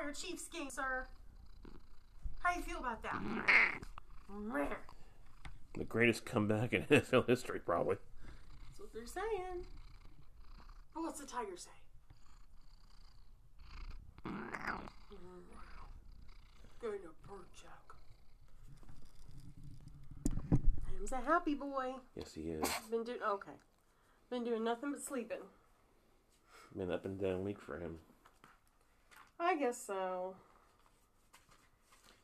entire 0.00 0.12
Chiefs 0.12 0.48
game, 0.48 0.70
sir. 0.70 1.06
How 2.42 2.54
you 2.54 2.62
feel 2.62 2.78
about 2.78 3.02
that? 3.02 3.20
The 5.76 5.84
greatest 5.84 6.24
comeback 6.24 6.72
in 6.72 6.82
NFL 6.90 7.28
history, 7.28 7.60
probably. 7.60 7.96
That's 8.68 8.80
what 8.80 8.92
they're 8.94 9.06
saying. 9.06 9.66
But 10.94 11.02
what's 11.02 11.20
the 11.20 11.26
tiger 11.26 11.56
say? 11.56 11.70
Going 16.80 16.98
to 17.00 17.10
perk 17.28 17.46
check. 17.52 17.70
Ham's 20.96 21.12
a 21.12 21.16
happy 21.16 21.54
boy. 21.54 21.92
Yes, 22.16 22.32
he 22.34 22.42
is. 22.42 22.66
Been 22.90 23.04
doing 23.04 23.18
okay. 23.28 23.52
Been 24.30 24.44
doing 24.44 24.64
nothing 24.64 24.92
but 24.92 25.02
sleeping. 25.02 25.42
Been 26.74 26.90
up 26.90 27.04
and 27.04 27.20
down 27.20 27.44
week 27.44 27.60
for 27.60 27.78
him. 27.78 27.98
I 29.40 29.56
guess 29.56 29.82
so. 29.86 30.34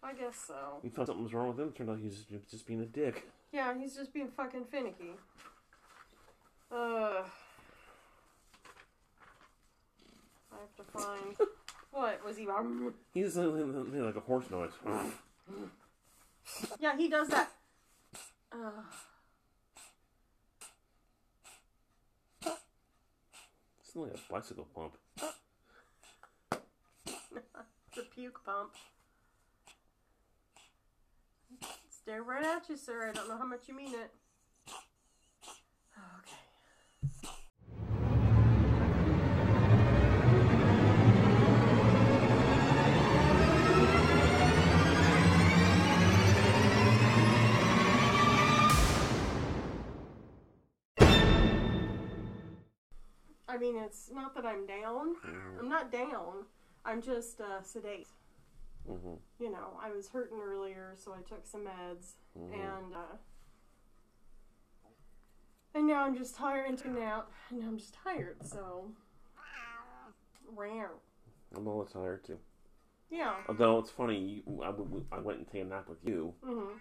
I 0.02 0.12
guess 0.12 0.37
so. 0.47 0.79
We 0.83 0.91
thought 0.91 1.07
something 1.07 1.24
was 1.24 1.33
wrong 1.34 1.48
with 1.48 1.59
him. 1.59 1.73
Turned 1.73 1.91
out 1.91 1.98
he 1.98 2.05
was 2.05 2.24
just- 2.51 2.66
being 2.66 2.80
a 2.83 2.87
dick. 2.87 3.27
Yeah, 3.52 3.74
he's 3.77 3.95
just 3.97 4.12
being 4.12 4.29
fucking 4.29 4.66
finicky. 4.66 5.12
Uh, 6.71 7.23
I 10.52 10.57
have 10.60 10.76
to 10.76 10.82
find. 10.93 11.37
What 11.93 12.23
was 12.26 12.37
he? 12.37 12.46
He's 13.15 13.38
uh, 13.38 13.45
like 13.46 14.16
a 14.16 14.21
horse 14.21 14.51
noise. 14.51 14.73
Yeah, 16.79 16.95
he 16.95 17.09
does 17.09 17.29
that. 17.29 17.51
Uh, 18.52 18.82
It's 23.80 23.96
like 23.96 24.13
a 24.13 24.19
bicycle 24.32 24.66
pump. 24.74 24.93
the 27.95 28.02
puke 28.15 28.40
pump. 28.45 28.73
Stare 31.90 32.23
right 32.23 32.45
at 32.45 32.68
you, 32.68 32.76
sir. 32.76 33.09
I 33.09 33.12
don't 33.12 33.29
know 33.29 33.37
how 33.37 33.46
much 33.46 33.62
you 33.66 33.74
mean 33.74 33.95
it. 33.95 34.10
Okay. 36.14 36.37
I 53.48 53.59
mean, 53.59 53.76
it's 53.76 54.10
not 54.12 54.34
that 54.34 54.45
I'm 54.45 54.66
down. 54.66 55.16
I'm 55.59 55.68
not 55.68 55.90
down. 55.90 56.45
I'm 56.87 57.02
just 57.02 57.40
uh, 57.40 57.62
sedate. 57.62 58.09
hmm 58.87 59.15
You 59.40 59.51
know, 59.51 59.79
I 59.82 59.90
was 59.90 60.09
hurting 60.09 60.38
earlier, 60.40 60.95
so 60.96 61.12
I 61.12 61.23
took 61.29 61.46
some 61.46 61.62
meds, 61.62 62.12
and 62.37 62.95
uh, 62.95 63.16
and 65.75 65.87
now 65.87 66.04
I'm 66.04 66.16
just 66.16 66.34
tired 66.37 66.69
and 66.69 66.78
taken 66.78 67.03
out, 67.03 67.28
and 67.50 67.62
I'm 67.62 67.76
just 67.76 67.94
tired. 68.03 68.37
So, 68.44 68.91
rare. 70.54 70.91
I'm 71.54 71.66
all 71.69 71.84
tired 71.84 72.25
too. 72.25 72.38
Yeah. 73.10 73.34
Although 73.48 73.78
it's 73.78 73.91
funny, 73.91 74.42
you, 74.46 74.62
I, 74.62 74.66
w- 74.69 75.04
I 75.12 75.19
went 75.20 75.38
and 75.38 75.46
took 75.46 75.60
a 75.60 75.64
nap 75.64 75.88
with 75.88 75.98
you. 76.04 76.34
Mm-hmm. 76.44 76.72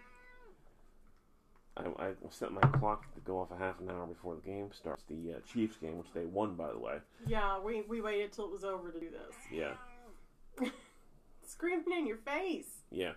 I, 1.78 2.06
I 2.06 2.12
set 2.30 2.52
my 2.54 2.62
clock 2.62 3.14
to 3.16 3.20
go 3.22 3.40
off 3.40 3.52
a 3.52 3.58
half 3.58 3.80
an 3.82 3.90
hour 3.90 4.06
before 4.08 4.36
the 4.36 4.42
game 4.42 4.70
starts. 4.72 5.04
The 5.10 5.34
uh, 5.36 5.40
Chiefs 5.52 5.76
game, 5.78 5.98
which 5.98 6.08
they 6.14 6.26
won, 6.26 6.56
by 6.56 6.72
the 6.72 6.80
way. 6.80 6.98
Yeah. 7.28 7.60
We 7.60 7.82
we 7.88 8.02
waited 8.02 8.32
till 8.32 8.46
it 8.46 8.52
was 8.52 8.64
over 8.64 8.92
to 8.92 9.00
do 9.00 9.10
this. 9.10 9.36
Yeah, 9.52 9.74
Screaming 11.46 11.86
in 11.98 12.08
your 12.08 12.18
face. 12.18 12.68
yeah. 12.92 13.14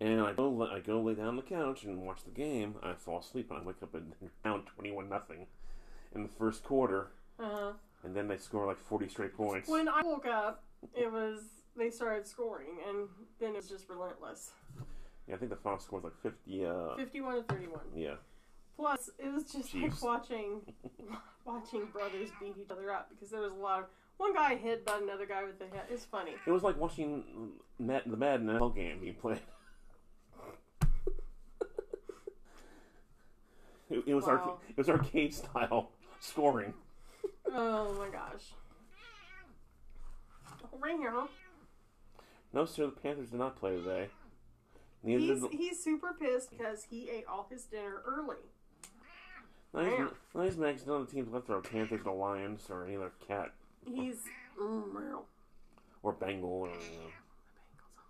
And 0.00 0.20
I 0.20 0.32
go, 0.32 0.66
I 0.68 0.80
go 0.80 1.00
lay 1.00 1.14
down 1.14 1.28
on 1.28 1.36
the 1.36 1.42
couch 1.42 1.84
and 1.84 2.02
watch 2.04 2.24
the 2.24 2.32
game. 2.32 2.74
I 2.82 2.94
fall 2.94 3.20
asleep 3.20 3.50
and 3.52 3.60
I 3.60 3.62
wake 3.62 3.76
up 3.84 3.94
and 3.94 4.12
down 4.44 4.64
twenty-one 4.74 5.08
nothing 5.08 5.46
in 6.14 6.24
the 6.24 6.28
first 6.28 6.64
quarter, 6.64 7.12
Uh, 7.38 7.44
huh. 7.48 7.72
and 8.02 8.14
then 8.16 8.26
they 8.26 8.36
score 8.36 8.66
like 8.66 8.78
forty 8.78 9.06
straight 9.08 9.36
points. 9.36 9.68
when 9.68 9.88
I 9.88 10.02
woke 10.02 10.26
up, 10.26 10.64
it 10.96 11.10
was 11.12 11.44
they 11.76 11.88
started 11.90 12.26
scoring, 12.26 12.78
and 12.88 13.06
then 13.38 13.50
it 13.50 13.56
was 13.58 13.68
just 13.68 13.88
relentless. 13.88 14.50
Yeah, 15.28 15.36
I 15.36 15.38
think 15.38 15.50
the 15.50 15.56
final 15.56 15.78
score 15.78 16.00
was 16.00 16.04
like 16.12 16.20
fifty. 16.20 16.66
Uh, 16.66 16.96
Fifty-one 16.96 17.36
to 17.36 17.42
thirty-one. 17.44 17.84
yeah, 17.94 18.14
Plus, 18.76 19.08
it 19.20 19.32
was 19.32 19.44
just 19.44 19.70
Chiefs. 19.70 20.02
like 20.02 20.02
watching 20.02 20.62
watching 21.44 21.86
brothers 21.92 22.30
beat 22.40 22.54
each 22.60 22.70
other 22.72 22.90
up 22.90 23.08
because 23.10 23.30
there 23.30 23.40
was 23.40 23.52
a 23.52 23.54
lot 23.54 23.78
of 23.78 23.84
one 24.22 24.34
guy 24.34 24.54
hit 24.54 24.84
by 24.86 24.98
another 25.02 25.26
guy 25.26 25.42
with 25.44 25.58
the 25.58 25.64
head. 25.66 25.84
It's 25.90 26.04
funny. 26.04 26.32
it 26.46 26.50
was 26.50 26.62
like 26.62 26.78
watching 26.78 27.24
Matt, 27.78 28.08
the 28.08 28.16
Madden 28.16 28.46
NFL 28.46 28.74
game 28.76 29.00
he 29.02 29.10
played. 29.12 29.40
It, 33.90 34.04
it 34.06 34.14
was 34.14 34.24
Wow. 34.24 34.30
arcade, 34.32 34.54
it 34.70 34.76
was 34.78 34.88
arcade 34.88 35.34
style 35.34 35.90
scoring. 36.18 36.72
Oh 37.52 37.92
my 37.92 38.08
gosh. 38.08 38.54
Right 40.80 40.96
here, 40.96 41.10
huh? 41.10 41.26
No, 42.54 42.64
sir, 42.64 42.86
the 42.86 42.92
Panthers 42.92 43.28
did 43.28 43.38
not 43.38 43.56
play 43.56 43.76
today. 43.76 44.08
Neither 45.02 45.20
He's 45.34 45.42
the, 45.42 45.48
he's 45.48 45.82
super 45.84 46.14
pissed 46.18 46.50
because 46.50 46.84
he 46.88 47.10
ate 47.10 47.24
all 47.28 47.46
his 47.50 47.64
dinner 47.64 48.00
early. 48.06 48.36
not 49.74 49.84
his, 49.84 49.98
man. 49.98 50.08
not 50.34 50.44
his 50.46 50.56
Max, 50.56 50.86
none 50.86 51.02
of 51.02 51.06
the 51.08 51.12
teams 51.14 51.30
left 51.30 51.50
are 51.50 51.60
Panthers, 51.60 52.02
the 52.02 52.10
Lions, 52.12 52.68
or 52.70 52.86
any 52.86 52.96
other 52.96 53.12
cat 53.28 53.52
He's 53.84 54.24
mm, 54.60 55.22
or 56.02 56.12
Bengal 56.12 56.50
or 56.50 56.68
you. 56.68 56.74
Bengals, 56.74 57.12
oh 57.98 58.04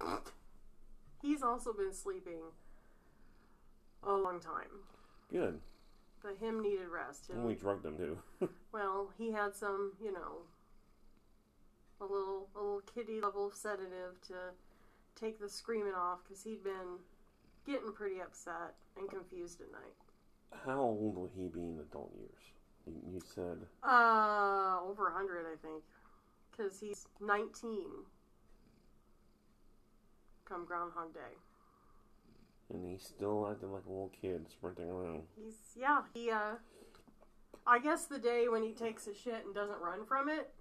my 0.00 0.08
gosh. 0.08 0.20
He's 1.22 1.42
also 1.42 1.72
been 1.72 1.92
sleeping 1.92 2.40
a 4.02 4.12
long 4.12 4.40
time. 4.40 4.82
good. 5.32 5.60
But 6.22 6.36
him 6.38 6.62
needed 6.62 6.88
rest. 6.88 7.28
And 7.30 7.44
we 7.44 7.54
drugged 7.54 7.82
them 7.82 7.96
too. 7.98 8.18
Well, 8.72 9.10
he 9.16 9.30
had 9.30 9.54
some, 9.54 9.92
you 10.02 10.12
know, 10.12 10.42
a 12.00 12.04
little 12.04 12.48
a 12.56 12.58
little 12.58 12.82
kitty 12.92 13.20
level 13.20 13.52
sedative 13.52 14.20
to 14.28 14.34
take 15.14 15.38
the 15.38 15.48
screaming 15.48 15.92
off 15.94 16.18
because 16.24 16.42
he'd 16.42 16.64
been 16.64 16.98
getting 17.66 17.92
pretty 17.92 18.20
upset 18.20 18.74
and 18.98 19.08
confused 19.08 19.60
at 19.60 19.70
night. 19.70 19.94
How 20.66 20.80
old 20.80 21.14
will 21.14 21.30
he 21.36 21.46
be 21.48 21.60
in 21.60 21.78
adult 21.88 22.12
years? 22.18 22.42
You, 22.86 23.20
said 23.34 23.58
Uh, 23.82 24.78
over 24.84 25.08
a 25.08 25.12
hundred, 25.12 25.46
I 25.46 25.56
think, 25.66 25.82
because 26.50 26.78
he's 26.80 27.06
nineteen. 27.20 27.90
Come 30.44 30.66
Groundhog 30.66 31.14
Day. 31.14 31.38
and 32.72 32.84
he's 32.86 33.02
still 33.02 33.48
acting 33.50 33.72
like 33.72 33.84
a 33.86 33.88
little 33.88 34.12
kid 34.20 34.46
sprinting 34.50 34.90
around. 34.90 35.22
He's 35.42 35.54
yeah. 35.76 36.02
He 36.12 36.30
uh, 36.30 36.56
I 37.66 37.78
guess 37.78 38.04
the 38.04 38.18
day 38.18 38.48
when 38.48 38.62
he 38.62 38.72
takes 38.72 39.06
a 39.06 39.14
shit 39.14 39.44
and 39.46 39.54
doesn't 39.54 39.80
run 39.80 40.04
from 40.04 40.28
it, 40.28 40.52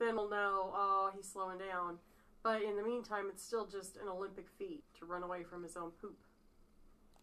then 0.00 0.16
we'll 0.16 0.28
know. 0.30 0.72
Oh, 0.74 1.10
he's 1.14 1.28
slowing 1.28 1.58
down. 1.58 1.98
But 2.42 2.62
in 2.62 2.76
the 2.76 2.82
meantime, 2.82 3.26
it's 3.28 3.44
still 3.44 3.66
just 3.66 3.96
an 3.96 4.08
Olympic 4.08 4.48
feat 4.58 4.82
to 4.98 5.04
run 5.06 5.22
away 5.22 5.44
from 5.44 5.62
his 5.62 5.76
own 5.76 5.92
poop. 6.00 6.18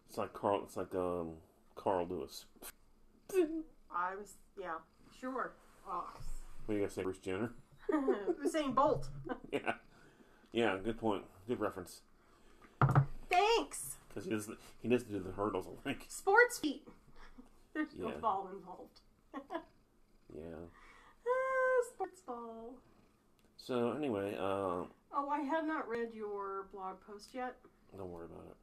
It's 0.08 0.18
like 0.18 0.32
Carl. 0.32 0.62
It's 0.64 0.78
like 0.78 0.96
um 0.96 1.34
Carl 1.76 2.08
Lewis. 2.08 2.46
I 3.94 4.16
was 4.16 4.36
yeah, 4.60 4.76
sure. 5.20 5.54
Oh. 5.88 6.06
What 6.66 6.76
do 6.76 6.80
you 6.80 6.86
guys 6.86 6.94
say, 6.94 7.04
Bruce 7.04 7.18
Jenner? 7.20 7.52
Usain 7.92 8.76
Bolt. 8.76 9.10
yeah, 9.52 9.74
yeah. 10.52 10.78
Good 10.84 10.98
point. 11.00 11.24
Good 11.48 11.60
reference. 11.60 12.02
Thanks. 13.30 13.96
Because 14.10 14.26
he 14.26 14.30
does 14.32 14.50
he 14.82 14.88
does 14.88 15.04
do 15.04 15.20
the 15.20 15.32
hurdles. 15.32 15.68
I 15.68 15.82
think. 15.84 16.06
Sports 16.08 16.60
feat. 16.60 16.88
There's 17.74 17.90
no 17.98 18.12
ball 18.22 18.50
involved. 18.54 19.02
Yeah. 20.36 20.44
Ah, 21.26 21.86
sports 21.92 22.22
ball. 22.22 22.76
So 23.58 23.94
anyway, 23.94 24.36
uh, 24.40 24.84
Oh, 25.12 25.28
I 25.32 25.40
have 25.42 25.66
not 25.66 25.90
read 25.90 26.10
your 26.14 26.68
blog 26.72 26.98
post 27.06 27.30
yet. 27.34 27.56
don't 27.98 28.12
worry 28.12 28.26
about 28.26 28.46
it. 28.48 28.56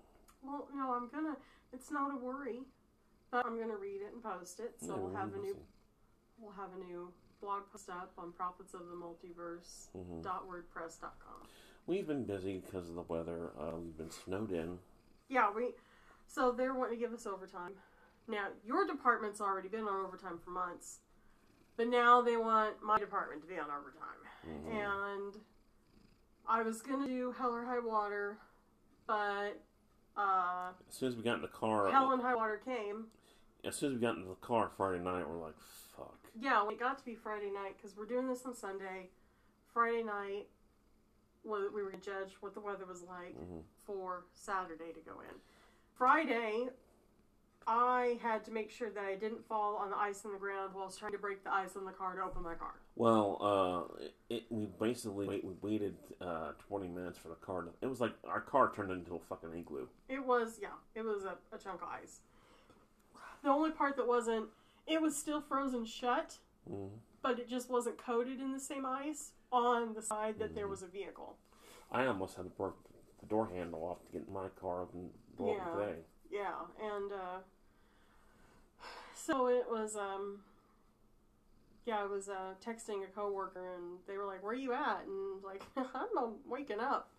Well, 0.44 0.68
no, 0.72 0.92
I'm 0.94 1.08
gonna. 1.08 1.36
It's 1.72 1.90
not 1.90 2.14
a 2.14 2.16
worry, 2.16 2.60
I'm 3.44 3.58
gonna 3.58 3.76
read 3.76 4.00
it 4.02 4.12
and 4.12 4.22
post 4.22 4.60
it. 4.60 4.74
So 4.80 4.94
Yeah, 4.94 5.00
we'll 5.00 5.14
have 5.14 5.34
a 5.34 5.38
new. 5.38 5.56
We'll 6.38 6.52
have 6.52 6.72
a 6.74 6.78
new 6.78 7.12
blog 7.40 7.62
post 7.70 7.88
up 7.88 8.12
on 8.18 8.32
prophets 8.32 8.74
of 8.74 8.88
the 8.88 8.94
multiverse 8.94 9.88
Mhm. 9.94 10.22
dot 10.22 10.46
wordpress.com. 10.48 11.46
We've 11.86 12.06
been 12.06 12.24
busy 12.24 12.58
because 12.58 12.88
of 12.88 12.94
the 12.94 13.02
weather. 13.02 13.52
Uh, 13.58 13.76
we've 13.76 13.96
been 13.96 14.10
snowed 14.10 14.52
in. 14.52 14.78
Yeah, 15.28 15.50
we. 15.50 15.74
So 16.26 16.52
they're 16.52 16.74
wanting 16.74 16.98
to 16.98 17.00
give 17.00 17.12
us 17.12 17.26
overtime. 17.26 17.80
Now 18.26 18.48
your 18.64 18.86
department's 18.86 19.40
already 19.40 19.68
been 19.68 19.86
on 19.86 20.04
overtime 20.04 20.38
for 20.38 20.50
months, 20.50 21.00
but 21.76 21.88
now 21.88 22.20
they 22.22 22.36
want 22.36 22.82
my 22.82 22.98
department 22.98 23.42
to 23.42 23.46
be 23.48 23.58
on 23.58 23.70
overtime. 23.70 24.18
Mhm. 24.44 24.66
And 24.68 25.44
I 26.46 26.62
was 26.62 26.82
gonna 26.82 27.06
do 27.06 27.32
hell 27.32 27.52
or 27.54 27.64
high 27.64 27.78
water, 27.80 28.38
but 29.06 29.62
Uh, 30.18 30.72
As 30.88 30.94
soon 30.94 31.08
as 31.10 31.16
we 31.16 31.22
got 31.22 31.34
in 31.34 31.42
the 31.42 31.48
car, 31.48 31.90
Hell 31.90 32.10
and 32.12 32.22
High 32.22 32.34
Water 32.34 32.56
came. 32.56 33.10
As 33.66 33.76
soon 33.76 33.92
as 33.92 33.94
we 33.96 34.00
got 34.00 34.16
into 34.16 34.28
the 34.28 34.34
car 34.36 34.70
Friday 34.76 35.02
night, 35.02 35.28
we're 35.28 35.38
like, 35.42 35.58
"Fuck." 35.96 36.18
Yeah, 36.38 36.62
when 36.62 36.74
it 36.74 36.80
got 36.80 36.98
to 36.98 37.04
be 37.04 37.14
Friday 37.14 37.50
night 37.50 37.76
because 37.76 37.96
we're 37.96 38.06
doing 38.06 38.28
this 38.28 38.44
on 38.46 38.54
Sunday. 38.54 39.10
Friday 39.72 40.02
night, 40.02 40.46
we 41.44 41.68
we 41.68 41.82
were 41.82 41.90
gonna 41.90 42.02
judge 42.02 42.36
what 42.40 42.54
the 42.54 42.60
weather 42.60 42.86
was 42.86 43.02
like 43.02 43.34
hmm 43.34 43.58
for 43.84 44.24
Saturday 44.34 44.92
to 44.92 45.00
go 45.00 45.20
in. 45.20 45.36
Friday, 45.96 46.70
I 47.68 48.18
had 48.22 48.44
to 48.44 48.50
make 48.50 48.70
sure 48.70 48.90
that 48.90 49.04
I 49.04 49.14
didn't 49.14 49.46
fall 49.46 49.76
on 49.76 49.90
the 49.90 49.96
ice 49.96 50.24
on 50.24 50.32
the 50.32 50.38
ground 50.38 50.74
while 50.74 50.84
I 50.84 50.86
was 50.86 50.96
trying 50.96 51.12
to 51.12 51.18
break 51.18 51.42
the 51.42 51.52
ice 51.52 51.76
on 51.76 51.84
the 51.84 51.92
car 51.92 52.14
to 52.16 52.22
open 52.22 52.42
my 52.42 52.54
car. 52.54 52.74
Well, 52.96 53.88
uh, 54.00 54.04
it, 54.28 54.44
we 54.50 54.66
basically 54.66 55.26
wait, 55.26 55.44
we 55.44 55.54
waited 55.62 55.96
uh, 56.20 56.52
20 56.68 56.88
minutes 56.88 57.18
for 57.18 57.28
the 57.28 57.34
car. 57.36 57.62
To, 57.62 57.70
it 57.80 57.86
was 57.86 58.00
like 58.00 58.12
our 58.28 58.40
car 58.40 58.72
turned 58.74 58.90
into 58.90 59.16
a 59.16 59.20
fucking 59.20 59.52
igloo. 59.56 59.86
It 60.08 60.24
was, 60.24 60.58
yeah, 60.60 60.68
it 60.94 61.02
was 61.02 61.24
a, 61.24 61.36
a 61.54 61.58
chunk 61.58 61.82
of 61.82 61.88
ice. 61.88 62.20
The 63.46 63.52
only 63.52 63.70
part 63.70 63.94
that 63.96 64.08
wasn't, 64.08 64.46
it 64.88 65.00
was 65.00 65.16
still 65.16 65.40
frozen 65.40 65.84
shut, 65.86 66.38
hmm 66.68 66.88
but 67.22 67.38
it 67.38 67.48
just 67.48 67.70
wasn't 67.70 67.96
coated 67.96 68.40
in 68.40 68.52
the 68.52 68.58
same 68.58 68.84
ice 68.84 69.30
on 69.52 69.94
the 69.94 70.02
side 70.02 70.40
that 70.40 70.54
there 70.56 70.66
was 70.66 70.82
a 70.82 70.86
vehicle. 70.88 71.36
I 71.92 72.06
almost 72.06 72.36
had 72.36 72.42
to 72.42 72.50
break 72.50 72.72
the 73.20 73.26
door 73.26 73.48
handle 73.48 73.84
off 73.84 74.04
to 74.06 74.12
get 74.12 74.28
my 74.28 74.48
car 74.60 74.82
open 74.82 75.10
blow 75.36 75.54
Yeah. 75.54 75.80
up. 75.80 75.96
Yeah, 76.28 76.54
and 76.82 77.12
uh, 77.12 77.38
so 79.14 79.46
it 79.46 79.66
was. 79.70 79.94
Um, 79.94 80.40
yeah, 81.84 82.00
I 82.00 82.06
was 82.06 82.28
uh, 82.28 82.54
texting 82.64 83.04
a 83.04 83.12
coworker, 83.14 83.76
and 83.76 83.98
they 84.08 84.16
were 84.18 84.26
like, 84.26 84.42
"Where 84.42 84.52
are 84.52 84.56
you 84.56 84.72
at?" 84.72 85.04
And 85.06 85.44
like, 85.44 85.62
I'm 85.76 86.34
waking 86.48 86.80
up. 86.80 87.10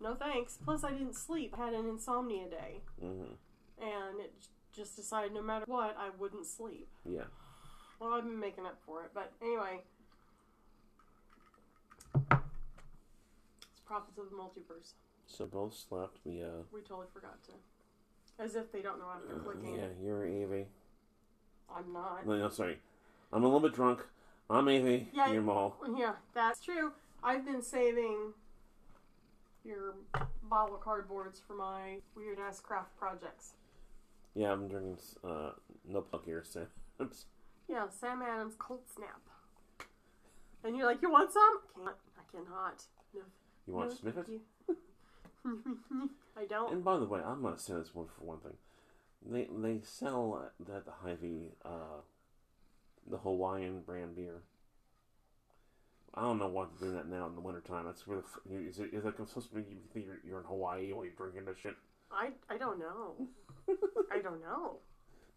No 0.00 0.14
thanks. 0.14 0.58
Plus, 0.64 0.82
I 0.82 0.92
didn't 0.92 1.14
sleep. 1.14 1.54
I 1.58 1.66
had 1.66 1.74
an 1.74 1.86
insomnia 1.86 2.48
day, 2.48 2.80
hmm 2.98 3.34
and 3.80 4.20
it 4.20 4.32
just 4.78 4.96
decided 4.96 5.34
no 5.34 5.42
matter 5.42 5.64
what, 5.66 5.96
I 5.98 6.10
wouldn't 6.18 6.46
sleep. 6.46 6.88
Yeah. 7.04 7.24
Well, 7.98 8.14
I've 8.14 8.22
been 8.24 8.38
making 8.38 8.64
up 8.64 8.78
for 8.86 9.02
it, 9.02 9.10
but 9.12 9.32
anyway. 9.42 9.80
It's 12.14 13.80
profits 13.84 14.18
of 14.18 14.30
the 14.30 14.36
multiverse. 14.36 14.92
So 15.26 15.46
both 15.46 15.74
slept. 15.74 16.18
We, 16.24 16.42
uh, 16.42 16.62
We 16.72 16.80
totally 16.80 17.08
forgot 17.12 17.42
to. 17.44 18.42
As 18.42 18.54
if 18.54 18.70
they 18.70 18.80
don't 18.82 19.00
know 19.00 19.06
after 19.12 19.34
clicking. 19.40 19.74
yeah, 19.74 19.86
you're 20.02 20.24
Evie. 20.26 20.66
I'm 21.74 21.92
not. 21.92 22.24
No, 22.24 22.38
no, 22.38 22.48
sorry. 22.48 22.78
I'm 23.32 23.42
a 23.42 23.46
little 23.46 23.60
bit 23.60 23.74
drunk. 23.74 24.06
I'm 24.48 24.70
Evie. 24.70 25.08
Yeah. 25.12 25.32
You're 25.32 25.42
Maul. 25.42 25.74
Yeah, 25.96 26.12
that's 26.34 26.60
true. 26.60 26.92
I've 27.22 27.44
been 27.44 27.62
saving 27.62 28.32
your 29.64 29.96
bottle 30.44 30.76
of 30.76 30.82
cardboards 30.82 31.40
for 31.44 31.54
my 31.54 31.98
weird 32.14 32.38
ass 32.38 32.60
craft 32.60 32.96
projects. 32.96 33.54
Yeah, 34.34 34.52
I'm 34.52 34.68
drinking, 34.68 34.98
uh, 35.24 35.50
no 35.88 36.02
plug 36.02 36.24
here, 36.24 36.44
Sam. 36.44 36.66
Oops. 37.02 37.24
Yeah, 37.68 37.86
Sam 37.88 38.22
Adams 38.22 38.54
Cold 38.58 38.80
Snap. 38.94 39.20
And 40.64 40.76
you're 40.76 40.86
like, 40.86 41.02
you 41.02 41.10
want 41.10 41.32
some? 41.32 41.60
Can't. 41.76 41.96
I 42.18 42.36
cannot. 42.36 42.82
No. 43.14 43.20
You 43.66 43.74
want 43.74 43.90
no, 43.90 43.94
to 43.94 44.00
sniff 44.00 44.18
it? 44.18 44.40
I 46.36 46.44
don't. 46.48 46.72
And 46.72 46.84
by 46.84 46.98
the 46.98 47.04
way, 47.04 47.20
I'm 47.24 47.42
gonna 47.42 47.58
say 47.58 47.74
this 47.74 47.94
one 47.94 48.06
for 48.06 48.24
one 48.24 48.38
thing. 48.38 48.56
They 49.24 49.48
they 49.56 49.80
sell 49.82 50.50
at 50.60 50.66
the 50.66 50.92
Hy-Vee 51.02 51.52
uh, 51.64 52.02
the 53.10 53.18
Hawaiian 53.18 53.80
brand 53.80 54.16
beer. 54.16 54.42
I 56.14 56.22
don't 56.22 56.38
know 56.38 56.48
why 56.48 56.64
they're 56.64 56.88
doing 56.88 56.96
that 56.96 57.08
now 57.08 57.26
in 57.26 57.34
the 57.34 57.40
wintertime. 57.40 57.84
That's 57.86 58.06
where 58.06 58.18
the 58.46 58.56
is 58.56 58.78
it, 58.78 58.90
is 58.92 59.04
it 59.04 59.14
supposed 59.16 59.50
to 59.50 59.54
be 59.56 59.60
you 59.62 59.76
think 59.92 60.06
you're, 60.06 60.18
you're 60.24 60.40
in 60.40 60.46
Hawaii 60.46 60.92
while 60.92 61.04
you're 61.04 61.14
drinking 61.14 61.44
this 61.44 61.58
shit? 61.62 61.76
I 62.10 62.30
I 62.48 62.56
don't 62.58 62.78
know. 62.78 63.28
I 64.12 64.18
don't 64.20 64.40
know. 64.40 64.78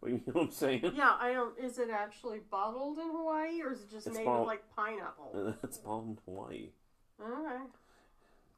Well, 0.02 0.12
you 0.12 0.22
know 0.26 0.34
what 0.34 0.44
I'm 0.46 0.52
saying? 0.52 0.92
Yeah, 0.96 1.16
I 1.20 1.34
don't. 1.34 1.58
Is 1.60 1.78
it 1.78 1.90
actually 1.92 2.40
bottled 2.50 2.98
in 2.98 3.08
Hawaii, 3.12 3.62
or 3.62 3.72
is 3.72 3.82
it 3.82 3.92
just 3.92 4.08
It's 4.08 4.18
made 4.18 4.26
bottled- 4.26 4.48
with 4.48 4.54
like 4.56 4.76
pineapple? 4.76 5.56
it's 5.64 5.78
bottled 5.78 6.08
in 6.10 6.18
Hawaii. 6.26 6.70
Okay. 7.22 7.64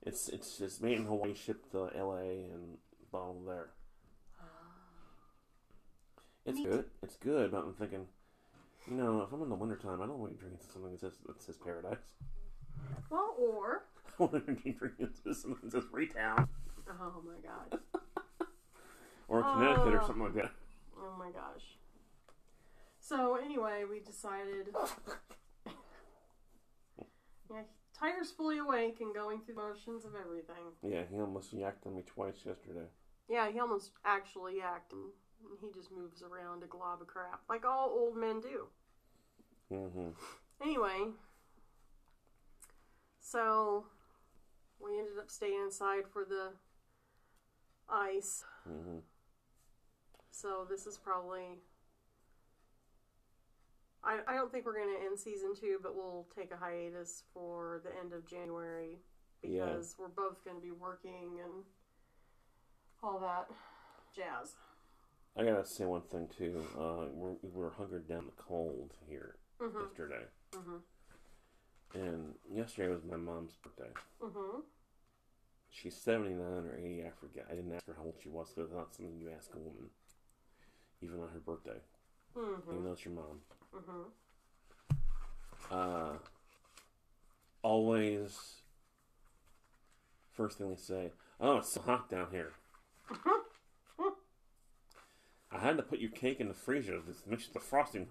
It's 0.04 0.30
it's 0.30 0.57
just 0.57 0.81
made 0.81 0.98
in 1.00 1.06
Hawaii, 1.06 1.33
shipped 1.33 1.71
to 1.71 1.89
L.A. 1.95 2.50
and 2.54 2.77
bottled 3.12 3.48
there. 3.48 3.69
Ah. 4.39 4.44
It's 6.45 6.59
Neat. 6.59 6.69
good. 6.69 6.86
It's 7.01 7.16
good, 7.18 7.51
but 7.51 7.63
I'm 7.63 7.74
thinking, 7.74 8.06
you 8.89 8.95
know, 8.95 9.21
if 9.21 9.33
I'm 9.33 9.42
in 9.42 9.50
the 9.50 9.56
wintertime, 9.56 10.01
I 10.01 10.06
don't 10.06 10.19
want 10.19 10.33
to 10.38 10.39
drink 10.39 10.59
something 10.71 10.92
that 10.92 11.00
says 11.01 11.13
that 11.25 11.42
says 11.42 11.57
paradise. 11.57 11.98
Well, 13.09 13.36
or 13.38 13.86
I 14.19 14.24
want 14.24 14.45
to 14.45 14.51
be 14.54 14.71
drinking 14.71 15.09
something 15.33 15.57
that 15.63 15.71
says 15.71 15.83
Raytown 15.92 16.48
oh 16.89 17.21
my 17.25 17.36
god, 17.42 17.80
or 19.33 19.41
Connecticut 19.44 19.94
or 19.95 20.01
Oh. 20.01 20.06
something 20.07 20.24
like 20.24 20.35
that. 20.35 20.51
oh 20.97 21.15
my 21.18 21.31
gosh. 21.31 21.77
So 23.00 23.35
anyway, 23.35 23.83
we 23.89 24.00
decided. 24.00 24.74
Yeah, 27.51 27.62
Tiger's 27.95 28.31
fully 28.31 28.57
awake 28.57 28.97
and 29.01 29.13
going 29.13 29.41
through 29.41 29.56
motions 29.56 30.06
of 30.06 30.12
everything. 30.15 30.71
Yeah, 30.81 31.03
he 31.07 31.19
almost 31.19 31.53
yacked 31.56 31.85
on 31.85 31.95
me 31.95 32.01
twice 32.01 32.38
yesterday. 32.45 32.88
Yeah, 33.30 33.51
he 33.51 33.59
almost 33.59 33.91
actually 34.06 34.53
yacked 34.56 34.91
and 34.91 35.12
he 35.62 35.69
just 35.71 35.91
moves 35.91 36.24
around 36.24 36.63
a 36.63 36.68
glob 36.68 37.01
of 37.01 37.07
crap 37.07 37.41
like 37.50 37.63
all 37.65 37.89
old 37.89 38.18
men 38.18 38.39
do. 38.41 38.68
Mm-hmm. 39.71 40.09
Anyway, 40.63 41.12
so 43.19 43.85
we 44.80 44.97
ended 44.97 45.19
up 45.19 45.30
staying 45.30 45.62
inside 45.63 46.03
for 46.12 46.25
the 46.25 46.53
ice. 47.88 48.44
hmm 48.68 48.97
So 50.33 50.65
this 50.69 50.85
is 50.88 50.97
probably. 50.97 51.59
I, 54.03 54.18
I 54.27 54.33
don't 54.33 54.51
think 54.51 54.65
we're 54.65 54.75
going 54.75 54.94
to 55.00 55.06
end 55.06 55.18
season 55.18 55.53
two, 55.57 55.77
but 55.81 55.95
we'll 55.95 56.27
take 56.35 56.51
a 56.51 56.57
hiatus 56.57 57.24
for 57.33 57.81
the 57.85 57.91
end 58.03 58.12
of 58.12 58.27
January 58.27 58.97
Yeah. 59.44 59.65
because 59.68 59.95
we're 59.97 60.09
both 60.09 60.44
going 60.44 60.57
to 60.57 60.62
be 60.62 60.71
working 60.71 61.39
and 61.41 61.63
all 63.01 63.19
that 63.19 63.47
jazz. 64.15 64.56
I 65.37 65.44
gotta 65.45 65.66
say 65.66 65.85
one 65.85 66.02
thing 66.11 66.28
too. 66.37 66.63
Uh, 66.78 67.06
we're, 67.11 67.31
we 67.42 67.49
were 67.54 67.71
hungered 67.75 68.07
down 68.07 68.25
the 68.25 68.44
cold 68.44 68.92
here 69.07 69.35
Mm-hmm. 69.61 69.80
yesterday, 69.87 70.25
Mm-hmm. 70.54 71.99
and 71.99 72.33
yesterday 72.54 72.90
was 72.94 73.04
my 73.04 73.16
mom's 73.18 73.56
birthday. 73.63 73.92
Mm-hmm. 74.21 74.59
She's 75.71 75.95
seventy 75.95 76.33
nine 76.33 76.66
or 76.66 76.78
eighty. 76.78 77.04
I 77.04 77.09
forget. 77.19 77.45
I 77.49 77.56
didn't 77.56 77.73
ask 77.73 77.87
her 77.87 77.95
how 77.97 78.04
old 78.04 78.16
she 78.21 78.30
was 78.30 78.49
because 78.49 78.69
that's 78.69 78.78
not 78.78 78.94
something 78.95 79.18
you 79.18 79.31
ask 79.35 79.49
a 79.56 79.57
woman, 79.59 79.90
even 81.04 81.19
on 81.22 81.30
her 81.30 81.40
birthday. 81.40 81.80
Mm-hmm. 82.38 82.72
Even 82.72 82.83
though 82.83 82.92
it's 82.94 83.06
your 83.06 83.14
mom. 83.14 83.42
Mm-hmm. 83.76 84.04
uh, 85.72 86.18
always 87.62 88.62
first 90.31 90.57
thing 90.57 90.69
they 90.69 90.76
say, 90.76 91.12
"Oh, 91.40 91.57
it's 91.57 91.74
so 91.74 91.81
hot 91.81 92.10
down 92.10 92.28
here." 92.31 92.52
I 95.52 95.60
had 95.60 95.78
to 95.78 95.83
put 95.83 96.00
your 96.00 96.10
cake 96.10 96.40
in 96.40 96.48
the 96.48 96.54
freezer 96.54 96.94
to 96.94 97.30
mix 97.30 97.48
the 97.48 97.60
frosting. 97.60 98.07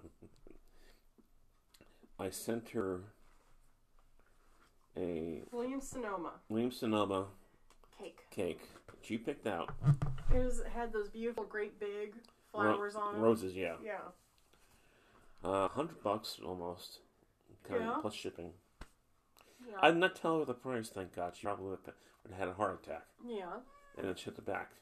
I 2.18 2.30
sent 2.30 2.68
her 2.70 3.00
a 4.96 5.42
William 5.50 5.80
Sonoma 5.80 6.32
William 6.48 6.70
Sonoma 6.70 7.26
cake. 7.98 8.20
cake 8.30 8.60
you 9.10 9.18
picked 9.18 9.46
out. 9.46 9.70
It 10.34 10.38
was 10.38 10.60
it 10.60 10.68
had 10.68 10.92
those 10.92 11.08
beautiful, 11.08 11.44
great 11.44 11.78
big 11.78 12.14
flowers 12.52 12.94
on 12.96 13.16
it. 13.16 13.18
Roses, 13.18 13.54
yeah. 13.54 13.74
Yeah. 13.84 13.98
Uh, 15.44 15.68
hundred 15.68 16.02
bucks 16.02 16.38
almost, 16.44 17.00
kind 17.68 17.82
Yeah. 17.82 17.94
of 17.96 18.02
plus 18.02 18.14
shipping. 18.14 18.52
Yeah. 19.68 19.76
I 19.80 19.90
did 19.90 19.98
not 19.98 20.16
tell 20.16 20.38
her 20.38 20.44
the 20.44 20.54
price. 20.54 20.88
Thank 20.88 21.14
God. 21.14 21.34
She 21.36 21.46
probably 21.46 21.66
would 21.70 21.78
have 22.28 22.38
had 22.38 22.48
a 22.48 22.54
heart 22.54 22.80
attack 22.82 23.06
yeah. 23.26 23.58
and 23.96 24.06
then 24.08 24.14
she 24.14 24.24
hit 24.26 24.36
the 24.36 24.42
back. 24.42 24.72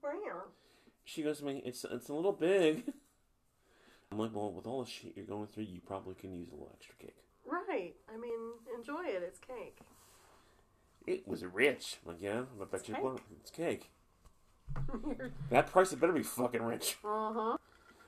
Where? 0.00 0.44
She 1.04 1.22
goes 1.22 1.38
to 1.38 1.44
me, 1.44 1.62
it's 1.64 1.84
it's 1.84 2.08
a 2.08 2.14
little 2.14 2.32
big. 2.32 2.84
I'm 4.12 4.18
like, 4.18 4.34
well, 4.34 4.52
with 4.52 4.66
all 4.66 4.84
the 4.84 4.90
shit 4.90 5.14
you're 5.16 5.24
going 5.24 5.48
through, 5.48 5.64
you 5.64 5.80
probably 5.80 6.14
can 6.14 6.32
use 6.34 6.48
a 6.48 6.52
little 6.52 6.70
extra 6.74 6.94
cake. 6.96 7.16
Right. 7.46 7.94
I 8.12 8.16
mean, 8.16 8.38
enjoy 8.76 9.02
it. 9.06 9.22
It's 9.26 9.38
cake. 9.38 9.78
It 11.06 11.26
was 11.26 11.44
rich. 11.44 11.98
I'm 12.04 12.12
like, 12.12 12.22
yeah, 12.22 12.42
I 12.60 12.64
bet 12.64 12.88
you 12.88 12.94
cake. 12.94 13.04
it's 13.40 13.50
cake. 13.50 13.90
That 15.50 15.66
price 15.70 15.92
it 15.92 16.00
better 16.00 16.12
be 16.12 16.22
fucking 16.22 16.62
rich. 16.62 16.96
uh 17.04 17.32
huh. 17.32 17.56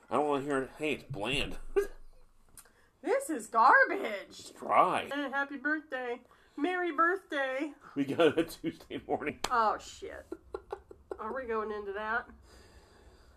I 0.09 0.15
don't 0.15 0.27
want 0.27 0.43
to 0.43 0.49
hear, 0.49 0.61
it. 0.63 0.69
hey, 0.77 0.93
it's 0.93 1.03
bland. 1.03 1.57
This 3.03 3.29
is 3.29 3.47
garbage. 3.47 3.99
it's 4.29 4.49
dry. 4.51 5.07
Eh, 5.09 5.29
happy 5.31 5.55
birthday. 5.57 6.19
Merry 6.57 6.91
birthday. 6.91 7.71
We 7.95 8.03
got 8.03 8.37
it 8.37 8.57
Tuesday 8.61 8.99
morning. 9.07 9.39
Oh, 9.49 9.77
shit. 9.79 10.25
Are 11.19 11.33
we 11.33 11.45
going 11.45 11.71
into 11.71 11.93
that? 11.93 12.25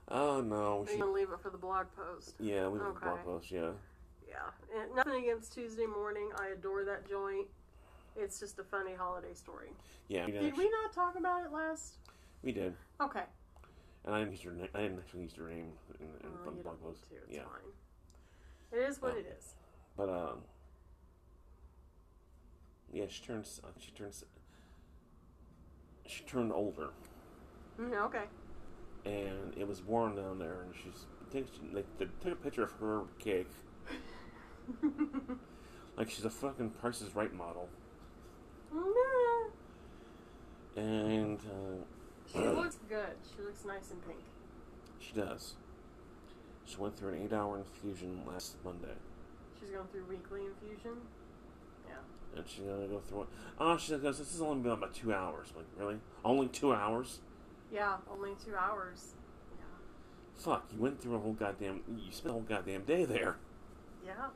Oh 0.08 0.40
no, 0.40 0.84
you 0.90 0.98
going 0.98 1.00
to 1.00 1.12
leave 1.12 1.30
it 1.30 1.38
for 1.40 1.50
the 1.50 1.58
blog 1.58 1.86
post? 1.94 2.34
yeah, 2.40 2.66
we 2.66 2.80
have 2.80 2.88
a 2.88 2.92
blog 2.92 3.04
Okay. 3.14 3.22
post. 3.24 3.50
Yeah, 3.52 3.70
Yeah. 4.28 4.80
And 4.80 4.92
nothing 4.96 5.22
against 5.22 5.52
Tuesday 5.54 5.86
morning. 5.86 6.30
I 6.36 6.48
adore 6.48 6.84
that 6.86 7.08
joint. 7.08 7.46
It's 8.16 8.40
just 8.40 8.58
a 8.58 8.64
funny 8.64 8.94
holiday 8.94 9.34
story. 9.34 9.68
Yeah. 10.08 10.26
Did 10.26 10.56
we 10.56 10.68
not 10.68 10.92
talk 10.92 11.16
about 11.16 11.44
it 11.44 11.52
last? 11.52 11.94
We 12.42 12.52
did. 12.52 12.75
Okay. 13.00 13.23
And 14.04 14.14
I 14.14 14.18
didn't 14.20 14.32
use 14.32 14.44
your 14.44 14.54
name. 14.54 14.68
I 14.75 14.80
didn't 14.82 14.99
actually 14.99 15.23
use 15.23 15.37
your 15.37 15.49
name 15.49 15.73
in, 16.00 16.06
in 16.06 16.32
Uh, 16.40 16.44
the 16.47 16.62
blog 16.62 16.80
post. 16.82 17.09
to. 17.11 17.16
It's 17.16 17.37
Yeah, 17.37 17.42
fine. 17.44 17.73
It 18.73 18.88
is 18.88 19.00
what 19.02 19.14
Oh. 19.14 19.18
it 19.18 19.26
is. 19.38 19.54
but 19.97 20.09
um, 20.09 20.38
yeah, 22.92 23.06
she 23.09 23.23
turns. 23.23 23.61
Uh, 23.62 23.68
she 23.78 23.90
turns. 23.92 24.25
She 26.06 26.25
turned 26.25 26.52
older, 26.52 26.90
Mm, 27.78 27.94
okay. 28.06 28.25
and 29.04 29.54
it 29.56 29.66
was 29.68 29.82
warm 29.82 30.16
down 30.16 30.38
there, 30.38 30.62
and 30.62 30.75
she's. 30.75 31.06
They, 31.30 31.42
they, 31.73 31.85
they 31.99 32.06
took 32.20 32.32
a 32.32 32.37
picture 32.37 32.64
of 32.64 32.73
her 32.73 33.02
cake, 33.20 33.47
like 35.97 36.11
she's 36.11 36.25
a 36.25 36.30
fucking 36.30 36.70
Price 36.70 37.00
is 37.00 37.14
Right 37.14 37.32
model, 37.32 37.68
Nah. 38.73 39.50
and 40.76 41.38
uh, 41.38 41.85
She 42.32 42.38
looks 42.38 42.78
good. 42.88 43.16
She 43.37 43.42
looks 43.42 43.64
nice 43.64 43.90
and 43.90 44.06
pink. 44.06 44.20
she 44.99 45.12
does. 45.12 45.54
She 46.64 46.76
went 46.76 46.96
through 46.96 47.14
an 47.14 47.22
eight-hour 47.25 47.58
infusion 47.58 48.22
last 48.26 48.56
Monday. 48.64 48.94
She's 49.58 49.70
going 49.70 49.87
through 49.88 50.04
weekly 50.08 50.42
infusion. 50.46 50.99
Yeah. 51.88 51.94
And 52.37 52.49
she's 52.49 52.64
gonna 52.64 52.87
go 52.87 53.00
through 53.00 53.22
it. 53.22 53.28
Oh, 53.58 53.76
she 53.76 53.96
goes, 53.96 54.18
this 54.18 54.32
is 54.34 54.40
only 54.40 54.62
been 54.62 54.72
about 54.72 54.94
two 54.94 55.12
hours. 55.12 55.49
Like, 55.56 55.66
really? 55.76 55.96
Only 56.25 56.46
two 56.49 56.72
hours? 56.72 57.18
Yeah, 57.72 57.96
only 58.10 58.30
two 58.44 58.54
hours. 58.54 59.14
Yeah. 59.58 59.64
Fuck, 60.37 60.66
you 60.72 60.80
went 60.80 61.00
through 61.02 61.16
a 61.16 61.18
whole 61.18 61.32
goddamn. 61.32 61.80
You 61.88 62.12
spent 62.12 62.30
a 62.30 62.32
whole 62.34 62.42
goddamn 62.42 62.84
day 62.84 63.04
there. 63.04 63.37
Yeah. 64.06 64.28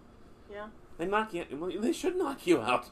Yeah. 0.50 0.66
They 0.98 1.06
knock 1.06 1.32
you. 1.34 1.44
They 1.80 1.92
should 1.92 2.16
knock 2.16 2.46
you 2.46 2.60
out. 2.60 2.90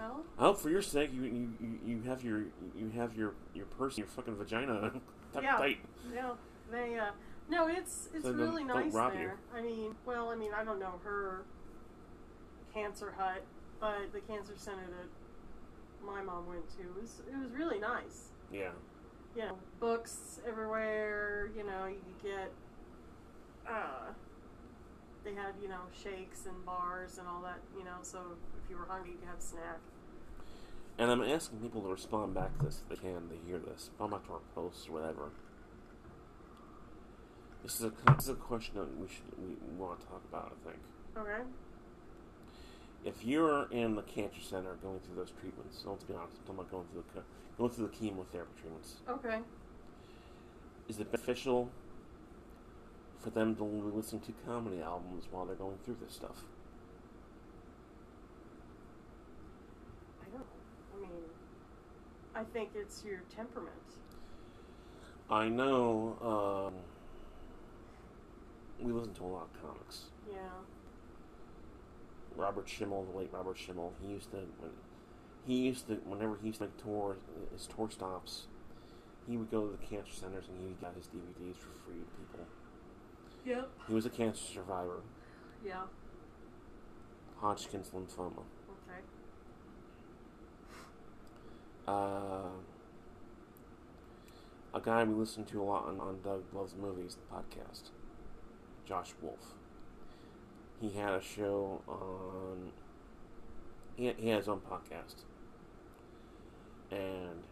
Well, 0.00 0.24
I 0.38 0.42
hope 0.44 0.58
for 0.58 0.70
your 0.70 0.80
sake, 0.82 1.10
you 1.12 1.22
you, 1.24 1.78
you, 1.84 2.02
have 2.06 2.24
your 2.24 2.44
you 2.74 2.90
have 2.96 3.14
your 3.14 3.34
your 3.54 3.66
purse, 3.66 3.98
your 3.98 4.06
fucking 4.06 4.34
vagina 4.36 4.80
tucked 5.32 5.44
Yeah. 5.44 5.58
tight. 5.58 5.78
yeah. 6.14 6.32
They 6.70 6.98
uh 6.98 7.10
no, 7.50 7.68
it's 7.68 8.08
it's 8.14 8.24
So 8.24 8.32
really 8.32 8.64
nice 8.64 8.94
rob 8.94 9.12
you. 9.12 9.18
there. 9.18 9.36
I 9.54 9.60
mean, 9.60 9.94
well, 10.06 10.30
I 10.30 10.36
mean, 10.36 10.52
I 10.56 10.64
don't 10.64 10.78
know 10.80 10.94
her 11.04 11.42
cancer 12.72 13.12
hut, 13.18 13.42
but 13.80 14.10
the 14.12 14.20
cancer 14.20 14.54
center 14.56 14.86
that 14.86 16.06
my 16.06 16.22
mom 16.22 16.46
went 16.48 16.66
to 16.78 17.00
was 17.00 17.20
it 17.30 17.36
was 17.38 17.50
really 17.52 17.78
nice. 17.78 18.30
Yeah. 18.52 18.70
you 19.36 19.42
know, 19.42 19.58
books 19.80 20.40
everywhere. 20.48 21.50
You 21.54 21.64
know, 21.66 21.86
you 21.86 21.98
could 22.20 22.30
get. 22.30 22.52
Uh, 23.68 24.12
they 25.24 25.34
had 25.34 25.52
you 25.60 25.68
know 25.68 25.82
shakes 25.92 26.46
and 26.46 26.64
bars 26.64 27.18
and 27.18 27.28
all 27.28 27.42
that. 27.42 27.58
You 27.76 27.84
know, 27.84 27.98
so 28.02 28.18
you 28.70 28.76
were 28.78 28.86
hungry, 28.88 29.12
you 29.12 29.18
could 29.18 29.28
have 29.28 29.38
a 29.38 29.42
snack. 29.42 29.78
And 30.98 31.10
I'm 31.10 31.22
asking 31.22 31.60
people 31.60 31.82
to 31.82 31.88
respond 31.88 32.34
back 32.34 32.58
to 32.58 32.66
this 32.66 32.82
if 32.82 32.88
they 32.88 33.08
can. 33.08 33.28
They 33.28 33.38
hear 33.46 33.58
this. 33.58 33.90
Respond 33.90 34.12
back 34.12 34.26
to 34.26 34.32
our 34.34 34.40
posts 34.54 34.88
or 34.88 34.92
whatever. 34.92 35.30
This 37.62 37.76
is 37.76 37.84
a 37.84 37.92
this 38.14 38.24
is 38.24 38.30
a 38.30 38.34
question 38.34 38.76
that 38.76 38.98
we 38.98 39.08
should 39.08 39.24
we 39.38 39.56
want 39.78 40.00
to 40.00 40.06
talk 40.06 40.22
about. 40.28 40.52
I 40.64 40.70
think. 40.70 40.80
Okay. 41.18 41.42
if 43.04 43.24
you're 43.24 43.66
in 43.70 43.94
the 43.96 44.02
cancer 44.02 44.40
center 44.40 44.74
going 44.82 45.00
through 45.00 45.16
those 45.16 45.32
treatments, 45.40 45.80
so 45.82 45.90
let's 45.90 46.04
be 46.04 46.14
honest, 46.14 46.36
I'm 46.40 46.56
talking 46.56 46.60
about 46.60 46.70
going 46.70 46.86
through 46.92 47.04
the 47.14 47.22
going 47.58 47.70
through 47.70 47.86
the 47.88 47.96
chemotherapy 47.96 48.52
treatments. 48.60 48.96
Okay. 49.08 49.38
Is 50.88 50.98
it 51.00 51.10
beneficial 51.12 51.70
for 53.20 53.30
them 53.30 53.54
to 53.56 53.64
listen 53.64 54.20
to 54.20 54.32
comedy 54.46 54.80
albums 54.80 55.24
while 55.30 55.44
they're 55.46 55.54
going 55.56 55.78
through 55.84 55.96
this 56.04 56.14
stuff? 56.14 56.44
I 60.22 60.30
don't. 60.30 60.46
I 60.96 61.00
mean, 61.00 61.10
I 62.34 62.44
think 62.44 62.70
it's 62.74 63.02
your 63.04 63.22
temperament. 63.34 63.74
I 65.28 65.48
know 65.48 66.70
um, 66.70 66.74
we 68.84 68.92
listen 68.92 69.14
to 69.14 69.24
a 69.24 69.26
lot 69.26 69.48
of 69.54 69.62
comics. 69.62 70.04
Yeah. 70.30 70.36
Robert 72.36 72.68
Schimmel, 72.68 73.06
the 73.12 73.18
late 73.18 73.30
Robert 73.32 73.58
Schimmel, 73.58 73.92
he 74.00 74.12
used 74.12 74.30
to 74.30 74.38
when 74.58 74.70
he 75.46 75.56
used 75.66 75.86
to 75.88 75.94
whenever 76.04 76.36
he 76.40 76.48
used 76.48 76.58
to 76.60 76.66
make 76.66 76.76
tours, 76.82 77.18
his 77.52 77.66
tour 77.66 77.90
stops, 77.90 78.46
he 79.28 79.36
would 79.36 79.50
go 79.50 79.66
to 79.66 79.72
the 79.76 79.84
cancer 79.84 80.12
centers 80.12 80.44
and 80.48 80.58
he 80.60 80.74
got 80.80 80.94
his 80.94 81.06
DVDs 81.06 81.56
for 81.56 81.70
free 81.84 81.98
to 82.00 82.10
people. 82.18 82.46
Yep. 83.44 83.70
He 83.88 83.94
was 83.94 84.06
a 84.06 84.10
cancer 84.10 84.42
survivor, 84.44 85.00
Yeah. 85.64 85.82
Hodgkin's 87.40 87.90
lymphoma. 87.90 88.42
Okay. 88.42 89.00
Uh, 91.90 92.46
a 94.72 94.80
guy 94.80 95.02
we 95.02 95.14
listen 95.14 95.44
to 95.44 95.60
a 95.60 95.64
lot 95.64 95.86
on, 95.86 95.98
on 95.98 96.20
Doug 96.22 96.44
Loves 96.54 96.76
Movies, 96.80 97.16
the 97.16 97.34
podcast, 97.34 97.90
Josh 98.86 99.12
Wolf. 99.20 99.54
He 100.80 100.90
had 100.90 101.14
a 101.14 101.20
show 101.20 101.82
on. 101.88 102.70
He 103.96 104.12
he 104.18 104.28
had 104.28 104.38
his 104.38 104.48
own 104.48 104.60
podcast. 104.60 105.24
And 106.92 107.42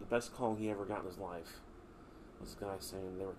the 0.00 0.06
best 0.08 0.34
call 0.34 0.54
he 0.54 0.70
ever 0.70 0.86
got 0.86 1.00
in 1.00 1.06
his 1.06 1.18
life 1.18 1.60
was 2.40 2.56
a 2.58 2.64
guy 2.64 2.76
saying 2.80 3.18
they 3.18 3.26
were. 3.26 3.36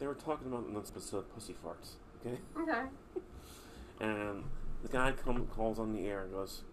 They 0.00 0.08
were 0.08 0.14
talking 0.14 0.48
about 0.48 0.66
in 0.66 0.74
this 0.74 0.90
episode 0.90 1.32
pussy 1.32 1.54
farts. 1.64 1.92
Okay? 2.20 2.38
Okay. 2.58 2.82
And 4.00 4.42
the 4.82 4.88
guy 4.88 5.12
come, 5.12 5.46
calls 5.46 5.78
on 5.78 5.92
the 5.92 6.08
air 6.08 6.22
and 6.24 6.32
goes, 6.32 6.64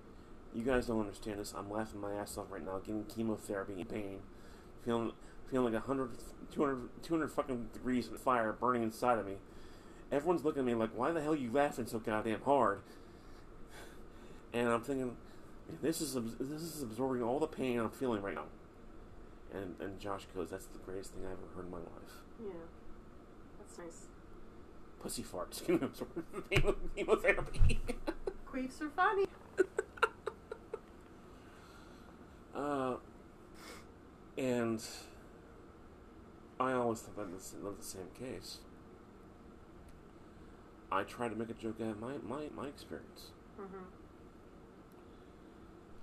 You 0.54 0.64
guys 0.64 0.88
don't 0.88 1.00
understand 1.00 1.40
this. 1.40 1.54
I'm 1.58 1.70
laughing 1.70 2.02
my 2.02 2.14
ass 2.14 2.38
off 2.38 2.52
right 2.52 2.64
now, 2.64 2.78
getting 2.80 3.06
chemotherapy 3.06 3.80
in 3.80 3.86
pain, 3.86 4.20
feeling 4.84 5.14
feeling 5.50 5.74
like 5.74 5.88
100, 5.88 6.12
200, 6.52 7.04
200 7.04 7.32
fucking 7.32 7.68
degrees 7.74 8.08
of 8.08 8.20
fire 8.20 8.54
burning 8.54 8.84
inside 8.84 9.18
of 9.18 9.26
me. 9.26 9.36
Everyone's 10.12 10.44
looking 10.44 10.62
at 10.62 10.66
me 10.66 10.74
like, 10.74 10.92
Why 10.94 11.12
the 11.12 11.22
hell 11.22 11.34
are 11.34 11.38
you 11.38 11.52
laughing 11.52 11.88
so 11.88 12.00
goddamn 12.00 12.42
hard? 12.42 12.82
And 14.54 14.68
I'm 14.68 14.82
thinking, 14.82 15.16
this 15.82 16.02
is 16.02 16.16
this 16.16 16.62
is 16.62 16.84
absorbing 16.84 17.24
all 17.24 17.40
the 17.40 17.48
pain 17.48 17.80
I'm 17.80 17.90
feeling 17.90 18.22
right 18.22 18.36
now. 18.36 18.46
And 19.54 19.76
and 19.80 20.00
Josh 20.00 20.28
goes, 20.36 20.50
That's 20.50 20.66
the 20.66 20.80
greatest 20.80 21.14
thing 21.14 21.24
I 21.26 21.32
ever 21.32 21.56
heard 21.56 21.66
in 21.66 21.72
my 21.72 21.78
life. 21.78 22.22
Yeah. 22.44 22.52
That's 23.58 23.78
nice. 23.78 24.08
Pussy 25.02 25.24
farts 25.24 25.66
can 25.66 25.82
absorb 25.82 26.10
the 26.34 26.42
pain 26.42 26.68
of 26.68 26.76
chemotherapy. 26.96 27.80
Queefs 28.52 28.82
are 28.82 28.90
funny. 28.90 29.26
Uh, 32.54 32.96
and 34.72 34.84
I 36.60 36.74
always 36.74 37.00
thought 37.02 37.18
that 37.18 37.32
was 37.34 37.54
not 37.62 37.78
the 37.80 37.86
same 37.86 38.08
case. 38.18 38.60
I 40.92 41.04
tried 41.04 41.30
to 41.30 41.36
make 41.36 41.50
a 41.50 41.54
joke 41.54 41.76
out 41.82 41.92
of 41.92 42.00
my, 42.02 42.14
my, 42.28 42.44
my 42.56 42.68
experience. 42.68 43.32
Mm-hmm. 43.60 43.84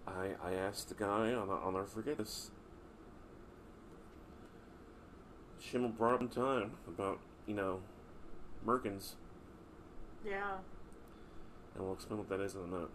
I, 0.06 0.50
I 0.50 0.54
asked 0.54 0.88
the 0.88 0.94
guy, 0.94 1.30
I'll, 1.32 1.50
I'll 1.64 1.72
never 1.72 1.86
forget 1.86 2.18
this. 2.18 2.50
Schimmel 5.60 5.90
brought 5.90 6.14
up 6.14 6.20
in 6.22 6.28
time 6.28 6.72
about, 6.86 7.18
you 7.46 7.54
know, 7.54 7.80
Merkins, 8.66 9.12
Yeah. 10.26 10.56
and 11.74 11.84
we'll 11.84 11.92
explain 11.94 12.18
what 12.18 12.28
that 12.30 12.40
is 12.40 12.54
in 12.54 12.62
a 12.62 12.66
minute. 12.66 12.88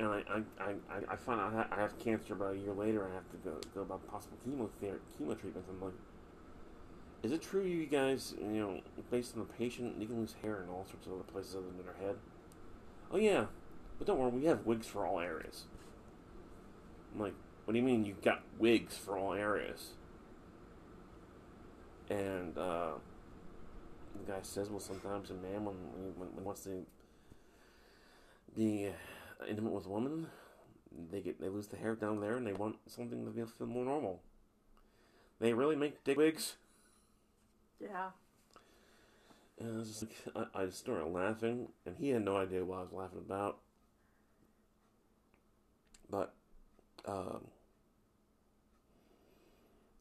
And 0.00 0.08
I, 0.08 0.22
I, 0.30 0.64
I, 0.64 1.12
I- 1.12 1.16
find 1.16 1.40
out 1.40 1.68
I 1.72 1.80
have 1.80 1.98
cancer 1.98 2.34
about 2.34 2.54
a 2.54 2.58
year 2.58 2.72
later. 2.72 3.08
I 3.10 3.14
have 3.14 3.28
to 3.30 3.36
go, 3.38 3.56
go 3.74 3.82
about 3.82 4.06
possible 4.08 4.36
chemotherapy, 4.44 5.00
chemo 5.20 5.38
treatments. 5.40 5.68
I'm 5.68 5.82
like, 5.82 5.94
is 7.22 7.32
it 7.32 7.42
true 7.42 7.64
you 7.64 7.86
guys, 7.86 8.34
you 8.40 8.60
know, 8.60 8.80
based 9.10 9.34
on 9.36 9.40
the 9.40 9.52
patient, 9.54 10.00
you 10.00 10.06
can 10.06 10.20
lose 10.20 10.36
hair 10.40 10.62
in 10.62 10.68
all 10.68 10.86
sorts 10.88 11.06
of 11.06 11.14
other 11.14 11.24
places 11.24 11.56
other 11.56 11.66
than 11.66 11.84
their 11.84 12.06
head? 12.06 12.16
Oh 13.10 13.16
yeah, 13.16 13.46
but 13.98 14.06
don't 14.06 14.18
worry, 14.18 14.30
we 14.30 14.44
have 14.44 14.64
wigs 14.66 14.86
for 14.86 15.04
all 15.04 15.18
areas. 15.18 15.64
I'm 17.12 17.20
like, 17.20 17.34
what 17.64 17.72
do 17.72 17.78
you 17.80 17.84
mean 17.84 18.04
you 18.04 18.14
got 18.22 18.42
wigs 18.58 18.96
for 18.96 19.18
all 19.18 19.32
areas? 19.32 19.94
And 22.08 22.56
uh, 22.56 22.92
the 24.24 24.32
guy 24.32 24.38
says, 24.42 24.70
well, 24.70 24.78
sometimes 24.80 25.30
a 25.30 25.34
man 25.34 25.64
when 25.64 25.74
when, 26.16 26.28
when 26.34 26.44
wants 26.44 26.62
to 26.64 26.84
be 28.56 28.90
intimate 29.48 29.72
with 29.72 29.86
a 29.86 29.90
woman, 29.90 30.28
they 31.10 31.20
get 31.20 31.40
they 31.40 31.48
lose 31.48 31.68
the 31.68 31.76
hair 31.76 31.94
down 31.94 32.20
there 32.20 32.36
and 32.36 32.46
they 32.46 32.52
want 32.52 32.76
something 32.86 33.24
to 33.24 33.46
feel 33.46 33.66
more 33.66 33.84
normal. 33.84 34.22
They 35.40 35.52
really 35.52 35.76
make 35.76 36.02
dick 36.04 36.16
wigs. 36.16 36.56
Yeah. 37.80 38.10
And 39.60 39.74
I 39.74 39.78
was 39.78 39.88
just 39.88 40.02
like, 40.02 40.48
I, 40.54 40.62
I 40.62 40.66
just 40.66 40.78
started 40.78 41.06
laughing, 41.06 41.68
and 41.84 41.96
he 41.96 42.10
had 42.10 42.24
no 42.24 42.36
idea 42.36 42.64
what 42.64 42.78
I 42.78 42.82
was 42.82 42.92
laughing 42.92 43.18
about. 43.18 43.58
But, 46.10 46.32
um, 47.06 47.48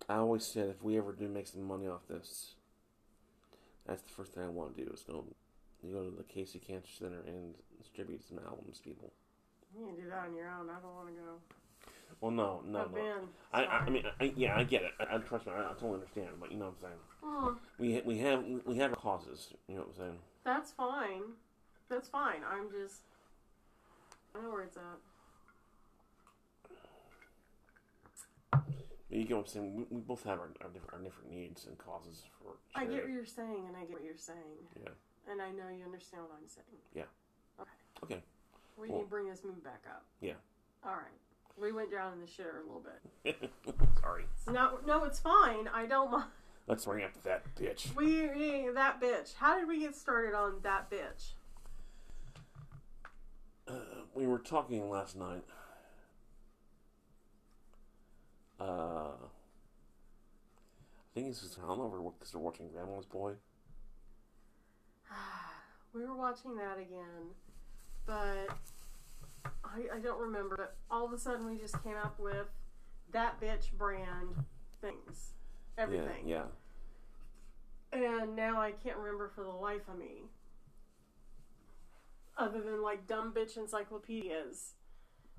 I 0.08 0.16
always 0.16 0.46
said 0.46 0.70
if 0.70 0.84
we 0.84 0.98
ever 0.98 1.12
do 1.12 1.28
make 1.28 1.48
some 1.48 1.64
money 1.64 1.88
off 1.88 2.08
this, 2.08 2.54
that's 3.86 4.04
the 4.04 4.10
first 4.10 4.34
thing 4.34 4.44
I 4.44 4.48
want 4.48 4.76
to 4.76 4.84
do 4.86 4.92
is 4.92 5.02
go, 5.02 5.26
go 5.92 6.04
to 6.04 6.16
the 6.16 6.24
Casey 6.24 6.60
Cancer 6.60 6.92
Center 7.00 7.22
and 7.26 7.56
distribute 7.78 8.28
some 8.28 8.40
albums, 8.48 8.78
to 8.78 8.84
people. 8.84 9.12
You 9.78 9.86
can 9.86 9.96
do 9.96 10.10
that 10.10 10.26
on 10.28 10.36
your 10.36 10.48
own. 10.50 10.70
I 10.70 10.80
don't 10.82 10.96
want 10.96 11.08
to 11.10 11.14
go. 11.14 11.40
Well, 12.20 12.32
no, 12.32 12.62
no, 12.66 12.80
I've 12.82 12.92
no. 12.92 12.96
been. 12.96 13.28
I, 13.54 13.64
I, 13.64 13.78
I 13.80 13.90
mean, 13.90 14.04
I, 14.20 14.34
yeah, 14.36 14.58
I 14.58 14.64
get 14.64 14.82
it. 14.82 14.92
I, 15.00 15.16
I 15.16 15.18
trust 15.20 15.46
me. 15.46 15.54
I, 15.54 15.66
I 15.66 15.74
totally 15.74 15.96
understand. 15.96 16.30
But 16.40 16.52
you 16.52 16.58
know 16.58 16.74
what 16.82 16.90
I'm 16.90 16.90
saying. 16.90 17.00
Mm, 17.24 17.58
We 17.78 18.02
we 18.06 18.18
have 18.20 18.44
we 18.66 18.78
have 18.78 18.92
our 18.92 18.98
causes. 18.98 19.50
You 19.68 19.76
know 19.76 19.82
what 19.82 19.90
I'm 19.90 19.96
saying. 19.98 20.20
that's 20.44 20.72
fine. 20.72 21.22
That's 21.90 22.10
fine. 22.10 22.42
I'm 22.50 22.72
just. 22.72 23.02
I 24.36 24.42
know 24.42 24.50
where 24.52 24.64
it's 24.64 24.78
at. 24.78 25.00
You 29.10 29.24
get 29.24 29.38
what 29.38 29.44
I'm 29.44 29.48
saying. 29.48 29.76
We, 29.76 29.86
we 29.90 30.02
both 30.02 30.24
have 30.24 30.40
our, 30.40 30.50
our, 30.62 30.70
different, 30.70 30.94
our 30.94 31.00
different 31.00 31.32
needs 31.32 31.66
and 31.66 31.78
causes 31.78 32.24
for. 32.42 32.58
I 32.76 32.86
get 32.86 33.04
what 33.04 33.12
you're 33.12 33.26
saying, 33.26 33.66
and 33.68 33.76
I 33.78 33.82
get 33.82 33.92
what 33.94 34.04
you're 34.04 34.18
saying, 34.18 34.68
Yeah. 34.84 34.90
and 35.32 35.42
I 35.42 35.50
know 35.52 35.70
you 35.76 35.86
understand 35.86 36.24
what 36.24 36.34
I'm 36.42 36.48
saying. 36.48 36.82
Yeah. 36.94 37.04
Okay. 37.60 37.72
Okay. 38.16 38.24
We 38.78 38.90
need 38.90 39.00
to 39.00 39.06
bring 39.08 39.28
this 39.28 39.44
mood 39.44 39.64
back 39.64 39.84
up. 39.90 40.06
Yeah. 40.22 40.34
All 40.86 40.92
right. 40.92 41.20
We 41.60 41.72
went 41.72 41.92
down 41.92 42.14
in 42.14 42.20
the 42.20 42.28
shitter 42.28 42.62
a 42.62 42.66
little 42.66 42.84
bit. 43.24 43.50
Sorry. 44.02 44.26
Not. 44.48 44.86
No, 44.86 45.04
it's 45.06 45.20
fine. 45.20 45.68
I 45.74 45.88
don't 45.88 46.12
mind. 46.12 46.26
Let's 46.68 46.86
bring 46.86 47.04
up 47.04 47.24
that 47.24 47.44
bitch. 47.56 47.96
We 47.96 48.70
that 48.74 49.02
bitch. 49.02 49.34
How 49.36 49.58
did 49.58 49.68
we 49.68 49.80
get 49.80 49.96
started 49.96 50.36
on 50.36 50.56
that 50.64 50.92
bitch? 50.92 51.32
Uh, 53.68 54.04
we 54.14 54.28
were 54.28 54.40
talking 54.40 54.90
last 54.90 55.16
night. 55.16 55.44
Uh, 58.60 59.12
I 61.14 61.14
think 61.14 61.28
it's 61.28 61.42
just, 61.42 61.58
I 61.64 61.68
don't 61.68 61.78
know 61.78 61.86
if 61.88 61.92
we're, 61.94 62.12
because 62.12 62.34
we're 62.34 62.42
watching 62.42 62.70
Grandma's 62.70 63.06
Boy. 63.06 63.34
We 65.94 66.06
were 66.06 66.16
watching 66.16 66.56
that 66.58 66.78
again, 66.78 67.34
but 68.08 68.48
I, 69.64 69.98
I 69.98 70.00
don't 70.02 70.20
remember. 70.20 70.56
But 70.58 70.76
all 70.90 71.06
of 71.06 71.14
a 71.14 71.20
sudden, 71.20 71.46
we 71.46 71.58
just 71.60 71.82
came 71.84 71.96
up 72.04 72.20
with 72.20 72.48
that 73.12 73.40
bitch 73.40 73.72
brand 73.78 74.36
things, 74.82 75.34
everything. 75.78 76.26
Yeah, 76.28 76.46
And 77.92 78.36
now 78.36 78.60
I 78.60 78.72
can't 78.72 78.98
remember 78.98 79.30
for 79.36 79.44
the 79.44 79.50
life 79.52 79.88
of 79.88 80.00
me. 80.00 80.24
Other 82.38 82.62
than 82.62 82.82
like 82.82 83.08
dumb 83.08 83.34
bitch 83.36 83.58
encyclopedias, 83.58 84.74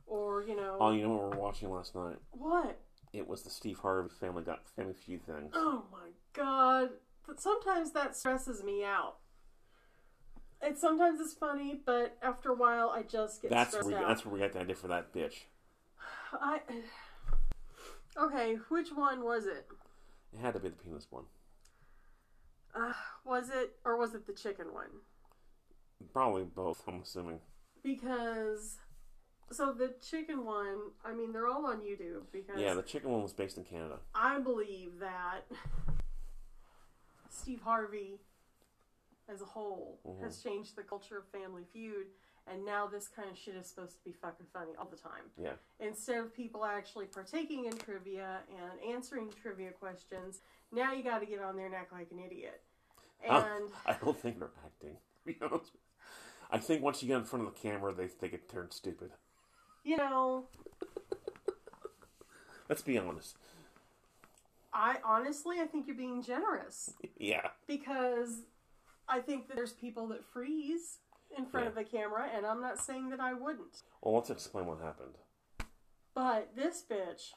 or 0.07 0.45
you 0.47 0.57
know. 0.57 0.77
Oh, 0.81 0.93
you 0.93 1.03
know 1.03 1.11
what 1.11 1.31
we 1.31 1.37
were 1.37 1.43
watching 1.43 1.71
last 1.71 1.95
night? 1.95 2.17
what? 2.33 2.79
It 3.13 3.27
was 3.27 3.43
the 3.43 3.51
Steve 3.51 3.79
Harvey 3.79 4.11
Family 4.21 4.43
Got 4.43 4.69
Family 4.77 4.93
Feud 4.93 5.25
things. 5.25 5.53
Oh 5.55 5.85
my 5.91 6.09
god. 6.35 6.91
But 7.27 7.41
sometimes 7.41 7.93
that 7.93 8.17
stresses 8.17 8.63
me 8.63 8.85
out. 8.85 9.17
It's 10.61 10.81
sometimes 10.81 11.21
it's 11.21 11.35
funny, 11.35 11.81
but 11.87 12.17
after 12.23 12.51
a 12.51 12.55
while 12.55 12.91
I 12.91 13.03
just 13.03 13.41
get 13.43 13.51
That's 13.51 13.71
stressed 13.71 13.89
where 13.89 13.99
we, 13.99 14.05
out. 14.05 14.09
that's 14.09 14.25
where 14.25 14.35
we 14.35 14.41
got 14.41 14.53
the 14.53 14.61
idea 14.61 14.75
for 14.75 14.89
that 14.89 15.13
bitch. 15.13 15.45
I 16.33 16.61
Okay, 18.17 18.57
which 18.69 18.89
one 18.95 19.23
was 19.25 19.47
it? 19.47 19.67
It 20.33 20.41
had 20.41 20.55
to 20.55 20.61
be 20.61 20.69
the 20.69 20.77
penis 20.77 21.07
one. 21.11 21.25
Uh, 22.75 22.93
was 23.25 23.51
it 23.51 23.77
or 23.85 23.97
was 23.97 24.15
it 24.15 24.27
the 24.27 24.33
chicken 24.33 24.67
one? 24.73 24.89
Probably 26.13 26.45
both. 26.45 26.83
I'm 26.89 27.01
assuming. 27.03 27.39
Because 27.83 28.79
so 29.51 29.73
the 29.73 29.95
chicken 30.07 30.45
one, 30.45 30.79
I 31.05 31.15
mean 31.15 31.33
they're 31.33 31.47
all 31.47 31.67
on 31.67 31.79
YouTube 31.81 32.23
because 32.33 32.61
Yeah, 32.61 32.75
the 32.75 32.83
chicken 32.83 33.11
one 33.11 33.23
was 33.23 33.33
based 33.33 33.57
in 33.57 33.65
Canada. 33.65 33.99
I 34.15 34.39
believe 34.41 34.99
that 35.01 35.43
Steve 37.31 37.61
Harvey, 37.65 38.19
as 39.29 39.43
a 39.43 39.45
whole, 39.45 40.01
Mhm. 40.07 40.21
has 40.23 40.43
changed 40.43 40.75
the 40.77 40.83
culture 40.83 41.19
of 41.19 41.27
Family 41.29 41.65
Feud, 41.65 42.09
and 42.47 42.65
now 42.65 42.87
this 42.87 43.09
kind 43.09 43.31
of 43.31 43.37
shit 43.37 43.55
is 43.57 43.67
supposed 43.69 43.99
to 43.99 44.05
be 44.05 44.13
fucking 44.13 44.47
funny 44.47 44.75
all 44.77 44.87
the 44.87 44.97
time. 44.97 45.31
Yeah. 45.37 45.57
Instead 45.81 46.19
of 46.19 46.33
people 46.35 46.65
actually 46.65 47.07
partaking 47.07 47.67
in 47.67 47.77
trivia 47.77 48.43
and 48.49 48.81
answering 48.81 49.31
trivia 49.31 49.73
questions, 49.73 50.41
now 50.73 50.93
you 50.93 51.03
got 51.03 51.19
to 51.19 51.27
get 51.27 51.41
on 51.41 51.57
there 51.57 51.67
and 51.67 51.75
act 51.75 51.93
like 51.93 52.11
an 52.11 52.19
idiot. 52.19 52.63
And 53.23 53.71
I 53.87 53.95
don't 53.95 54.19
think 54.19 54.39
they're 54.39 54.51
acting. 54.65 54.97
To 54.97 55.25
be 55.27 55.39
honest. 55.43 55.73
I 56.51 56.59
think 56.59 56.83
once 56.83 57.03
you 57.03 57.09
get 57.09 57.19
in 57.19 57.25
front 57.25 57.47
of 57.47 57.53
the 57.55 57.61
camera, 57.61 57.93
they 57.93 58.07
they 58.07 58.29
get 58.31 58.49
turned 58.49 58.73
stupid. 58.73 59.13
you 59.85 59.97
know, 59.99 60.49
Let's 62.69 62.83
be 62.83 62.99
honest. 62.99 63.37
I 64.73 64.99
honestly 65.03 65.61
I 65.61 65.67
think 65.67 65.87
you're 65.87 65.97
being 65.97 66.23
generous. 66.23 66.95
Yeah. 67.19 67.51
because 67.67 68.43
I 69.09 69.21
think 69.21 69.49
that 69.49 69.57
there's 69.57 69.73
people 69.73 70.07
that 70.09 70.25
freeze 70.25 70.99
in 71.37 71.47
front 71.47 71.65
Yeah. 71.65 71.69
of 71.71 71.75
the 71.75 71.85
camera, 71.85 72.29
and 72.33 72.47
I'm 72.47 72.61
not 72.61 72.79
saying 72.79 73.11
that 73.11 73.21
I 73.21 73.35
wouldn't. 73.35 73.83
Well, 74.03 74.15
let's 74.15 74.31
explain 74.31 74.67
what 74.67 74.81
happened. 74.81 75.17
But 76.15 76.55
this 76.57 76.83
bitch, 76.89 77.33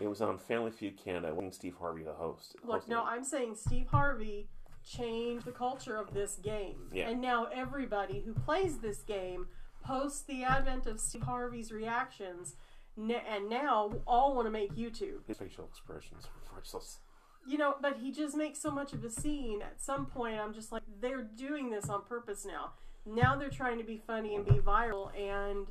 It 0.00 0.08
was 0.08 0.20
on 0.20 0.36
Family 0.38 0.72
Feud 0.72 0.96
Canada. 0.98 1.32
Wasn't 1.32 1.54
Steve 1.54 1.76
Harvey 1.76 2.02
the 2.02 2.14
host? 2.14 2.56
look, 2.64 2.88
no, 2.88 3.02
it. 3.02 3.08
I'm 3.08 3.22
saying 3.24 3.54
Steve 3.54 3.86
Harvey 3.86 4.48
changed 4.82 5.44
the 5.44 5.52
culture 5.52 5.96
of 5.96 6.12
this 6.12 6.36
game. 6.36 6.90
Yeah. 6.92 7.08
And 7.08 7.20
now 7.20 7.44
everybody 7.46 8.20
who 8.22 8.34
plays 8.34 8.78
this 8.78 9.02
game 9.02 9.46
post 9.84 10.26
the 10.26 10.42
advent 10.42 10.86
of 10.86 10.98
Steve 10.98 11.22
Harvey's 11.22 11.70
reactions, 11.70 12.56
and 12.96 13.48
now 13.48 13.92
all 14.08 14.34
want 14.34 14.46
to 14.46 14.50
make 14.50 14.74
YouTube. 14.74 15.24
His 15.28 15.38
facial 15.38 15.66
expressions 15.66 16.24
are 16.26 16.52
priceless. 16.52 16.98
You 17.46 17.58
know, 17.58 17.76
but 17.80 17.98
he 17.98 18.10
just 18.10 18.36
makes 18.36 18.58
so 18.60 18.70
much 18.70 18.92
of 18.92 19.04
a 19.04 19.10
scene. 19.10 19.62
At 19.62 19.80
some 19.80 20.06
point, 20.06 20.38
I'm 20.40 20.52
just 20.52 20.72
like, 20.72 20.82
they're 21.00 21.22
doing 21.22 21.70
this 21.70 21.88
on 21.88 22.02
purpose 22.04 22.44
now. 22.44 22.72
Now 23.04 23.36
they're 23.36 23.50
trying 23.50 23.78
to 23.78 23.84
be 23.84 23.98
funny 24.04 24.34
and 24.34 24.44
be 24.44 24.54
viral, 24.54 25.16
and 25.16 25.66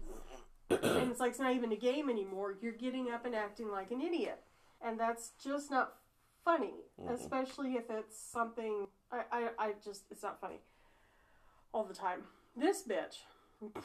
and 0.70 1.12
it's 1.12 1.20
like 1.20 1.32
it's 1.32 1.40
not 1.40 1.54
even 1.54 1.72
a 1.74 1.76
game 1.76 2.10
anymore. 2.10 2.56
You're 2.62 2.72
getting 2.72 3.12
up 3.12 3.26
and 3.26 3.36
acting 3.36 3.70
like 3.70 3.92
an 3.92 4.02
idiot, 4.02 4.42
and 4.82 4.98
that's 4.98 5.32
just 5.44 5.70
not 5.70 5.96
funny. 6.46 6.76
Mhm. 7.02 7.12
Especially 7.12 7.74
if 7.76 7.90
it's 7.90 8.18
something 8.18 8.88
I, 9.12 9.24
I 9.32 9.50
I 9.60 9.74
just 9.84 10.04
it's 10.10 10.24
not 10.24 10.40
funny 10.40 10.60
all 11.74 11.84
the 11.84 11.94
time. 11.94 12.22
This 12.56 12.84
bitch 12.84 13.18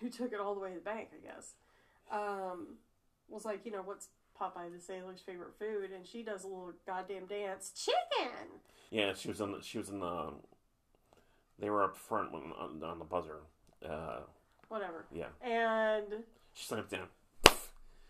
who 0.00 0.10
took 0.10 0.32
it 0.32 0.40
all 0.40 0.54
the 0.54 0.60
way 0.60 0.70
to 0.70 0.74
the 0.76 0.80
bank, 0.82 1.08
I 1.14 1.26
guess, 1.26 1.54
um, 2.10 2.76
was 3.28 3.44
like, 3.44 3.64
you 3.64 3.72
know, 3.72 3.82
what's 3.82 4.08
Popeye 4.40 4.72
the 4.72 4.80
Sailor's 4.80 5.20
favorite 5.20 5.54
food? 5.58 5.90
And 5.94 6.06
she 6.06 6.22
does 6.22 6.44
a 6.44 6.46
little 6.46 6.72
goddamn 6.86 7.26
dance, 7.26 7.70
chicken. 7.74 8.36
Yeah, 8.90 9.14
she 9.14 9.28
was 9.28 9.40
on. 9.40 9.52
The, 9.52 9.62
she 9.62 9.78
was 9.78 9.88
in 9.88 10.00
the. 10.00 10.32
They 11.58 11.70
were 11.70 11.84
up 11.84 11.96
front 11.96 12.32
when, 12.32 12.52
on, 12.58 12.82
on 12.82 12.98
the 12.98 13.04
buzzer. 13.04 13.40
Uh, 13.88 14.20
Whatever. 14.68 15.06
yeah, 15.12 15.26
And 15.42 16.24
she 16.52 16.66
slammed 16.66 16.88
down, 16.88 17.06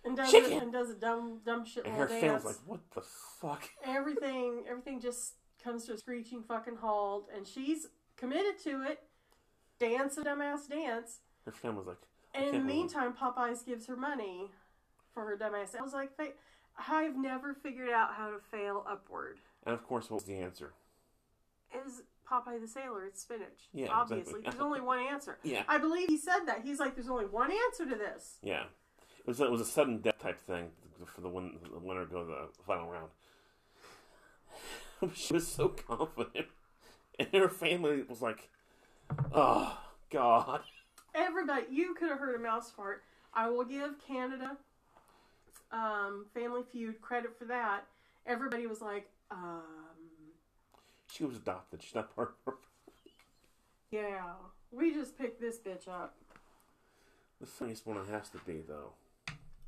and 0.04 0.16
does 0.16 0.30
Chicken. 0.30 0.52
a, 0.52 0.58
and 0.62 0.72
does 0.72 0.90
a 0.90 0.94
dumb 0.94 1.40
dumb 1.44 1.64
shit 1.66 1.84
and 1.84 1.94
her 1.96 2.06
dance. 2.06 2.20
fans 2.20 2.44
like, 2.46 2.56
"What 2.64 2.80
the 2.94 3.02
fuck?" 3.02 3.68
everything 3.84 4.64
everything 4.68 4.98
just 5.00 5.34
comes 5.62 5.84
to 5.84 5.92
a 5.92 5.98
screeching 5.98 6.42
fucking 6.42 6.76
halt 6.76 7.28
and 7.34 7.46
she's 7.46 7.88
committed 8.16 8.58
to 8.64 8.82
it 8.82 9.00
dance 9.78 10.16
a 10.16 10.22
dumbass 10.22 10.66
dance 10.68 11.18
Her 11.44 11.52
fan 11.52 11.76
was 11.76 11.86
like, 11.86 11.98
and 12.34 12.46
in 12.46 12.52
the 12.54 12.64
meantime 12.64 13.12
popeyes 13.12 13.66
gives 13.66 13.86
her 13.86 13.96
money 13.96 14.50
for 15.16 15.24
her 15.24 15.34
dumbass 15.36 15.74
i 15.74 15.82
was 15.82 15.94
like 15.94 16.10
i've 16.90 17.16
never 17.16 17.54
figured 17.54 17.88
out 17.88 18.12
how 18.14 18.28
to 18.28 18.36
fail 18.38 18.84
upward 18.86 19.38
and 19.64 19.74
of 19.74 19.82
course, 19.84 20.08
what 20.10 20.16
was 20.16 20.24
the 20.24 20.36
answer? 20.36 20.74
is 21.74 22.02
popeye 22.30 22.60
the 22.60 22.68
sailor 22.68 23.06
it's 23.06 23.22
spinach 23.22 23.68
Yeah, 23.72 23.88
obviously 23.90 24.40
exactly. 24.40 24.42
there's 24.50 24.60
only 24.62 24.80
one 24.82 24.98
answer 25.00 25.38
Yeah, 25.42 25.62
i 25.68 25.78
believe 25.78 26.08
he 26.08 26.18
said 26.18 26.40
that 26.46 26.60
he's 26.62 26.78
like 26.78 26.94
there's 26.94 27.08
only 27.08 27.24
one 27.24 27.50
answer 27.50 27.88
to 27.88 27.96
this 27.96 28.36
yeah. 28.42 28.64
It 29.20 29.26
was 29.30 29.40
it 29.40 29.50
was 29.50 29.60
a 29.62 29.64
sudden 29.64 29.98
death 30.02 30.20
type 30.20 30.38
thing 30.38 30.68
for 31.06 31.20
the 31.22 31.28
win, 31.28 31.58
the 31.72 31.78
winner 31.80 32.04
to 32.04 32.12
go 32.12 32.20
to 32.20 32.26
the 32.26 32.48
final 32.64 32.88
round. 32.88 33.08
she 35.16 35.32
was 35.34 35.48
so 35.48 35.68
confident, 35.68 36.46
and 37.18 37.28
her 37.32 37.48
family 37.48 38.02
was 38.08 38.22
like, 38.22 38.48
"Oh 39.34 39.78
God." 40.10 40.60
everybody 41.12 41.64
you 41.72 41.94
could 41.94 42.08
have 42.08 42.18
heard 42.20 42.36
a 42.36 42.38
mouse 42.38 42.70
fart 42.70 43.02
i 43.34 43.48
will 43.48 43.64
give 43.64 43.94
canada 44.06 44.56
um, 45.72 46.26
family 46.34 46.62
feud 46.70 47.00
credit 47.00 47.36
for 47.38 47.44
that 47.46 47.86
everybody 48.26 48.66
was 48.66 48.80
like 48.80 49.08
um, 49.30 49.62
She 51.12 51.24
was 51.24 51.36
adopted. 51.36 51.82
She's 51.82 51.94
not 51.94 52.14
part 52.14 52.30
of 52.46 52.52
her. 52.52 52.58
yeah 53.90 54.32
we 54.72 54.92
just 54.92 55.16
picked 55.16 55.40
this 55.40 55.58
bitch 55.58 55.88
up 55.88 56.14
The 57.40 57.46
funniest 57.46 57.86
one 57.86 57.96
it 57.98 58.08
has 58.10 58.28
to 58.30 58.38
be 58.46 58.62
though. 58.66 58.92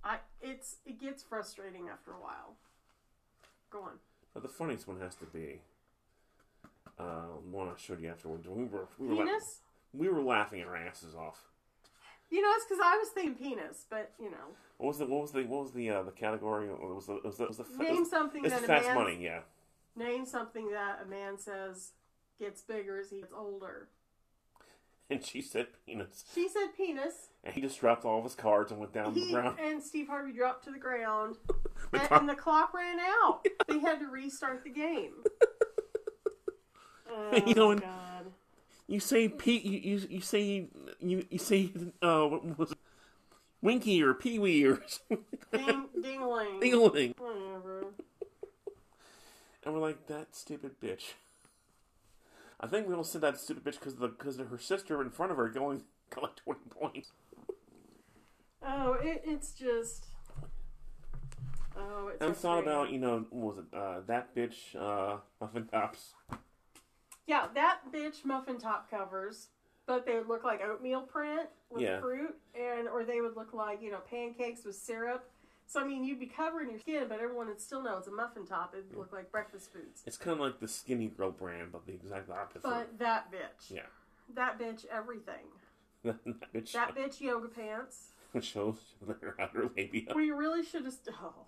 i 0.04 0.18
it's 0.40 0.76
it 0.87 1.00
gets 1.00 1.22
frustrating 1.22 1.88
after 1.88 2.11
a 2.12 2.20
while 2.20 2.56
go 3.70 3.82
on 3.82 3.92
But 4.34 4.42
the 4.42 4.48
funniest 4.48 4.87
one 4.88 5.00
has 5.00 5.14
to 5.16 5.26
be 5.26 5.61
uh, 6.98 7.37
one 7.50 7.68
I 7.68 7.72
showed 7.76 8.00
you 8.02 8.08
afterwards. 8.08 8.48
We 8.48 8.64
were 8.64 8.88
we 8.98 9.06
were, 9.06 9.24
la- 9.24 9.38
we 9.94 10.08
were 10.08 10.20
laughing 10.20 10.64
our 10.64 10.76
asses 10.76 11.14
off. 11.14 11.44
You 12.30 12.42
know 12.42 12.48
it's 12.56 12.64
because 12.66 12.80
i 12.84 12.96
was 12.96 13.08
thinking 13.10 13.34
penis 13.34 13.86
but 13.90 14.12
you 14.20 14.30
know 14.30 14.54
What 14.78 14.88
was 14.88 14.98
the 14.98 15.06
what 15.06 15.22
was 15.22 15.32
the 15.32 15.44
what 15.44 15.62
was 15.62 15.72
the 15.72 15.90
uh, 15.90 16.02
the 16.02 16.10
category? 16.12 16.68
It 16.68 16.78
was 16.80 17.06
the 17.06 17.16
it 17.16 17.24
was 17.24 17.36
the, 17.38 17.44
it 17.44 17.48
was 17.48 17.56
the 17.58 17.66
name 17.82 18.04
something 18.04 18.44
it's 18.44 18.54
that 18.54 18.60
the 18.66 18.72
a 18.72 18.76
fast 18.76 18.86
man 18.86 18.94
money. 18.96 19.18
Yeah, 19.20 19.40
name 19.96 20.24
something 20.26 20.70
that 20.70 21.00
a 21.04 21.08
man 21.08 21.38
says 21.38 21.92
gets 22.38 22.62
bigger 22.62 23.00
as 23.00 23.10
he 23.10 23.18
gets 23.20 23.32
older 23.36 23.88
and 25.10 25.24
she 25.24 25.40
said 25.42 25.66
penis. 25.86 26.24
She 26.34 26.48
said 26.48 26.68
penis. 26.76 27.30
And 27.44 27.54
he 27.54 27.60
just 27.60 27.80
dropped 27.80 28.04
all 28.04 28.18
of 28.18 28.24
his 28.24 28.34
cards 28.34 28.70
and 28.72 28.78
went 28.80 28.92
down 28.92 29.14
He 29.14 29.26
the 29.26 29.32
ground. 29.32 29.58
and 29.62 29.82
Steve 29.82 30.06
Harvey 30.08 30.32
dropped 30.32 30.64
to 30.64 30.70
the 30.70 30.78
ground, 30.78 31.36
The 31.92 32.00
and, 32.02 32.12
and 32.20 32.28
the 32.28 32.34
clock 32.34 32.74
ran 32.74 32.98
out. 33.00 33.46
They 33.68 33.78
had 33.80 34.00
to 34.00 34.06
restart 34.06 34.64
the 34.64 34.70
game. 34.70 35.12
Oh, 37.10 37.42
You 37.46 37.54
know, 37.54 37.70
and- 37.70 37.80
God. 37.80 38.17
You 38.88 39.01
say 39.01 39.29
Pete. 39.29 39.64
You, 39.64 39.79
you 39.79 40.07
you 40.09 40.20
say 40.20 40.68
you 40.98 41.27
you 41.31 41.38
say 41.38 41.72
uh 42.03 42.27
what 42.27 42.59
was 42.59 42.72
it? 42.72 42.79
Winky 43.61 44.03
or 44.03 44.14
Pee 44.14 44.38
Wee 44.38 44.64
or 44.64 44.81
Ding, 45.53 45.87
ding-a-ling. 46.01 46.61
Ding-a-ling. 46.61 47.14
Whatever. 47.18 47.87
And 49.64 49.74
we're 49.74 49.81
like 49.81 50.07
that 50.07 50.35
stupid 50.35 50.81
bitch. 50.81 51.12
I 52.61 52.66
think 52.66 52.88
we 52.88 52.94
all 52.94 53.05
said 53.05 53.20
that 53.20 53.38
stupid 53.38 53.64
bitch 53.64 53.79
because 53.79 53.96
the 53.96 54.09
because 54.09 54.38
of 54.38 54.48
her 54.48 54.59
sister 54.59 55.03
in 55.03 55.11
front 55.11 55.33
of 55.33 55.38
her 55.38 55.48
going 55.48 55.83
got 56.11 56.22
like 56.22 56.37
twenty 56.37 56.61
points. 56.70 57.12
Oh, 58.62 58.94
it, 58.94 59.22
it's 59.24 59.53
just. 59.53 60.07
Oh, 61.77 62.09
it's. 62.09 62.24
And 62.24 62.35
thought 62.35 62.62
about 62.62 62.90
you 62.90 62.98
know 62.98 63.27
what 63.31 63.57
was 63.57 63.64
it 63.64 63.77
uh, 63.77 64.01
that 64.07 64.35
bitch 64.35 64.74
uh, 64.74 65.18
muffin 65.40 65.66
tops. 65.66 66.14
Yeah, 67.28 67.46
that 67.54 67.80
bitch 67.92 68.24
muffin 68.24 68.58
top 68.58 68.90
covers, 68.90 69.48
but 69.86 70.06
they 70.06 70.14
would 70.16 70.28
look 70.28 70.44
like 70.44 70.62
oatmeal 70.62 71.02
print 71.02 71.48
with 71.70 71.82
Yeah. 71.82 72.00
fruit, 72.00 72.34
and 72.54 72.88
or 72.88 73.04
they 73.04 73.20
would 73.20 73.36
look 73.36 73.52
like 73.52 73.82
you 73.82 73.90
know 73.90 74.00
pancakes 74.00 74.64
with 74.64 74.74
syrup. 74.74 75.30
So 75.66 75.78
I 75.80 75.84
mean, 75.84 76.02
you'd 76.02 76.18
be 76.18 76.26
covering 76.26 76.70
your 76.70 76.78
skin, 76.80 77.04
but 77.06 77.20
everyone 77.20 77.48
would 77.48 77.60
still 77.60 77.82
know 77.82 77.98
it's 77.98 78.08
a 78.08 78.10
muffin 78.10 78.46
top. 78.46 78.72
It'd 78.74 78.96
look 78.96 79.12
like 79.12 79.30
breakfast 79.30 79.70
foods. 79.70 80.02
It's 80.06 80.16
kind 80.16 80.32
of 80.32 80.40
like 80.40 80.58
the 80.58 80.66
Skinny 80.68 81.08
Girl 81.08 81.30
brand, 81.30 81.70
but 81.70 81.84
the 81.86 81.92
exact 81.92 82.30
opposite. 82.30 82.62
But 82.62 82.98
that 82.98 83.30
bitch, 83.30 83.70
yeah, 83.70 83.82
that 84.34 84.58
bitch, 84.58 84.86
everything. 84.86 85.44
that, 86.04 86.24
bitch 86.54 86.72
That 86.72 86.96
bitch 86.96 87.20
yoga 87.20 87.48
pants. 87.48 88.12
shows 88.40 88.78
her 89.06 89.34
outer 89.38 89.68
labia. 89.76 90.12
We 90.14 90.30
really 90.30 90.64
should 90.64 90.84
have. 90.84 90.94
Oh. 91.22 91.46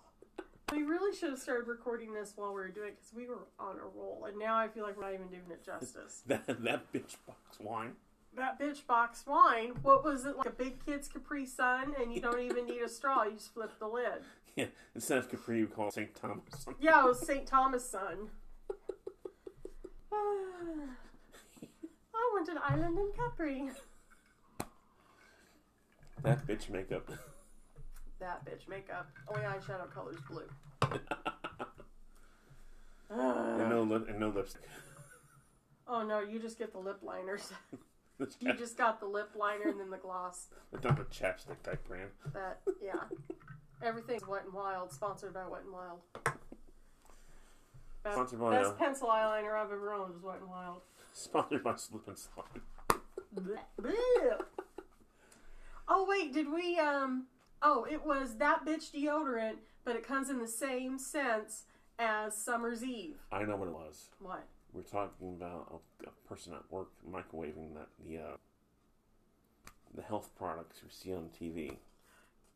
We 0.71 0.83
really 0.83 1.15
should 1.15 1.31
have 1.31 1.39
started 1.39 1.67
recording 1.67 2.13
this 2.13 2.33
while 2.35 2.49
we 2.49 2.55
were 2.61 2.69
doing 2.69 2.89
it 2.89 2.97
because 2.97 3.13
we 3.13 3.27
were 3.27 3.39
on 3.59 3.75
a 3.77 3.85
roll, 3.97 4.25
and 4.27 4.39
now 4.39 4.55
I 4.55 4.67
feel 4.69 4.83
like 4.83 4.95
we're 4.97 5.03
not 5.03 5.13
even 5.13 5.27
doing 5.27 5.41
it 5.51 5.65
justice. 5.65 6.23
That 6.27 6.45
that 6.47 6.91
bitch 6.93 7.15
box 7.27 7.59
wine. 7.59 7.93
that 8.37 8.57
bitch 8.59 8.85
box 8.87 9.25
wine. 9.27 9.73
What 9.81 10.03
was 10.05 10.25
it 10.25 10.37
like 10.37 10.47
a 10.47 10.51
big 10.51 10.83
kid's 10.85 11.09
Capri 11.09 11.45
Sun, 11.45 11.93
and 11.99 12.13
you 12.13 12.21
don't 12.21 12.39
even 12.39 12.65
need 12.67 12.81
a 12.81 12.87
straw. 12.89 13.23
You 13.23 13.33
just 13.33 13.53
flip 13.53 13.71
the 13.79 13.87
lid. 13.87 14.05
Yeah, 14.57 14.65
instead 14.93 15.17
of 15.17 15.31
Capri, 15.31 15.61
we 15.61 15.67
call 15.67 15.87
it 15.87 15.93
St. 15.93 16.13
Thomas. 16.13 16.65
Yeah, 16.81 17.05
it 17.05 17.07
was 17.07 17.25
St. 17.25 17.47
Thomas 17.47 17.89
Sun. 17.89 18.27
I 20.11 20.87
went 22.33 22.47
to 22.47 22.51
an 22.51 22.57
island 22.61 22.99
in 22.99 23.11
Capri. 23.15 23.69
That 26.23 26.45
bitch 26.45 26.69
makeup. 26.69 27.09
That 28.21 28.45
bitch 28.45 28.69
makeup. 28.69 29.09
Only 29.27 29.41
eyeshadow 29.41 29.91
color 29.91 30.11
is 30.11 30.19
blue. 30.29 30.47
and 33.09 33.69
no 33.69 33.81
lip, 33.81 34.07
and 34.07 34.19
no 34.19 34.29
lipstick. 34.29 34.61
Oh 35.87 36.03
no, 36.03 36.19
you 36.19 36.39
just 36.39 36.59
get 36.59 36.71
the 36.71 36.79
lip 36.79 36.99
liners. 37.03 37.51
The 38.19 38.27
You 38.39 38.53
just 38.53 38.77
got 38.77 38.99
the 38.99 39.07
lip 39.07 39.29
liner 39.35 39.69
and 39.69 39.79
then 39.79 39.89
the 39.89 39.97
gloss. 39.97 40.49
It's 40.71 40.83
not 40.83 40.99
a 40.99 41.05
chapstick 41.05 41.63
type 41.63 41.83
brand. 41.87 42.11
That 42.33 42.59
yeah. 42.79 42.99
Everything's 43.81 44.27
Wet 44.27 44.43
and 44.45 44.53
Wild, 44.53 44.91
sponsored 44.91 45.33
by 45.33 45.47
Wet 45.47 45.63
and 45.63 45.73
Wild. 45.73 46.01
Best, 48.03 48.15
Sponsored 48.15 48.39
by, 48.39 48.51
best 48.51 48.69
uh, 48.69 48.73
pencil 48.73 49.07
eyeliner 49.07 49.55
I've 49.55 49.71
ever 49.71 49.91
owned 49.93 50.13
is 50.13 50.21
Wet 50.21 50.37
and 50.39 50.47
Wild. 50.47 50.81
Sponsored 51.13 51.63
by 51.63 51.75
Slip 51.77 52.07
and 52.07 52.17
Slide. 52.19 52.45
Oh 55.87 56.05
wait, 56.07 56.31
did 56.31 56.47
we 56.47 56.77
um 56.77 57.25
oh 57.61 57.85
it 57.89 58.05
was 58.05 58.37
that 58.37 58.65
bitch 58.65 58.91
deodorant, 58.91 59.57
but 59.83 59.95
it 59.95 60.05
comes 60.05 60.29
in 60.29 60.39
the 60.39 60.47
same 60.47 60.97
sense 60.97 61.63
as 61.99 62.35
Summer's 62.35 62.83
Eve. 62.83 63.17
I 63.31 63.43
know 63.43 63.55
what 63.55 63.67
it 63.67 63.73
was. 63.73 64.05
What? 64.19 64.43
We're 64.73 64.81
talking 64.81 65.35
about 65.35 65.81
a, 66.03 66.07
a 66.07 66.27
person 66.27 66.53
at 66.53 66.63
work 66.71 66.89
microwaving 67.09 67.73
that 67.75 67.87
the 68.05 68.17
uh, 68.17 68.37
the 69.95 70.01
health 70.01 70.31
products 70.37 70.79
you 70.83 70.89
see 70.89 71.13
on 71.13 71.29
TV. 71.39 71.77